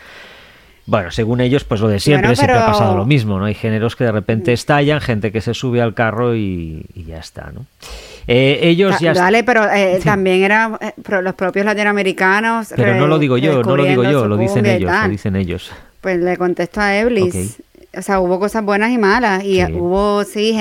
Bueno, 0.87 1.11
según 1.11 1.41
ellos, 1.41 1.65
pues 1.65 1.81
lo 1.81 1.89
de 1.89 1.99
siempre, 1.99 2.37
siempre 2.37 2.59
ha 2.59 2.67
pasado 2.67 2.97
lo 2.97 3.07
mismo, 3.07 3.39
¿no? 3.39 3.47
Hay 3.47 3.55
géneros 3.55 3.97
que 3.97 4.05
de 4.05 4.13
repente 4.13 4.53
estallan, 4.53 5.01
gente 5.01 5.33
que 5.33 5.41
se 5.41 5.55
sube 5.55 5.81
al 5.81 5.95
carro 5.95 6.37
y, 6.37 6.85
ya 6.95 7.19
está, 7.19 7.51
¿no? 7.55 7.65
Eh, 8.27 8.61
ellos 8.63 8.99
ya... 9.01 9.15
Vale, 9.15 9.45
pero 9.45 9.65
eh, 9.73 10.01
también 10.05 10.43
eran 10.43 10.79
eh, 10.81 10.93
los 11.23 11.35
propios 11.35 11.65
latinoamericanos... 11.65 12.75
Pero 12.77 12.97
no 12.97 13.07
lo 13.07 13.19
digo 13.19 13.39
yo, 13.39 13.63
no 13.63 13.77
lo 13.77 13.85
digo 13.85 14.05
yo, 14.05 14.27
lo 14.27 14.37
dicen 14.37 14.67
ellos, 14.67 14.93
lo 14.93 15.09
dicen 15.09 15.37
ellos. 15.37 15.73
Pues 16.05 16.21
le 16.21 16.37
contesto 16.37 16.83
a 16.83 16.99
Eblis. 16.99 17.63
O 17.97 18.03
sea, 18.03 18.21
hubo 18.21 18.39
cosas 18.39 18.63
buenas 18.63 18.91
y 18.91 18.99
malas. 18.99 19.43
Y 19.43 19.65
hubo, 19.65 20.23
sí, 20.25 20.55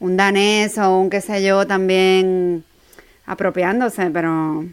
un 0.00 0.16
danés 0.16 0.76
o 0.78 0.98
un 0.98 1.10
qué 1.10 1.20
sé 1.20 1.44
yo 1.44 1.64
también 1.64 2.64
apropiándose, 3.24 4.10
pero. 4.10 4.64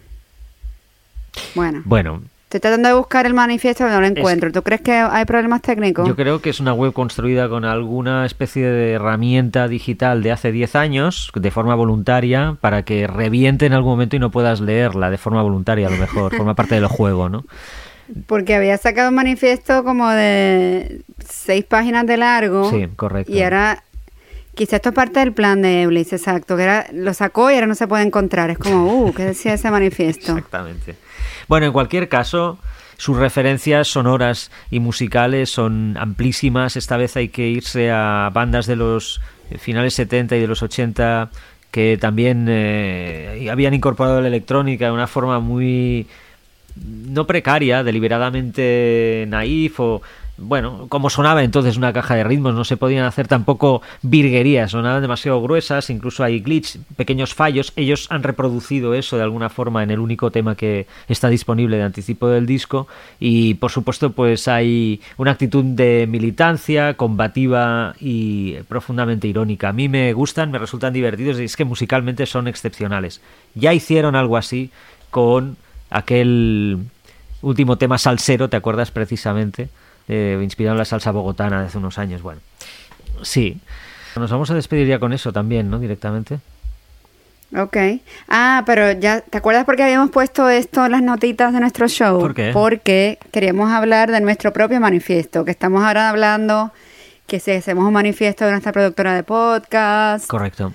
Bueno. 1.53 1.83
Bueno. 1.85 2.23
Estoy 2.45 2.61
tratando 2.61 2.89
de 2.89 2.95
buscar 2.95 3.27
el 3.27 3.35
manifiesto, 3.35 3.83
pero 3.83 3.93
no 3.93 4.01
lo 4.01 4.07
encuentro. 4.07 4.51
¿Tú 4.51 4.63
crees 4.63 4.81
que 4.81 4.91
hay 4.91 5.23
problemas 5.25 5.61
técnicos? 5.61 6.07
Yo 6.07 6.15
creo 6.15 6.41
que 6.41 6.49
es 6.49 6.59
una 6.59 6.73
web 6.73 6.93
construida 6.93 7.47
con 7.47 7.63
alguna 7.63 8.25
especie 8.25 8.65
de 8.65 8.93
herramienta 8.93 9.67
digital 9.67 10.23
de 10.23 10.31
hace 10.31 10.51
10 10.51 10.75
años, 10.75 11.31
de 11.35 11.51
forma 11.51 11.75
voluntaria, 11.75 12.57
para 12.59 12.81
que 12.81 13.05
reviente 13.05 13.67
en 13.67 13.73
algún 13.73 13.91
momento 13.91 14.15
y 14.15 14.19
no 14.19 14.31
puedas 14.31 14.61
leerla 14.61 15.11
de 15.11 15.19
forma 15.19 15.43
voluntaria, 15.43 15.87
a 15.87 15.91
lo 15.91 15.97
mejor. 15.97 16.35
forma 16.37 16.55
parte 16.55 16.73
del 16.73 16.87
juego, 16.87 17.29
¿no? 17.29 17.45
Porque 18.27 18.55
había 18.55 18.77
sacado 18.77 19.09
un 19.09 19.15
manifiesto 19.15 19.83
como 19.83 20.09
de 20.09 21.01
seis 21.27 21.65
páginas 21.65 22.05
de 22.05 22.17
largo. 22.17 22.69
Sí, 22.69 22.87
correcto. 22.95 23.31
Y 23.31 23.41
ahora, 23.41 23.83
quizá 24.55 24.77
esto 24.77 24.89
es 24.89 24.95
parte 24.95 25.19
del 25.19 25.33
plan 25.33 25.61
de 25.61 25.83
Eblis, 25.83 26.13
exacto, 26.13 26.57
que 26.57 26.63
era, 26.63 26.87
lo 26.93 27.13
sacó 27.13 27.51
y 27.51 27.55
ahora 27.55 27.67
no 27.67 27.75
se 27.75 27.87
puede 27.87 28.03
encontrar. 28.03 28.49
Es 28.49 28.57
como, 28.57 28.85
uh, 28.85 29.13
¿qué 29.13 29.25
decía 29.25 29.53
ese 29.53 29.71
manifiesto? 29.71 30.33
Exactamente. 30.33 30.95
Bueno, 31.47 31.65
en 31.67 31.73
cualquier 31.73 32.09
caso, 32.09 32.57
sus 32.97 33.17
referencias 33.17 33.87
sonoras 33.87 34.51
y 34.69 34.79
musicales 34.79 35.49
son 35.49 35.97
amplísimas. 35.97 36.75
Esta 36.75 36.97
vez 36.97 37.17
hay 37.17 37.29
que 37.29 37.47
irse 37.47 37.91
a 37.91 38.29
bandas 38.33 38.67
de 38.67 38.75
los 38.75 39.21
finales 39.57 39.93
70 39.95 40.35
y 40.35 40.39
de 40.39 40.47
los 40.47 40.61
80 40.61 41.29
que 41.71 41.97
también 41.99 42.47
eh, 42.49 43.47
habían 43.49 43.73
incorporado 43.73 44.21
la 44.21 44.27
electrónica 44.27 44.85
de 44.85 44.91
una 44.91 45.07
forma 45.07 45.39
muy 45.39 46.05
no 46.75 47.27
precaria, 47.27 47.83
deliberadamente 47.83 49.25
naif 49.27 49.79
o 49.79 50.01
bueno, 50.41 50.87
como 50.89 51.09
sonaba 51.09 51.43
entonces 51.43 51.77
una 51.77 51.93
caja 51.93 52.15
de 52.15 52.23
ritmos, 52.23 52.55
no 52.55 52.63
se 52.63 52.75
podían 52.75 53.05
hacer 53.05 53.27
tampoco 53.27 53.81
virguerías, 54.01 54.71
sonaban 54.71 55.01
demasiado 55.01 55.41
gruesas, 55.41 55.89
incluso 55.89 56.23
hay 56.23 56.39
glitch, 56.39 56.79
pequeños 56.95 57.35
fallos, 57.35 57.73
ellos 57.75 58.07
han 58.09 58.23
reproducido 58.23 58.95
eso 58.95 59.17
de 59.17 59.23
alguna 59.23 59.49
forma 59.49 59.83
en 59.83 59.91
el 59.91 59.99
único 59.99 60.31
tema 60.31 60.55
que 60.55 60.87
está 61.07 61.29
disponible 61.29 61.77
de 61.77 61.83
anticipo 61.83 62.27
del 62.27 62.47
disco 62.47 62.87
y 63.19 63.53
por 63.55 63.71
supuesto 63.71 64.13
pues 64.13 64.47
hay 64.47 65.01
una 65.17 65.31
actitud 65.31 65.63
de 65.63 66.07
militancia, 66.09 66.95
combativa 66.95 67.93
y 67.99 68.53
profundamente 68.67 69.27
irónica. 69.27 69.69
A 69.69 69.73
mí 69.73 69.89
me 69.89 70.11
gustan, 70.13 70.49
me 70.49 70.57
resultan 70.57 70.93
divertidos 70.93 71.39
y 71.39 71.43
es 71.43 71.55
que 71.55 71.65
musicalmente 71.65 72.25
son 72.25 72.47
excepcionales. 72.47 73.21
Ya 73.53 73.73
hicieron 73.73 74.15
algo 74.15 74.37
así 74.37 74.71
con 75.11 75.57
aquel 75.91 76.79
último 77.41 77.77
tema 77.77 77.97
salsero, 77.97 78.49
¿te 78.49 78.57
acuerdas 78.57 78.89
precisamente? 78.91 79.69
Eh, 80.07 80.39
inspirado 80.41 80.73
en 80.73 80.79
la 80.79 80.85
salsa 80.85 81.11
bogotana 81.11 81.61
de 81.61 81.67
hace 81.67 81.77
unos 81.77 81.99
años. 81.99 82.21
Bueno, 82.21 82.41
Sí. 83.21 83.59
Nos 84.15 84.29
vamos 84.29 84.51
a 84.51 84.55
despedir 84.55 84.87
ya 84.87 84.99
con 84.99 85.13
eso 85.13 85.31
también, 85.31 85.69
¿no? 85.69 85.79
Directamente. 85.79 86.39
Ok. 87.57 87.77
Ah, 88.29 88.63
pero 88.65 88.91
ya, 88.91 89.21
¿te 89.21 89.37
acuerdas 89.37 89.65
por 89.65 89.75
qué 89.75 89.83
habíamos 89.83 90.09
puesto 90.09 90.49
esto 90.49 90.85
en 90.85 90.91
las 90.91 91.01
notitas 91.01 91.53
de 91.53 91.59
nuestro 91.59 91.87
show? 91.87 92.19
¿Por 92.19 92.33
qué? 92.33 92.51
Porque 92.53 93.19
queríamos 93.31 93.71
hablar 93.71 94.11
de 94.11 94.21
nuestro 94.21 94.53
propio 94.53 94.79
manifiesto, 94.79 95.45
que 95.45 95.51
estamos 95.51 95.83
ahora 95.83 96.09
hablando 96.09 96.71
que 97.27 97.39
si 97.39 97.51
hacemos 97.51 97.85
un 97.85 97.93
manifiesto 97.93 98.43
de 98.45 98.51
nuestra 98.51 98.73
productora 98.73 99.15
de 99.15 99.23
podcast. 99.23 100.27
Correcto. 100.27 100.73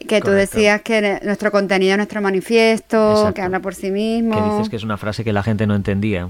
Que 0.00 0.20
tú 0.20 0.26
Correcto. 0.26 0.56
decías 0.56 0.82
que 0.82 1.20
nuestro 1.24 1.50
contenido 1.50 1.92
es 1.92 1.96
nuestro 1.96 2.20
manifiesto, 2.20 3.10
Exacto. 3.10 3.34
que 3.34 3.42
habla 3.42 3.60
por 3.60 3.74
sí 3.74 3.90
mismo. 3.90 4.34
Que 4.34 4.50
dices 4.54 4.68
que 4.68 4.76
es 4.76 4.84
una 4.84 4.96
frase 4.96 5.24
que 5.24 5.32
la 5.32 5.42
gente 5.42 5.66
no 5.66 5.74
entendía. 5.74 6.28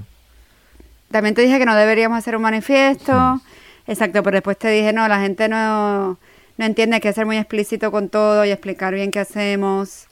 También 1.11 1.35
te 1.35 1.41
dije 1.41 1.57
que 1.59 1.65
no 1.65 1.75
deberíamos 1.75 2.17
hacer 2.17 2.35
un 2.35 2.41
manifiesto. 2.41 3.41
Exacto, 3.87 4.21
pero 4.23 4.35
después 4.35 4.57
te 4.57 4.69
dije, 4.69 4.91
no, 4.93 5.07
la 5.07 5.19
gente 5.21 5.47
no, 5.47 6.17
no 6.57 6.65
entiende 6.65 6.95
hay 6.95 7.01
que 7.01 7.13
ser 7.13 7.25
muy 7.25 7.37
explícito 7.37 7.91
con 7.91 8.09
todo 8.09 8.43
y 8.45 8.51
explicar 8.51 8.93
bien 8.93 9.11
qué 9.11 9.19
hacemos. 9.19 10.07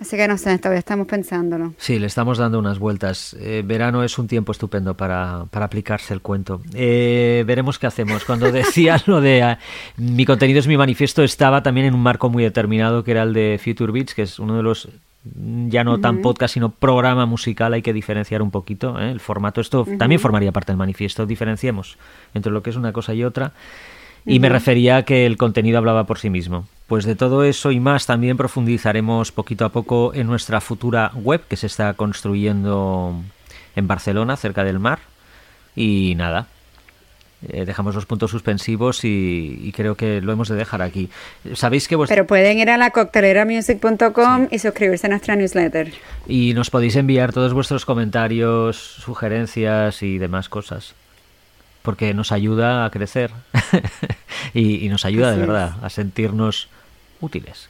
Así 0.00 0.16
que 0.16 0.26
no 0.26 0.38
sé, 0.38 0.56
todavía 0.58 0.78
estamos 0.78 1.06
pensándolo. 1.06 1.74
Sí, 1.76 1.98
le 1.98 2.06
estamos 2.06 2.38
dando 2.38 2.58
unas 2.58 2.78
vueltas. 2.78 3.36
Eh, 3.38 3.62
verano 3.64 4.02
es 4.02 4.18
un 4.18 4.28
tiempo 4.28 4.52
estupendo 4.52 4.96
para, 4.96 5.44
para 5.50 5.66
aplicarse 5.66 6.14
el 6.14 6.22
cuento. 6.22 6.62
Eh, 6.72 7.44
veremos 7.46 7.78
qué 7.78 7.86
hacemos. 7.86 8.24
Cuando 8.24 8.50
decía 8.52 9.00
lo 9.04 9.20
de 9.20 9.42
ah, 9.42 9.58
mi 9.98 10.24
contenido 10.24 10.58
es 10.58 10.66
mi 10.66 10.78
manifiesto, 10.78 11.22
estaba 11.22 11.62
también 11.62 11.86
en 11.86 11.94
un 11.94 12.02
marco 12.02 12.30
muy 12.30 12.42
determinado, 12.42 13.04
que 13.04 13.10
era 13.10 13.24
el 13.24 13.34
de 13.34 13.60
Future 13.62 13.92
Beats, 13.92 14.14
que 14.14 14.22
es 14.22 14.38
uno 14.38 14.56
de 14.56 14.62
los 14.62 14.88
mm, 15.24 15.68
ya 15.68 15.84
no 15.84 16.00
tan 16.00 16.22
podcast, 16.22 16.54
sino 16.54 16.70
programa 16.70 17.26
musical, 17.26 17.74
hay 17.74 17.82
que 17.82 17.92
diferenciar 17.92 18.40
un 18.40 18.50
poquito 18.50 18.98
¿eh? 18.98 19.10
el 19.10 19.20
formato. 19.20 19.60
Esto 19.60 19.86
también 19.98 20.18
formaría 20.18 20.50
parte 20.50 20.72
del 20.72 20.78
manifiesto, 20.78 21.26
diferenciemos 21.26 21.98
entre 22.32 22.50
lo 22.50 22.62
que 22.62 22.70
es 22.70 22.76
una 22.76 22.94
cosa 22.94 23.12
y 23.12 23.22
otra. 23.22 23.52
Y 24.26 24.40
me 24.40 24.48
refería 24.48 24.98
a 24.98 25.02
que 25.04 25.26
el 25.26 25.36
contenido 25.36 25.78
hablaba 25.78 26.04
por 26.04 26.18
sí 26.18 26.30
mismo. 26.30 26.66
Pues 26.86 27.04
de 27.04 27.14
todo 27.14 27.44
eso 27.44 27.70
y 27.70 27.80
más 27.80 28.06
también 28.06 28.36
profundizaremos 28.36 29.32
poquito 29.32 29.64
a 29.64 29.68
poco 29.70 30.12
en 30.14 30.26
nuestra 30.26 30.60
futura 30.60 31.12
web 31.14 31.42
que 31.48 31.56
se 31.56 31.66
está 31.66 31.94
construyendo 31.94 33.14
en 33.76 33.86
Barcelona, 33.86 34.36
cerca 34.36 34.64
del 34.64 34.78
mar. 34.78 34.98
Y 35.76 36.14
nada, 36.16 36.48
eh, 37.48 37.64
dejamos 37.64 37.94
los 37.94 38.04
puntos 38.04 38.30
suspensivos 38.30 39.04
y, 39.04 39.58
y 39.62 39.72
creo 39.72 39.94
que 39.94 40.20
lo 40.20 40.32
hemos 40.32 40.48
de 40.48 40.56
dejar 40.56 40.82
aquí. 40.82 41.08
Sabéis 41.54 41.88
que 41.88 41.96
vuestra... 41.96 42.14
Pero 42.14 42.26
pueden 42.26 42.58
ir 42.58 42.68
a 42.68 42.76
la 42.76 42.90
cocteleramusic.com 42.90 44.48
y 44.50 44.58
suscribirse 44.58 45.06
a 45.06 45.10
nuestra 45.10 45.36
newsletter. 45.36 45.92
Y 46.26 46.52
nos 46.54 46.68
podéis 46.70 46.96
enviar 46.96 47.32
todos 47.32 47.54
vuestros 47.54 47.86
comentarios, 47.86 48.76
sugerencias 48.76 50.02
y 50.02 50.18
demás 50.18 50.48
cosas. 50.48 50.94
Porque 51.82 52.12
nos 52.14 52.32
ayuda 52.32 52.84
a 52.84 52.90
crecer. 52.90 53.30
y, 54.54 54.84
y 54.84 54.88
nos 54.88 55.04
ayuda 55.04 55.30
de 55.32 55.40
es. 55.40 55.46
verdad 55.46 55.76
a 55.82 55.90
sentirnos 55.90 56.68
útiles 57.20 57.68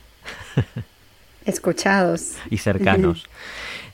Escuchados. 1.46 2.34
y 2.50 2.58
cercanos. 2.58 3.26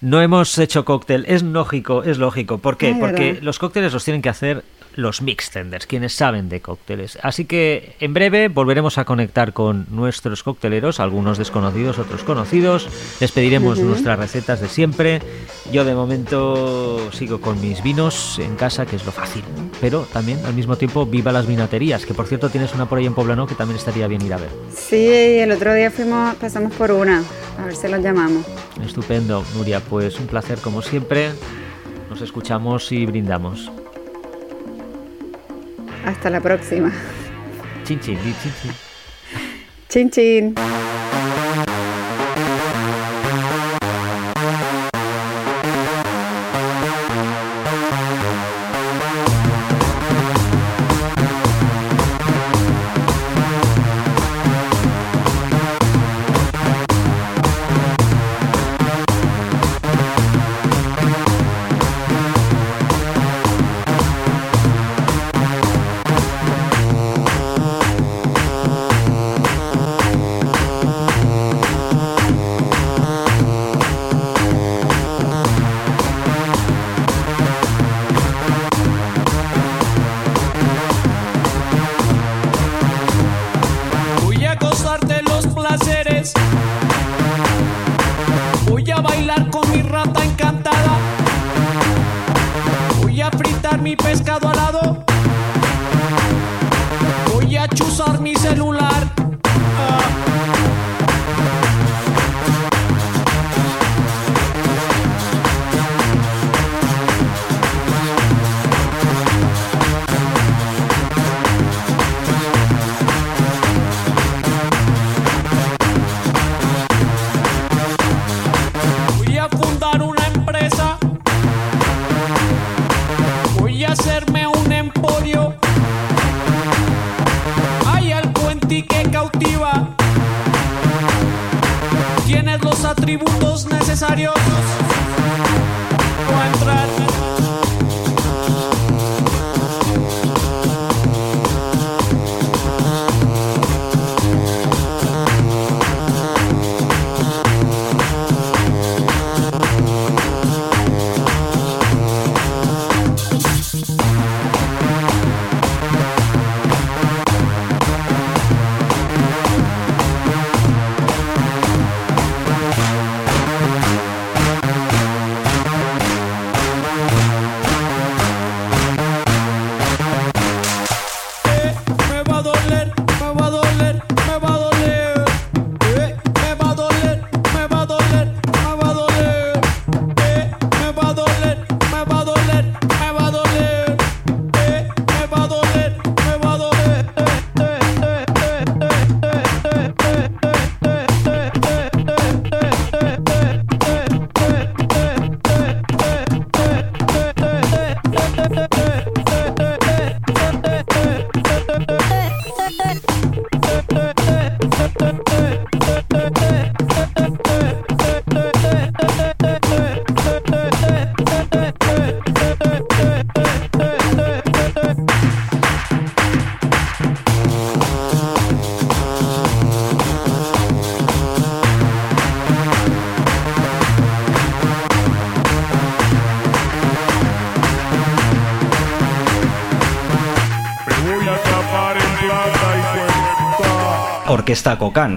No 0.01 0.21
hemos 0.21 0.59
hecho 0.59 0.85
cóctel, 0.85 1.25
es 1.29 1.43
lógico, 1.43 2.03
es 2.03 2.19
lógico. 2.19 2.59
¿Por 2.59 2.77
qué? 2.77 2.89
Ay, 2.89 2.97
Porque 3.01 3.27
verdad. 3.33 3.43
los 3.45 3.59
cócteles 3.59 3.93
los 3.93 4.05
tienen 4.05 4.21
que 4.21 4.29
hacer 4.29 4.63
los 4.97 5.23
mixtenders, 5.23 5.87
quienes 5.87 6.15
saben 6.15 6.49
de 6.49 6.61
cócteles. 6.61 7.19
Así 7.23 7.45
que 7.45 7.95
en 8.01 8.15
breve 8.15 8.49
volveremos 8.49 8.99
a 8.99 9.05
conectar 9.05 9.53
con 9.53 9.87
nuestros 9.91 10.43
cocteleros, 10.43 10.99
algunos 11.01 11.39
desconocidos, 11.39 11.99
otros 11.99 12.25
conocidos. 12.25 12.89
Les 13.21 13.31
pediremos 13.31 13.79
nuestras 13.79 14.19
recetas 14.19 14.61
de 14.61 14.69
siempre. 14.69 15.21
Yo 15.71 15.85
de 15.85 15.95
momento 15.95 17.13
sigo 17.13 17.41
con 17.41 17.61
mis 17.61 17.83
vinos 17.83 18.39
en 18.39 18.57
casa, 18.57 18.87
que 18.87 18.97
es 18.97 19.05
lo 19.05 19.13
fácil. 19.13 19.45
Pero 19.81 20.07
también 20.13 20.45
al 20.47 20.55
mismo 20.55 20.77
tiempo 20.77 21.07
viva 21.07 21.33
las 21.33 21.47
vinaterías, 21.47 22.07
que 22.07 22.15
por 22.15 22.27
cierto 22.27 22.49
tienes 22.49 22.75
una 22.75 22.89
por 22.89 22.99
ahí 22.99 23.07
en 23.07 23.15
Poblano 23.15 23.47
que 23.47 23.55
también 23.55 23.79
estaría 23.79 24.07
bien 24.07 24.23
ir 24.23 24.33
a 24.33 24.39
ver. 24.39 24.51
Sí, 24.75 25.07
el 25.07 25.53
otro 25.53 25.75
día 25.75 25.91
fuimos, 25.91 26.35
pasamos 26.37 26.73
por 26.75 26.91
una. 26.91 27.23
A 27.59 27.67
ver 27.67 27.77
si 27.77 27.89
los 27.89 28.03
llamamos. 28.03 28.45
Estupendo, 28.85 29.45
Nuria, 29.55 29.81
pues 29.81 30.19
un 30.19 30.27
placer 30.27 30.59
como 30.59 30.83
siempre. 30.83 31.31
Nos 32.09 32.21
escuchamos 32.21 32.93
y 32.93 33.05
brindamos. 33.05 33.71
Hasta 36.07 36.31
la 36.31 36.41
próxima. 36.41 36.93
Chin 37.85 37.99
chin, 38.01 38.17
chin 38.23 38.35
chin. 38.41 38.73
Chin 39.89 40.11
chin. 40.11 40.55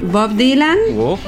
Bob 0.03 0.35
Dylan 0.35 0.77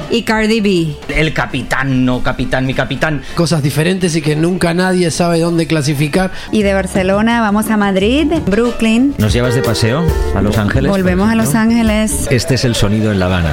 y 0.10 0.24
Cardi 0.24 0.62
B. 0.62 0.96
El 1.16 1.34
capitán, 1.34 2.06
no 2.06 2.22
capitán, 2.22 2.66
mi 2.66 2.74
capitán. 2.74 3.22
Cosas 3.36 3.64
diferentes 3.64 4.16
y 4.16 4.22
que 4.22 4.36
nunca 4.36 4.74
nadie 4.74 5.12
sabe 5.12 5.40
dónde 5.40 5.68
clasificar. 5.68 6.32
Y 6.52 6.64
de 6.64 6.74
Barcelona 6.74 7.42
vamos 7.42 7.70
a 7.70 7.78
Madrid, 7.78 8.28
Brooklyn. 8.48 9.16
¿Nos 9.18 9.34
llevas 9.34 9.56
de 9.56 9.62
paseo 9.62 10.04
a 10.36 10.42
Los 10.42 10.58
Ángeles? 10.58 10.92
Volvemos 10.92 11.30
a 11.30 11.36
Los 11.36 11.56
Ángeles. 11.56 12.28
Este 12.30 12.56
es 12.56 12.66
el 12.66 12.76
sonido 12.76 13.12
en 13.12 13.20
La 13.20 13.26
Habana. 13.26 13.52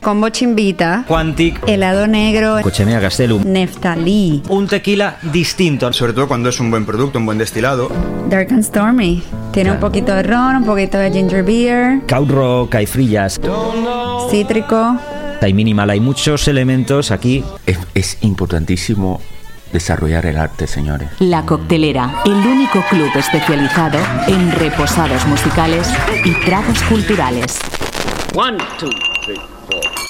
Combo 0.00 0.30
Chimbita, 0.30 1.04
Quantic, 1.06 1.60
Helado 1.68 2.06
Negro, 2.06 2.56
Cochenea 2.62 3.00
Gastelum. 3.00 3.42
Neftalí, 3.44 4.42
un 4.48 4.66
tequila 4.66 5.18
distinto. 5.22 5.92
Sobre 5.92 6.14
todo 6.14 6.26
cuando 6.26 6.48
es 6.48 6.58
un 6.58 6.70
buen 6.70 6.86
producto, 6.86 7.18
un 7.18 7.26
buen 7.26 7.36
destilado. 7.36 7.90
Dark 8.30 8.48
and 8.50 8.62
Stormy. 8.64 9.22
Tiene 9.52 9.72
un 9.72 9.78
poquito 9.80 10.14
de 10.14 10.22
ron, 10.22 10.56
un 10.56 10.64
poquito 10.64 10.96
de 10.96 11.10
ginger 11.10 11.44
beer, 11.44 12.00
Caudro, 12.06 12.68
caifrillas, 12.70 13.38
cítrico. 14.30 14.96
hay 15.42 15.52
minimal, 15.52 15.90
hay 15.90 16.00
muchos 16.00 16.48
elementos 16.48 17.10
aquí. 17.10 17.44
Es, 17.66 17.78
es 17.94 18.18
importantísimo 18.22 19.20
desarrollar 19.72 20.24
el 20.26 20.38
arte, 20.38 20.66
señores. 20.66 21.10
La 21.18 21.44
Coctelera, 21.44 22.22
el 22.24 22.32
único 22.32 22.82
club 22.88 23.10
especializado 23.16 23.98
en 24.28 24.50
reposados 24.52 25.26
musicales 25.26 25.88
y 26.24 26.32
tragos 26.46 26.80
culturales. 26.84 27.58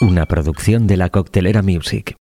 Una 0.00 0.24
producción 0.24 0.86
de 0.86 0.96
la 0.96 1.10
Coctelera 1.10 1.60
Music. 1.60 2.16